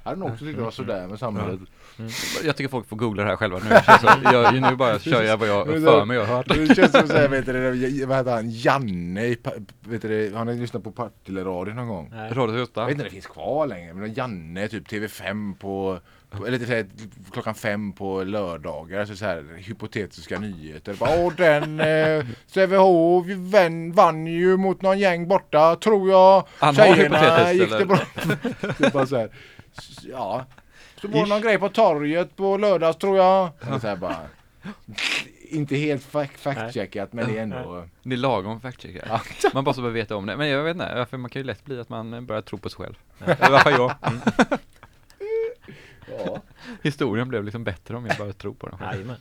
Jag 0.09 0.11
hade 0.11 0.21
nog 0.21 0.33
också 0.33 0.45
tyckt 0.45 0.59
det 0.59 0.65
var 0.65 0.71
sådär 0.71 1.07
med 1.07 1.19
samhället. 1.19 1.61
Jag 2.45 2.57
tycker 2.57 2.69
folk 2.69 2.89
får 2.89 2.97
googla 2.97 3.23
det 3.23 3.29
här 3.29 3.37
själva 3.37 3.59
nu. 3.59 3.65
Så 4.01 4.33
jag, 4.33 4.71
nu 4.71 4.77
bara 4.77 4.99
kör 4.99 5.23
jag 5.23 5.37
vad 5.37 5.49
jag 5.49 5.67
för 5.67 6.05
mig 6.05 6.19
och 6.19 6.27
hört. 6.27 6.49
Det 6.49 6.75
känns 6.75 6.93
som 6.93 7.07
såhär, 7.09 7.29
vet 7.29 7.47
du, 7.47 8.07
vad 8.07 8.17
heter 8.17 8.31
han, 8.31 8.51
Janne 8.51 9.25
i, 9.25 9.39
vet 9.81 10.03
du, 10.03 10.33
han 10.35 10.49
har 10.49 10.55
lyssnat 10.55 10.85
på 10.85 10.91
Partille-radion 10.91 11.77
någon 11.77 11.89
gång. 11.89 12.13
Radio 12.33 12.57
Jag 12.57 12.63
8. 12.63 12.85
vet 12.85 12.91
inte 12.91 13.03
om 13.03 13.05
det 13.05 13.11
finns 13.11 13.27
kvar 13.27 13.67
längre, 13.67 13.95
men 13.95 14.15
Janne 14.15 14.69
typ 14.69 14.89
TV5 14.89 15.55
på, 15.59 15.99
på 16.31 16.47
eller 16.47 16.67
här, 16.67 16.87
klockan 17.33 17.55
fem 17.55 17.93
på 17.93 18.23
lördagar, 18.25 19.01
alltså 19.01 19.17
så 19.17 19.25
här 19.25 19.45
hypotetiska 19.57 20.39
nyheter. 20.39 20.95
Bara, 20.95 21.11
Åh 21.19 21.33
den 21.37 21.81
eh, 21.81 22.27
Sävehof 22.47 23.27
vann 23.95 24.27
ju 24.27 24.57
mot 24.57 24.83
någon 24.83 24.99
gäng 24.99 25.29
borta, 25.29 25.77
tror 25.77 26.11
jag. 26.11 26.47
Han 26.59 26.77
har 26.77 26.87
hypotetiskt, 26.87 27.55
gick 27.55 27.79
det 27.79 27.87
bra. 27.87 27.99
är 28.87 28.91
bara 28.93 29.07
så 29.07 29.17
här, 29.17 29.31
ja. 30.11 30.45
Så 31.01 31.09
var 31.09 31.23
det 31.23 31.29
någon 31.29 31.41
grej 31.41 31.59
på 31.59 31.69
torget 31.69 32.37
på 32.37 32.57
lördags 32.57 32.99
tror 32.99 33.17
jag. 33.17 33.51
Så 33.81 33.87
här 33.89 33.97
bara. 33.97 34.17
Inte 35.51 35.77
helt 35.77 36.13
fact- 36.13 36.39
fact-checkat 36.39 37.09
men 37.13 37.29
det 37.29 37.39
är 37.39 37.43
ändå. 37.43 37.85
Det 38.03 38.15
är 38.15 38.17
lagom 38.17 38.61
fact-checkar. 38.61 39.21
Man 39.55 39.65
bara 39.65 39.75
så 39.75 39.81
behöver 39.81 40.01
veta 40.01 40.17
om 40.17 40.27
det. 40.27 40.37
Men 40.37 40.49
jag 40.49 40.65
vet 40.65 40.75
inte, 40.75 41.07
för 41.11 41.17
man 41.17 41.31
kan 41.31 41.41
ju 41.43 41.47
lätt 41.47 41.65
bli 41.65 41.81
att 41.81 41.89
man 41.89 42.27
börjar 42.27 42.43
tro 42.43 42.59
på 42.59 42.69
sig 42.69 42.77
själv. 42.77 42.95
Eller 43.41 43.59
fall 43.59 43.73
jag. 43.73 43.95
Ja. 46.25 46.43
Historien 46.83 47.29
blev 47.29 47.45
liksom 47.45 47.65
bättre 47.65 47.97
om 47.97 48.07
jag 48.07 48.17
bara 48.17 48.33
tror 48.33 48.55
på 48.55 48.69
den 48.69 48.79
själv. 48.79 48.93
Jajamän. 48.93 49.17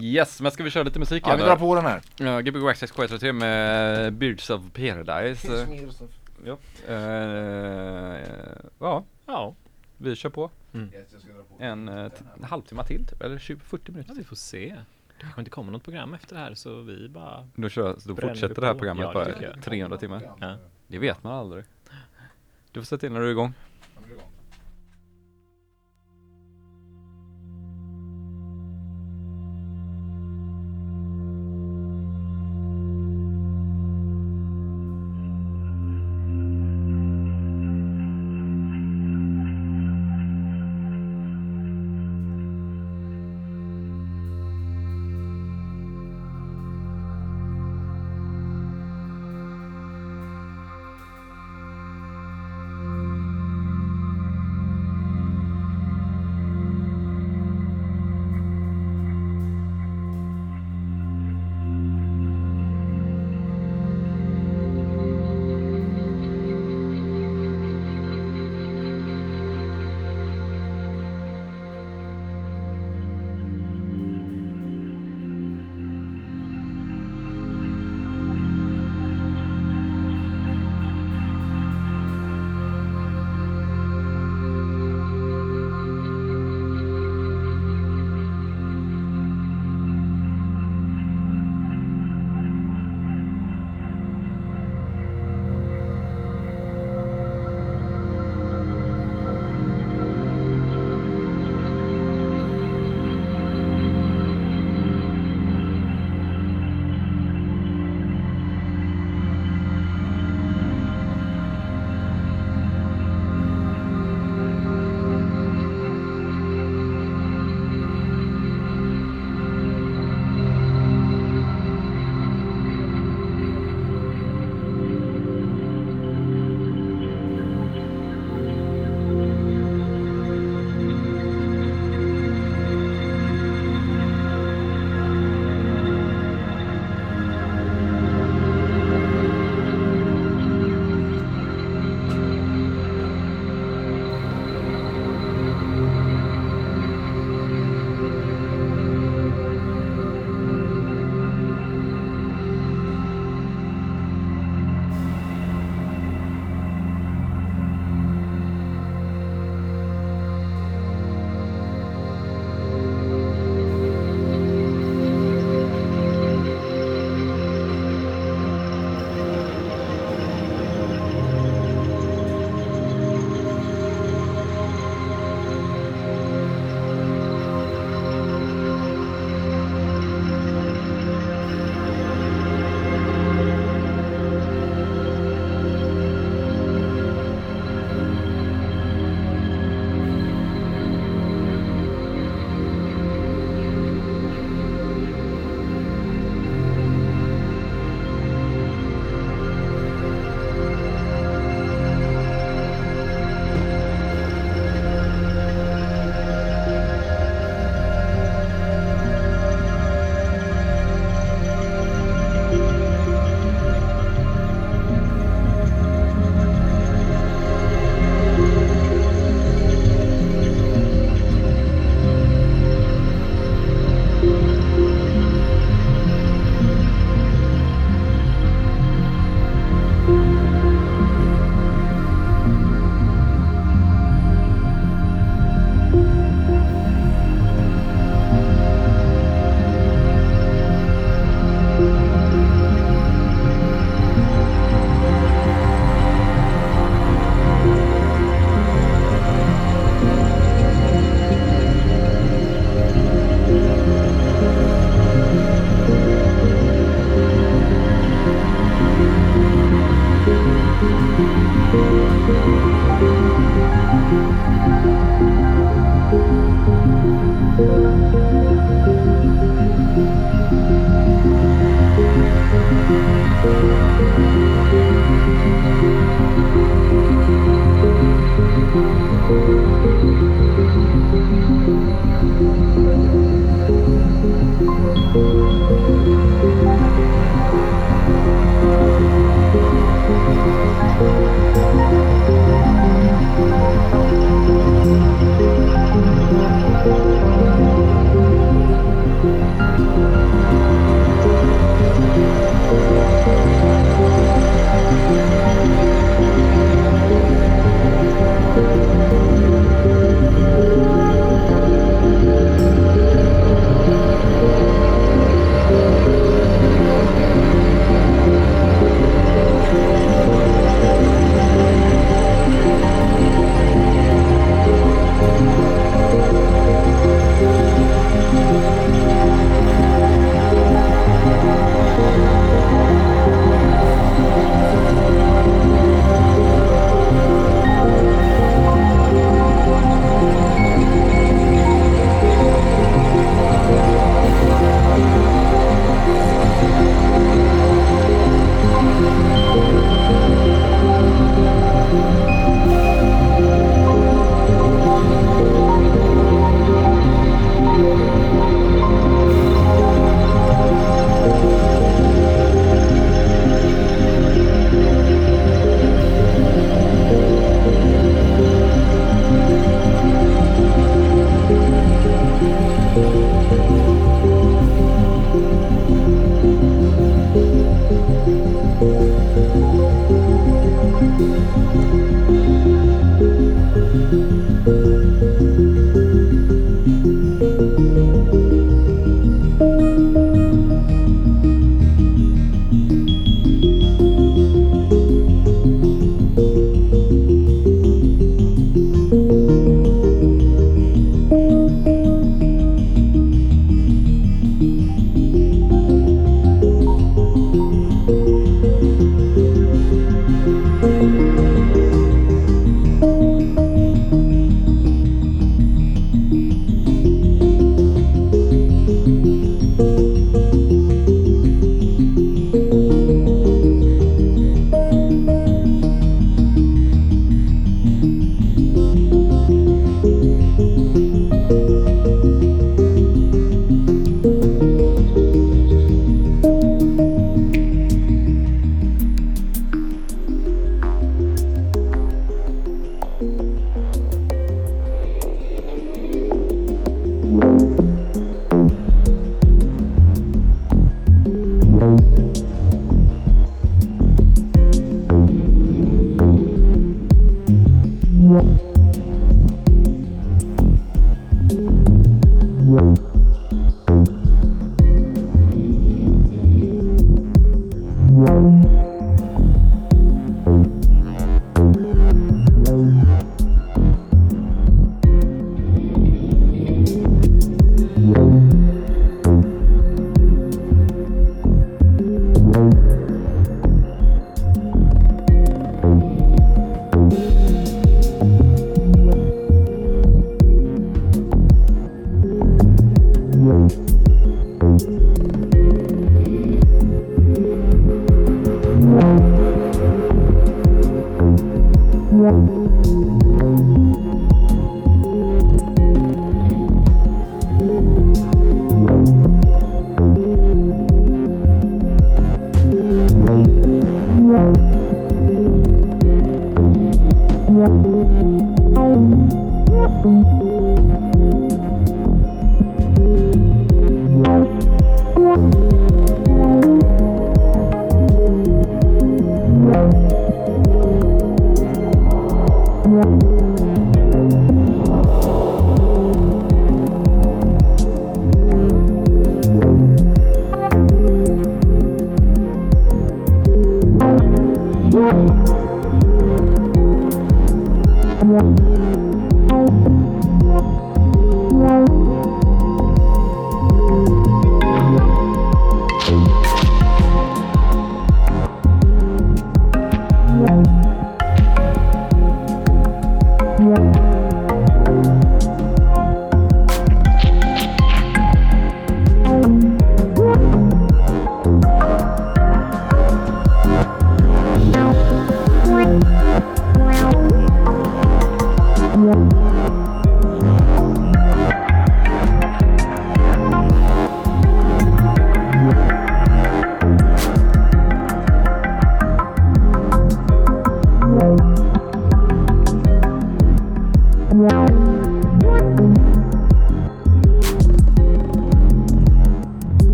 Yes, 0.00 0.40
men 0.40 0.52
ska 0.52 0.62
vi 0.62 0.70
köra 0.70 0.82
lite 0.82 0.98
musik 0.98 1.22
ja, 1.26 1.36
vi 1.36 1.42
drar 1.42 1.56
på 1.56 1.74
den 1.74 1.86
här. 1.86 2.00
Ja, 2.16 2.40
Gbg 2.40 2.58
Waxxax 2.58 2.92
K133 2.92 3.32
med 3.32 4.12
Birds 4.12 4.50
of 4.50 4.62
Paradise. 4.74 5.66
Ja. 6.44 6.56
Eh, 6.88 6.96
ja, 8.78 9.04
Ja. 9.26 9.54
vi 9.96 10.16
kör 10.16 10.30
på. 10.30 10.50
En 11.58 11.88
eh, 11.88 12.10
en 12.36 12.44
halvtimme 12.44 12.84
till 12.84 13.06
typ, 13.06 13.22
eller 13.22 13.38
20-40 13.38 13.58
ja, 13.86 13.92
minuter. 13.92 14.14
vi 14.14 14.24
får 14.24 14.36
se. 14.36 14.76
Det 15.08 15.22
kanske 15.22 15.40
inte 15.40 15.50
kommer 15.50 15.72
något 15.72 15.84
program 15.84 16.14
efter 16.14 16.34
det 16.34 16.40
här 16.40 16.54
så 16.54 16.80
vi 16.82 17.08
bara 17.08 17.48
Då, 17.54 17.68
kör, 17.68 17.96
då 18.06 18.16
fortsätter 18.16 18.60
det 18.60 18.66
här 18.66 18.72
på? 18.72 18.78
programmet 18.78 19.02
Ja, 19.02 19.08
det 19.08 19.14
bara 19.14 19.24
tycker 19.24 19.50
jag. 19.54 19.62
300 19.62 19.98
timmar. 19.98 20.30
Ja. 20.40 20.56
Det 20.86 20.98
vet 20.98 21.22
man 21.22 21.32
aldrig. 21.32 21.64
Du 22.72 22.80
får 22.80 22.86
sätta 22.86 23.06
in 23.06 23.12
när 23.12 23.20
du 23.20 23.26
är 23.26 23.30
igång. 23.30 23.52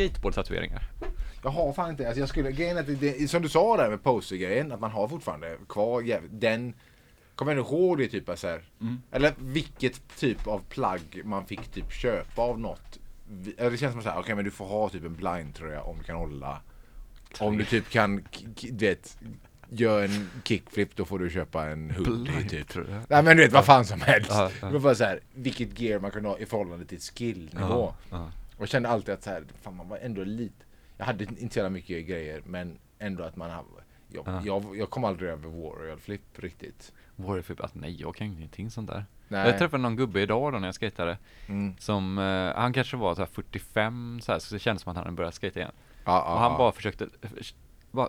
Skateboard-tatueringar? 0.00 0.82
Jag 1.42 1.50
har 1.50 1.72
fan 1.72 1.90
inte, 1.90 2.06
alltså 2.06 2.20
jag 2.20 2.28
skulle, 2.28 2.52
grejen 2.52 2.76
är 2.76 2.80
att 2.80 3.00
det, 3.00 3.30
som 3.30 3.42
du 3.42 3.48
sa 3.48 3.76
där 3.76 3.90
med 3.90 4.02
postergrejen, 4.02 4.72
att 4.72 4.80
man 4.80 4.90
har 4.90 5.08
fortfarande 5.08 5.56
kvar 5.68 6.02
jävligt, 6.02 6.40
den 6.40 6.74
Kommer 7.34 7.54
du 7.54 7.60
ihåg 7.60 7.98
det 7.98 8.08
typ 8.08 8.30
så 8.38 8.48
här, 8.48 8.62
Eller 9.10 9.34
vilket 9.38 10.16
typ 10.18 10.46
av 10.46 10.62
plagg 10.68 11.22
man 11.24 11.46
fick 11.46 11.68
typ 11.68 11.92
köpa 11.92 12.42
av 12.42 12.60
något 12.60 12.98
Det 13.56 13.80
känns 13.80 13.92
som 13.92 14.02
så 14.02 14.08
här, 14.08 14.18
okej 14.18 14.34
men 14.34 14.44
du 14.44 14.50
får 14.50 14.66
ha 14.66 14.88
typ 14.88 15.04
en 15.04 15.16
blindtröja 15.16 15.82
om 15.82 15.98
du 15.98 16.04
kan 16.04 16.16
hålla 16.16 16.60
Om 17.38 17.58
du 17.58 17.64
typ 17.64 17.90
kan, 17.90 18.24
du 18.60 18.86
vet 18.86 19.18
Gör 19.68 20.02
en 20.04 20.30
kickflip 20.44 20.96
då 20.96 21.04
får 21.04 21.18
du 21.18 21.30
köpa 21.30 21.66
en 21.66 21.90
hoodie 21.90 22.64
typ. 22.64 22.86
Nej 23.08 23.22
men 23.22 23.36
du 23.36 23.42
vet 23.42 23.52
vad 23.52 23.64
fan 23.64 23.84
som 23.84 24.00
helst 24.00 24.30
Ja, 24.30 24.50
ja. 24.60 24.66
Det 24.66 24.72
var 24.72 24.80
bara 24.80 24.94
så 24.94 25.04
här, 25.04 25.20
vilket 25.34 25.80
gear 25.80 26.00
man 26.00 26.10
kunde 26.10 26.28
ha 26.28 26.38
i 26.38 26.46
förhållande 26.46 26.84
till 26.84 27.00
skillnivå 27.00 27.54
Ja, 27.60 27.94
ja. 28.10 28.30
Och 28.60 28.64
jag 28.64 28.68
kände 28.68 28.88
alltid 28.88 29.14
att 29.14 29.22
så 29.22 29.30
här, 29.30 29.44
fan 29.62 29.76
man 29.76 29.88
var 29.88 29.98
ändå 29.98 30.24
lite 30.24 30.64
Jag 30.96 31.06
hade 31.06 31.24
inte 31.24 31.54
så 31.54 31.58
jävla 31.58 31.70
mycket 31.70 32.06
grejer 32.06 32.42
men 32.44 32.78
ändå 32.98 33.24
att 33.24 33.36
man 33.36 33.50
jag, 34.08 34.28
Ja. 34.28 34.42
jag, 34.44 34.76
jag 34.76 34.90
kom 34.90 35.04
aldrig 35.04 35.30
över 35.30 35.48
Warrior 35.48 35.96
Flip 35.96 36.22
riktigt 36.38 36.92
Warrior 37.16 37.42
Flip, 37.42 37.60
alltså 37.60 37.78
nej 37.78 38.00
jag 38.00 38.14
kan 38.16 38.26
ingenting 38.26 38.70
sånt 38.70 38.90
där. 38.90 39.04
Nej. 39.28 39.46
Jag 39.48 39.58
träffade 39.58 39.82
någon 39.82 39.96
gubbe 39.96 40.20
idag 40.20 40.52
då 40.52 40.58
när 40.58 40.68
jag 40.68 40.74
skejtade 40.74 41.18
Mm. 41.48 41.76
Som, 41.78 42.18
eh, 42.18 42.60
han 42.60 42.72
kanske 42.72 42.96
var 42.96 43.14
så 43.14 43.20
här 43.20 43.26
45 43.26 44.20
så, 44.22 44.32
här, 44.32 44.38
så 44.38 44.54
det 44.54 44.58
kändes 44.58 44.82
som 44.82 44.90
att 44.90 44.96
han 44.96 45.04
hade 45.04 45.16
börjat 45.16 45.38
skejta 45.38 45.60
igen. 45.60 45.72
Ja, 46.04 46.22
och 46.22 46.30
ja, 46.30 46.38
han 46.38 46.58
bara 46.58 46.72
försökte, 46.72 47.08
bara, 47.90 48.08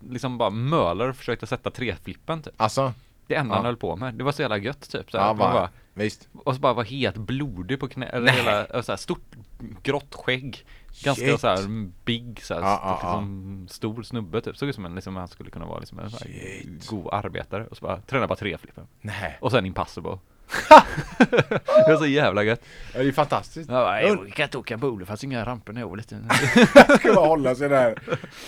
liksom 0.00 0.38
bara 0.38 0.50
mölade 0.50 1.10
och 1.10 1.16
försökte 1.16 1.46
sätta 1.46 1.70
treflippen 1.70 2.42
typ. 2.42 2.54
Alltså, 2.56 2.92
Det 3.26 3.34
enda 3.34 3.54
han 3.54 3.64
höll 3.64 3.76
på 3.76 3.96
med. 3.96 4.14
Det 4.14 4.24
var 4.24 4.32
så 4.32 4.42
jävla 4.42 4.58
gött 4.58 4.90
typ. 4.90 5.10
Så 5.10 5.18
här, 5.18 5.30
att 5.30 5.38
bara, 5.38 5.52
bara, 5.52 5.70
visst 5.94 6.28
och 6.34 6.54
så 6.54 6.60
bara 6.60 6.72
var 6.72 6.84
helt 6.84 7.16
blodig 7.16 7.80
på 7.80 7.88
knä, 7.88 8.06
eller 8.06 8.32
hela, 8.32 8.64
och 8.64 8.84
så 8.84 8.92
här, 8.92 8.96
stort 8.96 9.36
grått 9.82 10.14
skägg. 10.14 10.64
Ganska 11.04 11.24
Shit. 11.26 11.40
så 11.40 11.46
här 11.48 11.90
big 12.04 12.40
så 12.42 12.54
här, 12.54 12.60
ja, 12.60 12.80
ja. 12.82 12.92
liksom, 12.94 13.66
stor 13.70 14.02
snubbe 14.02 14.40
typ. 14.40 14.56
Såg 14.56 14.68
ut 14.68 14.74
som 14.74 14.84
en, 14.84 14.94
liksom, 14.94 15.16
han 15.16 15.28
skulle 15.28 15.50
kunna 15.50 15.66
vara 15.66 15.78
liksom 15.78 15.98
en 15.98 16.10
så 16.10 16.24
här, 16.24 16.62
god 16.88 17.08
arbetare. 17.14 17.66
Och 17.66 17.76
så 17.76 17.84
bara 17.84 18.00
tränade 18.00 18.28
bara 18.28 18.36
treflippen. 18.36 18.86
Nej, 19.00 19.38
Och 19.40 19.50
sen 19.50 19.66
impossible. 19.66 20.18
det 21.18 21.88
var 21.88 21.96
så 21.96 22.06
jävla 22.06 22.42
gött. 22.42 22.62
ja, 22.94 23.02
det 23.02 23.08
är 23.08 23.12
fantastiskt 23.12 23.70
Jag 23.70 23.84
bara, 23.84 24.02
jag 24.02 24.32
kan 24.32 24.44
inte 24.44 24.58
åka 24.58 24.76
bowling, 24.76 25.06
fanns 25.06 25.24
inga 25.24 25.44
ramper 25.44 25.72
när 25.72 25.80
jag 25.80 25.88
var 25.88 25.96
liten. 25.96 26.28
ska 26.98 27.14
bara 27.14 27.26
hålla 27.26 27.54
sig 27.54 27.68
där 27.68 27.98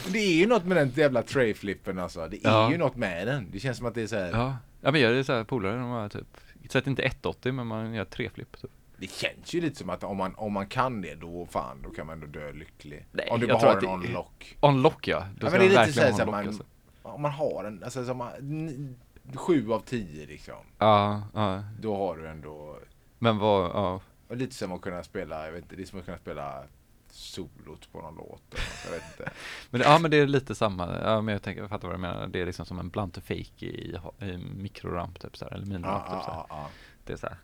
Det 0.08 0.18
är 0.18 0.34
ju 0.36 0.46
något 0.46 0.64
med 0.64 0.76
den 0.76 0.92
jävla 0.94 1.22
tray-flippen 1.22 1.98
alltså 1.98 2.28
Det 2.28 2.36
är 2.36 2.50
Ja. 2.50 2.70
ju 2.70 2.78
något 2.78 2.96
med 2.96 3.26
den 3.26 3.48
Det 3.52 3.58
känns 3.60 3.78
som 3.78 3.86
att 3.86 3.94
det 3.94 4.02
är 4.02 4.06
så 4.06 4.16
här, 4.16 4.30
Ja, 4.30 4.56
ja 4.80 4.90
men 4.92 5.00
jag 5.00 5.12
är 5.12 5.22
så 5.22 5.32
här 5.32 5.44
polare, 5.44 5.72
de 5.76 5.90
var 5.90 6.08
typ 6.08 6.26
Sätt 6.70 6.86
inte 6.86 7.02
180 7.02 7.52
men 7.52 7.66
man 7.66 7.94
gör 7.94 8.04
treflipp 8.04 8.60
typ. 8.62 8.70
Det 8.98 9.10
känns 9.10 9.54
ju 9.54 9.60
lite 9.60 9.76
som 9.76 9.90
att 9.90 10.04
om 10.04 10.16
man, 10.16 10.34
om 10.34 10.52
man 10.52 10.66
kan 10.66 11.00
det 11.00 11.14
då 11.14 11.46
fan 11.46 11.82
då 11.82 11.90
kan 11.90 12.06
man 12.06 12.22
ändå 12.22 12.38
dö 12.38 12.52
lycklig. 12.52 13.06
Nej, 13.12 13.28
Om 13.30 13.40
du 13.40 13.46
bara 13.46 13.58
har 13.58 13.76
en 13.76 13.86
on-lock 13.86 14.56
On-lock 14.60 15.08
ja, 15.08 15.26
då 15.38 15.46
Ja, 15.46 15.50
men 15.50 15.60
det 15.60 15.66
är 15.66 15.86
lite 15.86 15.92
så 15.92 16.00
här, 16.00 16.12
verkligen 16.12 16.16
så 16.16 16.24
ha 16.24 16.32
här 16.32 16.38
on-lock 16.38 16.44
man, 16.44 16.46
alltså. 16.46 16.64
om 17.02 17.22
man 17.22 17.32
har 17.32 17.64
en, 17.64 17.84
alltså 17.84 18.04
som 18.04 18.16
man, 18.16 18.96
sju 19.34 19.72
av 19.72 19.80
tio 19.80 20.26
liksom. 20.26 20.64
Ja, 20.78 21.22
ja, 21.34 21.62
Då 21.80 21.96
har 21.96 22.16
du 22.16 22.28
ändå 22.28 22.78
men 23.18 23.38
vad, 23.38 23.64
ja. 23.64 24.00
Och 24.28 24.36
lite 24.36 24.54
som 24.54 24.72
att 24.72 24.80
kunna 24.80 25.02
spela, 25.02 25.44
jag 25.44 25.52
vet 25.52 25.62
inte, 25.62 25.76
det 25.76 25.82
är 25.82 25.86
som 25.86 25.98
att 25.98 26.04
kunna 26.04 26.18
spela 26.18 26.64
solot 27.10 27.92
på 27.92 28.00
någon 28.00 28.14
låt 28.14 28.42
jag 28.84 28.90
vet 28.90 29.02
inte. 29.10 29.32
Men, 29.70 29.80
ja 29.80 29.98
men 29.98 30.10
det 30.10 30.16
är 30.16 30.26
lite 30.26 30.54
samma, 30.54 30.98
ja 31.02 31.20
men 31.20 31.32
jag 31.32 31.42
tänker, 31.42 31.60
jag 31.60 31.70
fattar 31.70 31.88
vad 31.88 31.96
du 31.96 32.00
menar. 32.00 32.26
Det 32.26 32.40
är 32.40 32.46
liksom 32.46 32.66
som 32.66 32.78
en 32.78 32.88
blunt 32.88 33.14
to 33.14 33.20
fake 33.20 33.66
i, 33.66 33.98
i 34.20 34.36
mikroramp 34.36 35.20
typ 35.20 35.36
såhär, 35.36 35.52
eller 35.52 35.66
ja, 35.66 35.72
miniramp 35.72 36.04
ja, 36.08 36.14
typ 36.14 36.24
såhär. 36.24 36.38
ja, 36.38 36.46
ja. 36.48 36.68
Det 37.04 37.12
är 37.12 37.16
såhär 37.16 37.36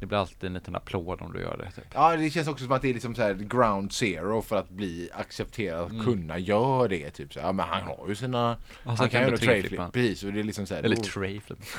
Det 0.00 0.06
blir 0.06 0.18
alltid 0.18 0.44
en 0.44 0.54
liten 0.54 0.76
applåd 0.76 1.22
om 1.22 1.32
du 1.32 1.40
gör 1.40 1.56
det 1.56 1.70
typ 1.70 1.84
ja, 1.94 2.16
det 2.16 2.30
känns 2.30 2.48
också 2.48 2.64
som 2.64 2.72
att 2.72 2.82
det 2.82 2.88
är 2.90 2.94
liksom 2.94 3.14
så 3.14 3.22
här 3.22 3.34
ground 3.34 3.92
zero 3.92 4.42
för 4.42 4.56
att 4.56 4.68
bli 4.70 5.10
accepterad 5.12 5.80
att 5.84 5.90
Mm. 5.92 6.04
kunna 6.04 6.38
göra 6.38 6.88
det 6.88 7.10
typ 7.10 7.32
så 7.32 7.40
här, 7.40 7.46
ja 7.46 7.52
men 7.52 7.66
han 7.68 7.82
har 7.82 8.08
ju 8.08 8.14
sina 8.14 8.56
Och 8.84 8.96
Han 8.98 9.08
kan 9.08 9.20
ju 9.20 9.26
göra 9.26 9.36
treflippa. 9.38 9.90
precis 9.90 10.24
och 10.24 10.32
det 10.32 10.40
är 10.40 10.44
liksom 10.44 10.66
så 10.66 10.74
här, 10.74 10.82
Eller 10.82 10.96
trayflip 10.96 11.58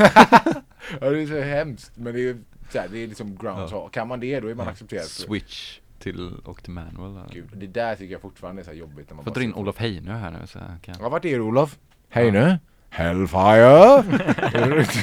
Ja 1.02 1.10
det 1.10 1.22
är 1.22 1.28
så 1.28 1.42
hemskt 1.42 1.92
men 1.96 2.14
det 2.14 2.22
är 2.30 2.38
så 2.72 2.80
här, 2.80 2.88
det 2.92 2.98
är 3.04 3.08
liksom 3.08 3.38
ground 3.38 3.70
Ja. 3.72 3.90
Kan 3.90 4.08
man 4.08 4.20
det 4.20 4.40
då 4.40 4.48
är 4.48 4.56
man 4.56 4.66
Ja. 4.66 4.72
accepterad 4.72 5.06
Switch 5.06 5.80
till 6.00 6.34
och 6.46 6.64
till 6.64 6.72
manual 6.74 7.14
där. 7.16 7.26
Gud, 7.34 7.50
det 7.54 7.68
där 7.68 7.96
tycker 7.96 8.12
jag 8.12 8.22
fortfarande 8.22 8.62
är 8.62 8.66
så 8.66 8.72
jobbigt 8.74 9.10
när 9.10 9.16
man 9.16 9.26
Får 9.26 9.32
dra 9.32 9.42
in 9.44 9.54
Olof 9.54 9.78
Heinö 9.78 10.18
här 10.18 10.32
nu 10.32 10.48
så 10.48 10.60
kan 10.82 10.96
Ja 11.00 11.10
vart 11.10 11.26
är 11.26 11.30
du 11.38 11.40
Olof? 11.40 11.78
Hej 12.10 12.32
nu 12.32 12.58
Hellfire! 12.90 14.04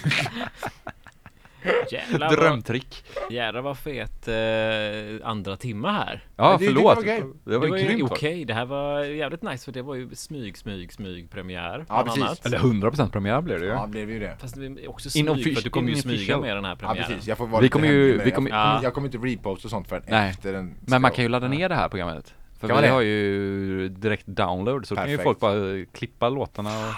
Jävlar 1.93 2.29
vad, 2.29 2.39
Drömtrick 2.39 3.05
jävlar 3.31 3.61
vad 3.63 3.79
fet 3.79 4.29
eh, 4.29 5.29
andra 5.29 5.57
timma 5.57 5.91
här. 5.93 6.25
Ja 6.37 6.51
det- 6.53 6.59
det 6.59 6.67
förlåt, 6.67 6.85
var 6.85 6.97
okej. 7.03 7.21
det 7.45 7.59
var, 7.59 7.67
det 7.67 7.71
var 7.71 7.79
grymt 7.79 7.91
ju 7.99 8.03
var 8.03 8.09
det. 8.09 8.15
okej. 8.15 8.45
Det 8.45 8.55
här 8.55 8.65
var 8.67 9.01
jävligt 9.05 9.43
nice 9.43 9.65
för 9.65 9.73
det 9.73 9.83
var 9.83 9.95
ju 9.95 10.15
smyg, 10.15 10.59
smyg, 10.59 10.93
smyg 10.93 11.31
premiär. 11.31 11.85
Ja, 11.89 12.03
precis. 12.07 12.23
annat. 12.23 12.47
Eller 12.47 12.59
100% 12.59 13.11
premiär 13.11 13.41
blev 13.41 13.61
det 13.61 13.67
ju 13.67 13.73
Ja 13.73 13.83
det 13.83 13.89
blev 13.91 14.11
ju 14.11 14.19
det 14.19 14.37
Fast 14.41 14.55
det 14.57 14.67
är 14.67 14.91
också 14.91 15.19
Inom 15.19 15.35
smyg 15.37 15.55
för 15.55 15.61
att 15.61 15.65
du 15.65 15.71
kommer 15.71 15.89
ju 15.91 15.97
smyga 15.97 16.39
med 16.39 16.57
den 16.57 16.65
här 16.65 16.73
Ja 16.73 16.77
premiären. 16.77 17.09
precis, 17.09 17.29
jag 17.29 17.39
får 17.39 17.47
vara 17.47 17.63
Vi 17.63 17.69
kommer 17.69 17.89
ju- 17.89 18.19
vi 18.19 18.25
det. 18.25 18.31
kommer- 18.31 18.51
jag, 18.51 18.59
Ja. 18.59 18.81
jag 18.83 18.95
kommer 18.95 19.09
inte 19.09 19.19
reposta 19.19 19.69
sånt 19.69 19.89
förrän 19.89 20.03
Nej. 20.09 20.31
efter 20.31 20.53
den 20.53 20.75
Men 20.81 21.03
man 21.03 21.11
kan 21.11 21.25
ju 21.25 21.29
ladda 21.29 21.49
ner 21.49 21.69
det 21.69 21.75
här 21.75 21.89
programmet 21.89 22.35
För 22.61 22.69
Kan 22.69 22.77
vi 22.77 22.83
det? 22.83 22.89
har 22.89 23.01
ju 23.01 23.89
direkt 23.89 24.27
download 24.27 24.87
så 24.87 24.95
kan 24.97 25.05
ju 25.11 25.17
Perfekt. 25.17 25.25
folk 25.25 25.41
bara 25.41 25.85
klippa 25.93 26.29
låtarna 26.29 26.71
och 26.71 26.95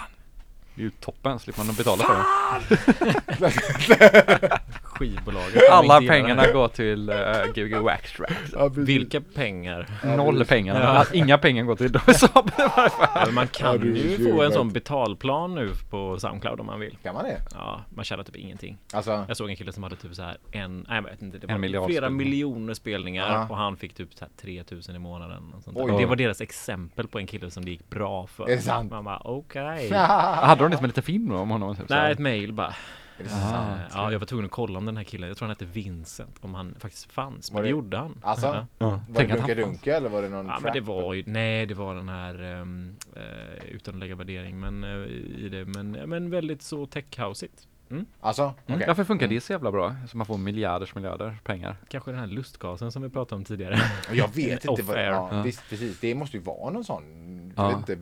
Det 0.79 0.83
är 0.83 0.85
ju 0.85 0.91
toppen, 0.91 1.39
slipper 1.39 1.63
man 1.63 1.75
betala 1.75 2.03
för 2.03 2.15
det 3.39 4.59
Skivbolaget. 4.99 5.69
Alla 5.71 5.99
pengarna 6.01 6.43
det. 6.43 6.51
går 6.53 6.67
till 6.67 7.09
uh, 7.09 7.15
Gbg 7.55 7.75
Wax 7.83 8.13
Track 8.13 8.31
Ja. 8.53 8.67
Vilka 8.67 9.21
pengar? 9.21 9.87
Noll 10.17 10.45
pengar, 10.45 10.81
Ja. 10.81 11.05
inga 11.13 11.37
pengar 11.37 11.63
går 11.63 11.75
till 11.75 11.99
Saab 12.15 12.51
man 13.33 13.47
kan 13.47 13.95
ju 13.95 14.31
få 14.31 14.43
en 14.43 14.51
sån 14.51 14.69
betalplan 14.69 15.55
nu 15.55 15.69
på 15.89 16.19
Soundcloud 16.19 16.59
om 16.59 16.65
man 16.65 16.79
vill. 16.79 16.97
Kan 17.03 17.13
man 17.15 17.23
det? 17.23 17.37
Ja, 17.53 17.81
man 17.95 18.05
tjänar 18.05 18.23
typ 18.23 18.35
ingenting. 18.35 18.77
Alltså, 18.93 19.25
Jag 19.27 19.37
såg 19.37 19.49
en 19.49 19.55
kille 19.55 19.71
som 19.71 19.83
hade 19.83 19.95
typ 19.95 20.15
så 20.15 20.23
här 20.23 20.37
en, 20.51 20.85
nej 20.89 20.95
jag 20.95 21.03
vet 21.03 21.21
inte, 21.21 21.37
det 21.37 21.47
var 21.47 21.53
En 21.53 21.61
miljard 21.61 21.85
flera 21.85 22.01
spelningar. 22.01 22.25
miljoner 22.25 22.73
spelningar 22.73 23.29
Ja. 23.33 23.47
och 23.49 23.57
han 23.57 23.77
fick 23.77 23.93
typ 23.93 24.13
så 24.13 24.25
här 24.25 24.31
3000 24.41 24.95
i 24.95 24.99
månaden. 24.99 25.53
Och 25.57 25.63
sånt. 25.63 25.77
Det 25.99 26.05
var 26.05 26.15
deras 26.15 26.41
exempel 26.41 27.07
på 27.07 27.19
en 27.19 27.27
kille 27.27 27.51
som 27.51 27.65
det 27.65 27.71
gick 27.71 27.89
bra 27.89 28.27
för. 28.27 28.43
Är 28.49 28.55
det 28.55 28.61
sant? 28.61 28.91
Man 28.91 29.03
bara 29.03 29.21
okej. 29.23 29.89
Hade 29.93 30.63
de 30.63 30.71
det 30.71 30.77
som 30.77 30.83
en 30.85 30.89
liten 30.89 31.03
film 31.03 31.31
om 31.31 31.49
honom? 31.49 31.75
Typ? 31.75 31.89
Nej, 31.89 32.11
ett 32.11 32.19
mail 32.19 32.53
bara. 32.53 32.73
Är 33.19 33.23
det 33.23 33.29
Ah. 33.33 33.49
sant? 33.49 33.91
Ja, 33.93 34.11
jag 34.11 34.19
var 34.19 34.25
tvungen 34.25 34.45
att 34.45 34.51
kolla 34.51 34.77
om 34.79 34.85
den 34.85 34.97
här 34.97 35.03
killen, 35.03 35.27
jag 35.27 35.37
tror 35.37 35.45
han 35.47 35.51
hette 35.55 35.65
Vincent, 35.65 36.37
om 36.41 36.53
han 36.53 36.75
faktiskt 36.79 37.11
fanns. 37.11 37.51
Men 37.51 37.61
det 37.61 37.67
det- 37.67 37.71
gjorde 37.71 37.97
han. 37.97 38.17
Alltså? 38.23 38.47
Ja. 38.47 38.65
ja. 38.77 38.89
Var 38.89 38.97
det 39.07 39.13
Tänk 39.15 39.29
Dunka. 39.31 39.55
Dunka 39.55 39.97
eller 39.97 40.09
var 40.09 40.21
det 40.21 40.29
någon 40.29 40.45
Ja 40.47 40.59
men 40.63 40.73
det 40.73 40.81
var 40.81 41.13
ju, 41.13 41.23
nej 41.27 41.65
det 41.65 41.73
var 41.73 41.95
den 41.95 42.09
här, 42.09 42.43
um, 42.61 42.95
utan 43.71 43.93
att 43.93 43.99
lägga 43.99 44.15
värdering, 44.15 44.59
men 44.59 44.83
eh, 44.83 44.89
i 45.45 45.49
det, 45.51 45.65
men, 45.65 45.91
men 45.91 46.29
väldigt 46.29 46.61
så 46.61 46.85
techhouseigt. 46.85 47.65
Alltså, 48.19 48.43
okej. 48.63 48.75
Mm. 48.75 48.87
Varför 48.87 49.03
funkar 49.03 49.27
det 49.27 49.41
så 49.41 49.53
jävla 49.53 49.71
bra? 49.71 49.95
Så 50.09 50.17
man 50.17 50.25
får 50.25 50.37
miljarders 50.37 50.95
miljarder 50.95 51.37
pengar 51.43 51.75
Kanske 51.87 52.11
den 52.11 52.19
här 52.19 52.27
lustgasen 52.27 52.91
som 52.91 53.01
vi 53.01 53.09
pratade 53.09 53.35
om 53.39 53.45
tidigare. 53.45 53.79
Jag 54.13 54.35
vet 54.35 54.65
inte 54.69 54.81
vad, 54.83 54.97
ja, 54.97 55.29
Ja. 55.31 55.41
visst 55.41 55.69
precis, 55.69 55.99
det 55.99 56.15
måste 56.15 56.37
ju 56.37 56.43
vara 56.43 56.71
någon 56.71 56.83
sån, 56.83 57.53
Ja. 57.55 57.77
inte 57.77 57.97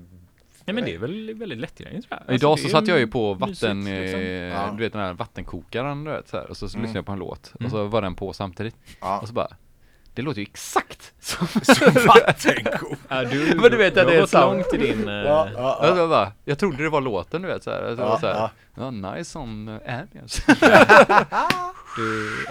nej 0.67 0.73
men 0.75 0.85
det 0.85 0.93
är 0.93 0.97
väl 0.99 1.33
väldigt 1.33 1.57
lättillgängligt 1.59 2.09
tror 2.09 2.21
jag. 2.27 2.35
Idag 2.35 2.51
Alltså, 2.51 2.67
så 2.69 2.75
det 2.77 2.79
satt 2.81 2.87
jag 2.87 2.99
ju 2.99 3.07
på 3.07 3.35
mysigt, 3.35 3.61
vatten, 3.63 3.79
liksom. 3.85 4.19
eh, 4.19 4.27
Ja. 4.27 4.73
du 4.77 4.83
vet 4.83 4.93
den 4.93 5.01
här 5.01 5.13
vattenkokaren 5.13 6.03
du 6.03 6.11
vet 6.11 6.27
så 6.27 6.37
här, 6.37 6.49
och 6.49 6.57
så 6.57 6.65
Mm. 6.65 6.81
lyssnade 6.81 6.97
jag 6.97 7.05
på 7.05 7.11
en 7.11 7.19
låt 7.19 7.53
Mm. 7.59 7.65
och 7.65 7.71
så 7.71 7.85
var 7.85 8.01
den 8.01 8.15
på 8.15 8.33
samtidigt 8.33 8.75
Ja. 9.01 9.19
och 9.19 9.27
så 9.27 9.33
bara 9.33 9.47
Det 10.13 10.21
låter 10.23 10.39
ju 10.41 10.47
exakt 10.51 11.13
som 11.19 11.47
Vattenkok! 12.07 12.97
Ja, 13.09 13.23
du, 13.23 13.55
Men 13.61 13.71
du 13.71 13.77
vet, 13.77 13.95
du 13.95 14.01
det 14.01 14.05
har 14.05 14.11
är 14.13 14.25
samma. 14.25 14.53
långt 14.53 14.73
i 14.73 14.77
din... 14.77 15.07
eh, 15.07 15.13
Ja, 15.13 15.47
ja, 15.53 15.79
ja. 15.81 15.97
jag, 15.97 16.09
bara, 16.09 16.31
jag 16.45 16.59
trodde 16.59 16.83
det 16.83 16.89
var 16.89 17.01
låten 17.01 17.41
du 17.41 17.47
vet 17.47 17.63
så 17.63 17.71
här. 17.71 17.81
Alltså, 17.83 18.03
Ja, 18.03 18.09
ja, 18.09 18.19
så 18.19 18.27
här 18.27 18.33
ja. 18.33 18.51
ja. 19.03 19.15
nice 19.15 19.39
on 19.39 19.67
uh, 19.67 19.75
aliens 19.85 20.45
du, 21.97 22.45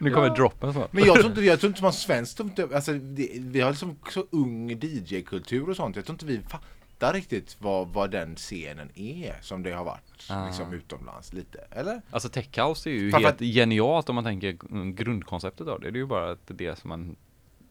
Nu 0.00 0.10
kommer 0.10 0.36
droppen 0.36 0.72
så 0.74 0.88
Men 0.90 1.04
jag 1.04 1.14
tror 1.14 1.26
inte, 1.26 1.40
jag 1.40 1.60
tror 1.60 1.70
inte 1.70 1.82
man 1.82 1.92
svenskt, 1.92 2.40
alltså, 2.74 2.92
det, 2.92 3.30
vi 3.34 3.60
har 3.60 3.70
liksom 3.70 3.96
så 4.10 4.26
ung 4.30 4.70
DJ-kultur 4.70 5.70
och 5.70 5.76
sånt. 5.76 5.96
Jag 5.96 6.04
tror 6.04 6.14
inte 6.14 6.26
vi 6.26 6.40
fattar 6.40 7.12
riktigt 7.12 7.56
vad, 7.58 7.88
vad 7.88 8.10
den 8.10 8.36
scenen 8.36 8.90
är 8.94 9.38
som 9.42 9.62
det 9.62 9.70
har 9.72 9.84
varit 9.84 10.02
Ah. 10.28 10.46
liksom 10.46 10.72
utomlands 10.72 11.32
lite. 11.32 11.58
Eller? 11.70 12.02
Alltså 12.10 12.28
tech 12.28 12.58
house 12.58 12.90
är 12.90 12.94
ju 12.94 13.10
Framför 13.10 13.28
helt 13.28 13.40
genialt 13.40 14.08
om 14.08 14.14
man 14.14 14.24
tänker 14.24 14.56
mm, 14.70 14.94
grundkonceptet 14.94 15.68
av 15.68 15.80
det. 15.80 15.90
Det 15.90 15.96
är 15.96 16.00
ju 16.00 16.06
bara 16.06 16.30
att 16.30 16.40
det 16.46 16.78
som 16.78 16.88
man 16.88 17.16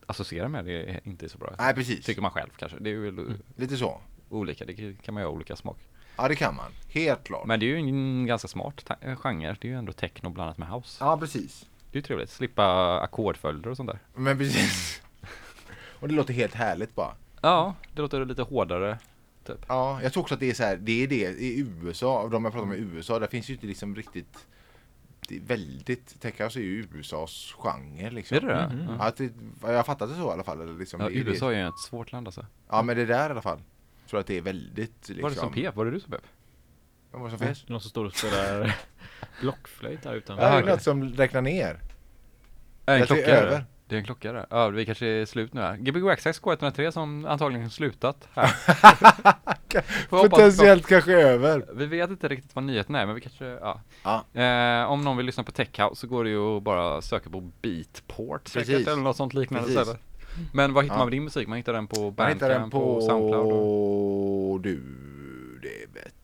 associerar 0.06 0.47
med 0.47 0.65
det 0.65 0.72
är 0.84 0.99
inte 1.03 1.26
är 1.26 1.30
så 1.30 1.38
bra. 1.38 1.56
Nej 1.57 1.73
precis, 1.73 2.06
Tycker 2.06 2.22
man 2.22 2.31
själv 2.31 2.49
kanske. 2.57 2.77
Det 2.81 2.89
är 2.89 2.97
väl 2.97 3.34
lite 3.56 3.77
så. 3.77 4.02
olika, 4.30 4.65
det 4.65 4.73
kan 5.03 5.14
man 5.14 5.23
ju 5.23 5.27
ha 5.27 5.34
olika 5.34 5.56
smak. 5.56 5.77
Ja 6.18 6.27
det 6.27 6.35
kan 6.35 6.56
man, 6.56 6.72
helt 6.89 7.23
klart. 7.23 7.47
Men 7.47 7.60
det 7.60 7.65
är 7.65 7.68
ju 7.68 7.77
en 7.77 8.26
ganska 8.26 8.47
smart 8.47 8.91
genre. 9.18 9.56
Det 9.61 9.68
är 9.68 9.72
ju 9.72 9.77
ändå 9.77 9.93
techno 9.93 10.30
blandat 10.30 10.57
med 10.57 10.68
house. 10.69 10.97
Ja 10.99 11.18
precis. 11.18 11.65
Det 11.95 11.99
är 11.99 12.01
ju 12.01 12.05
trevligt. 12.05 12.30
Slippa 12.30 12.99
ackordföljder 12.99 13.69
och 13.69 13.77
sånt 13.77 13.89
där. 13.89 13.99
Men 14.15 14.38
precis. 14.38 15.01
och 15.99 16.07
det 16.07 16.13
låter 16.13 16.34
helt 16.34 16.53
härligt 16.53 16.95
bara. 16.95 17.13
Ja, 17.41 17.76
det 17.93 18.01
låter 18.01 18.26
lite 18.26 18.41
hårdare. 18.41 18.97
Ja, 19.67 19.99
jag 20.03 20.13
tror 20.13 20.23
också 20.23 20.34
att 20.34 20.39
det 20.39 20.49
är 20.49 20.53
så 20.53 20.63
här, 20.63 20.77
det 20.77 21.03
är 21.03 21.07
det 21.07 21.15
i 21.15 21.59
USA, 21.84 22.19
av 22.19 22.30
de 22.30 22.43
jag 22.45 22.53
pratar 22.53 22.67
med 22.67 22.77
i 22.77 22.81
USA, 22.81 23.19
där 23.19 23.27
finns 23.27 23.49
ju 23.49 23.53
inte 23.53 23.67
liksom 23.67 23.95
riktigt 23.95 24.47
det 25.27 25.35
är 25.35 25.39
väldigt, 25.41 26.22
tech 26.22 26.41
house 26.41 26.59
är 26.59 26.63
ju 26.63 26.88
USAs 26.93 27.55
genre 27.57 28.09
liksom. 28.09 28.38
Är 28.38 28.41
det 28.41 28.47
det? 28.47 28.72
Ja. 28.88 28.95
Ja, 28.99 29.03
att 29.03 29.17
det, 29.17 29.34
jag 29.61 29.76
har 29.76 29.84
fattat 29.84 30.09
det 30.09 30.15
så 30.15 30.30
i 30.30 30.34
alla 30.34 30.43
fall. 30.43 30.61
Eller 30.61 30.73
liksom, 30.80 31.01
Ja, 31.01 31.09
det, 31.09 31.23
det- 31.23 31.31
USA 31.31 31.53
är 31.53 31.57
ju 31.57 31.67
ett 31.67 31.80
svårt 31.80 32.11
land 32.11 32.27
alltså. 32.27 32.45
Ja 32.69 32.81
men 32.81 32.97
det 32.97 33.05
där 33.05 33.27
i 33.27 33.31
alla 33.31 33.41
fall. 33.41 33.59
Jag 34.03 34.09
tror 34.09 34.19
att 34.19 34.27
det 34.27 34.38
är 34.38 34.41
väldigt 34.41 35.09
liksom. 35.09 35.22
Var 35.22 35.30
det 35.30 35.35
som 35.35 35.53
pep? 35.53 35.76
Var 35.76 35.85
det 35.85 35.91
du 35.91 35.99
som 35.99 36.11
pep? 36.11 36.23
Vad 37.11 37.22
var 37.22 37.30
det 37.30 37.38
som 37.38 37.47
fes? 37.47 37.69
Någon 37.69 37.81
som 37.81 37.89
står 37.89 38.05
och 38.05 38.15
spelar 38.15 38.76
blockflöjt 39.41 40.02
där. 40.03 40.23
Ja, 40.27 40.34
det 40.35 40.43
är 40.43 40.64
något 40.64 40.81
som 40.81 41.14
räknar 41.14 41.41
ner. 41.41 41.80
Äh, 42.85 43.02
en 43.02 43.06
klocka 43.06 43.26
är 43.26 43.41
det. 43.41 43.47
över. 43.47 43.65
Det 43.88 43.95
är 43.95 43.99
en 43.99 44.06
klocka 44.06 44.31
där. 44.34 44.45
Ja, 44.49 44.68
vi 44.69 44.85
kanske 44.85 45.06
är 45.07 45.26
slut 45.26 45.53
nu 45.53 45.61
här. 45.61 45.76
Gbg 45.77 46.03
Waxax 46.03 46.41
K103 46.41 46.91
som 46.91 47.26
antagligen 47.26 47.69
slutat 47.69 48.27
här. 48.34 48.56
Potentiellt 50.10 50.88
kanske 50.88 51.14
över. 51.14 51.65
Vi 51.73 51.85
vet 51.85 52.10
inte 52.10 52.27
riktigt 52.27 52.56
vad 52.56 52.64
nyheten 52.64 52.95
är, 52.95 53.06
men 53.06 53.15
vi 53.15 53.22
kanske, 53.22 53.45
ja. 53.45 53.81
Ja. 54.03 54.41
Eh, 54.41 54.91
om 54.91 55.02
någon 55.02 55.18
vill 55.18 55.26
lyssna 55.26 55.43
på 55.43 55.52
Tech 55.52 55.80
House 55.80 55.95
så 56.02 56.07
går 56.07 56.23
det 56.23 56.30
ju 56.30 56.57
att 56.57 56.64
bara 56.64 57.02
söka 57.02 57.30
på 57.30 57.41
Beatport 57.61 58.47
säkert, 58.47 58.68
Precis. 58.69 58.88
eller 58.88 59.02
något 59.02 59.18
sånt 59.18 59.34
liknande 59.34 59.76
Precis. 59.76 59.95
Men 60.53 60.73
var 60.73 60.84
hittar 60.84 60.95
Ja. 60.95 60.99
man 60.99 61.11
din 61.11 61.23
musik? 61.23 61.47
Man 61.47 61.57
hittar 61.57 61.73
den 61.73 61.88
på 61.88 62.02
Man 62.02 62.14
Bandcamp 62.15 62.35
hittar 62.41 62.49
den 62.60 62.69
på... 62.69 62.80
och 62.80 63.03
Soundcloud? 63.03 63.53
Och... 63.53 64.61
Du, 64.61 64.81
det 65.61 65.99
vet 66.02 66.15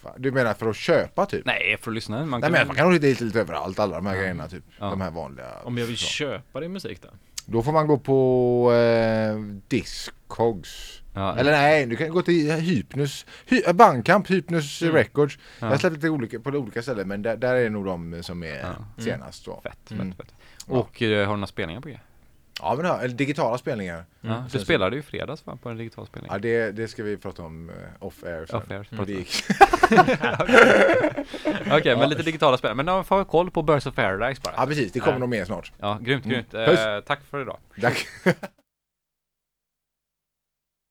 fan. 0.00 0.14
Du 0.18 0.30
menar 0.32 0.54
för 0.54 0.70
att 0.70 0.76
köpa 0.76 1.26
typ? 1.26 1.46
Nej, 1.46 1.76
för 1.80 1.90
att 1.90 1.94
lyssna. 1.94 2.24
Man 2.26 2.40
Nej 2.40 2.50
men 2.50 2.66
man 2.66 2.76
kan 2.76 2.84
nog 2.84 2.94
hitta 2.94 3.06
lite, 3.06 3.24
lite 3.24 3.40
överallt, 3.40 3.78
alla 3.78 3.96
de 3.96 4.06
här 4.06 4.16
grejerna 4.16 4.48
typ. 4.48 4.64
Ja. 4.78 4.86
De 4.90 5.00
här 5.00 5.10
vanliga. 5.10 5.46
Om 5.64 5.78
jag 5.78 5.86
vill 5.86 5.96
så. 5.98 6.04
köpa 6.06 6.60
din 6.60 6.72
musik 6.72 7.02
då? 7.02 7.08
Då 7.46 7.62
får 7.62 7.72
man 7.72 7.86
gå 7.86 7.98
på 7.98 8.72
eh, 8.72 9.36
Discogs. 9.68 11.02
Ja, 11.14 11.36
Eller 11.36 11.52
nej, 11.52 11.86
du 11.86 11.96
kan 11.96 12.08
gå 12.10 12.22
till 12.22 12.52
Hypnus, 12.52 13.26
Hy, 13.46 13.62
äh, 13.66 13.72
Bandcamp, 13.72 14.30
Hypnus 14.30 14.82
Mm. 14.82 14.94
Records. 14.94 15.38
Ja. 15.38 15.66
Jag 15.66 15.68
har 15.68 15.78
släppt 15.78 15.94
lite 15.96 16.08
olika, 16.08 16.40
på 16.40 16.50
olika 16.50 16.82
ställen 16.82 17.08
men 17.08 17.22
där, 17.22 17.36
där 17.36 17.54
är 17.54 17.70
nog 17.70 17.84
de 17.84 18.22
som 18.22 18.42
är 18.42 18.58
Ja. 18.60 19.02
senast 19.02 19.44
då. 19.44 19.60
Fett, 19.62 19.78
fett, 19.88 19.90
Mm. 19.92 20.12
fett. 20.14 20.34
Ja. 20.66 20.74
Och 20.78 21.02
eh, 21.02 21.26
har 21.26 21.34
du 21.34 21.36
några 21.36 21.46
spelningar 21.46 21.80
på 21.80 21.88
G? 21.88 21.98
Ja 22.62 22.74
men 22.74 22.84
det 22.84 22.88
har, 22.90 22.98
eller 22.98 23.14
digitala 23.14 23.58
spelningar. 23.58 24.04
Ja, 24.20 24.44
du 24.52 24.58
spelade 24.58 24.96
ju 24.96 25.02
fredags 25.02 25.46
va, 25.46 25.58
på 25.62 25.68
en 25.68 25.76
digital 25.76 26.06
spelning? 26.06 26.32
Ja 26.32 26.38
det, 26.38 26.72
det 26.72 26.88
ska 26.88 27.02
vi 27.02 27.16
prata 27.16 27.42
om 27.42 27.70
eh, 27.70 27.74
off 28.06 28.24
air 28.24 28.46
sen. 28.46 28.56
Off 28.56 28.70
air, 28.70 28.86
Men 28.90 28.98
pratar 28.98 29.06
det 29.06 29.12
vi. 29.12 29.18
gick. 29.18 29.44
Okej, 31.66 31.92
Ja. 31.92 31.96
men 31.98 32.08
lite 32.08 32.22
digitala 32.22 32.56
spel. 32.58 32.74
Men 32.74 32.86
då 32.86 33.02
får 33.04 33.18
vi 33.18 33.24
koll 33.24 33.50
på 33.50 33.62
Birds 33.62 33.86
of 33.86 33.94
Paradise 33.94 34.40
bara. 34.44 34.54
Ja 34.56 34.66
precis, 34.66 34.92
det 34.92 35.00
kommer 35.00 35.18
nog 35.18 35.28
mer 35.28 35.44
snart. 35.44 35.72
Ja, 35.78 35.98
grymt, 36.02 36.24
Mm. 36.24 36.34
grymt. 36.34 36.50
Puss. 36.50 36.80
Eh, 36.80 37.00
tack 37.00 37.20
för 37.30 37.42
idag. 37.42 37.56
Tack. 37.80 38.06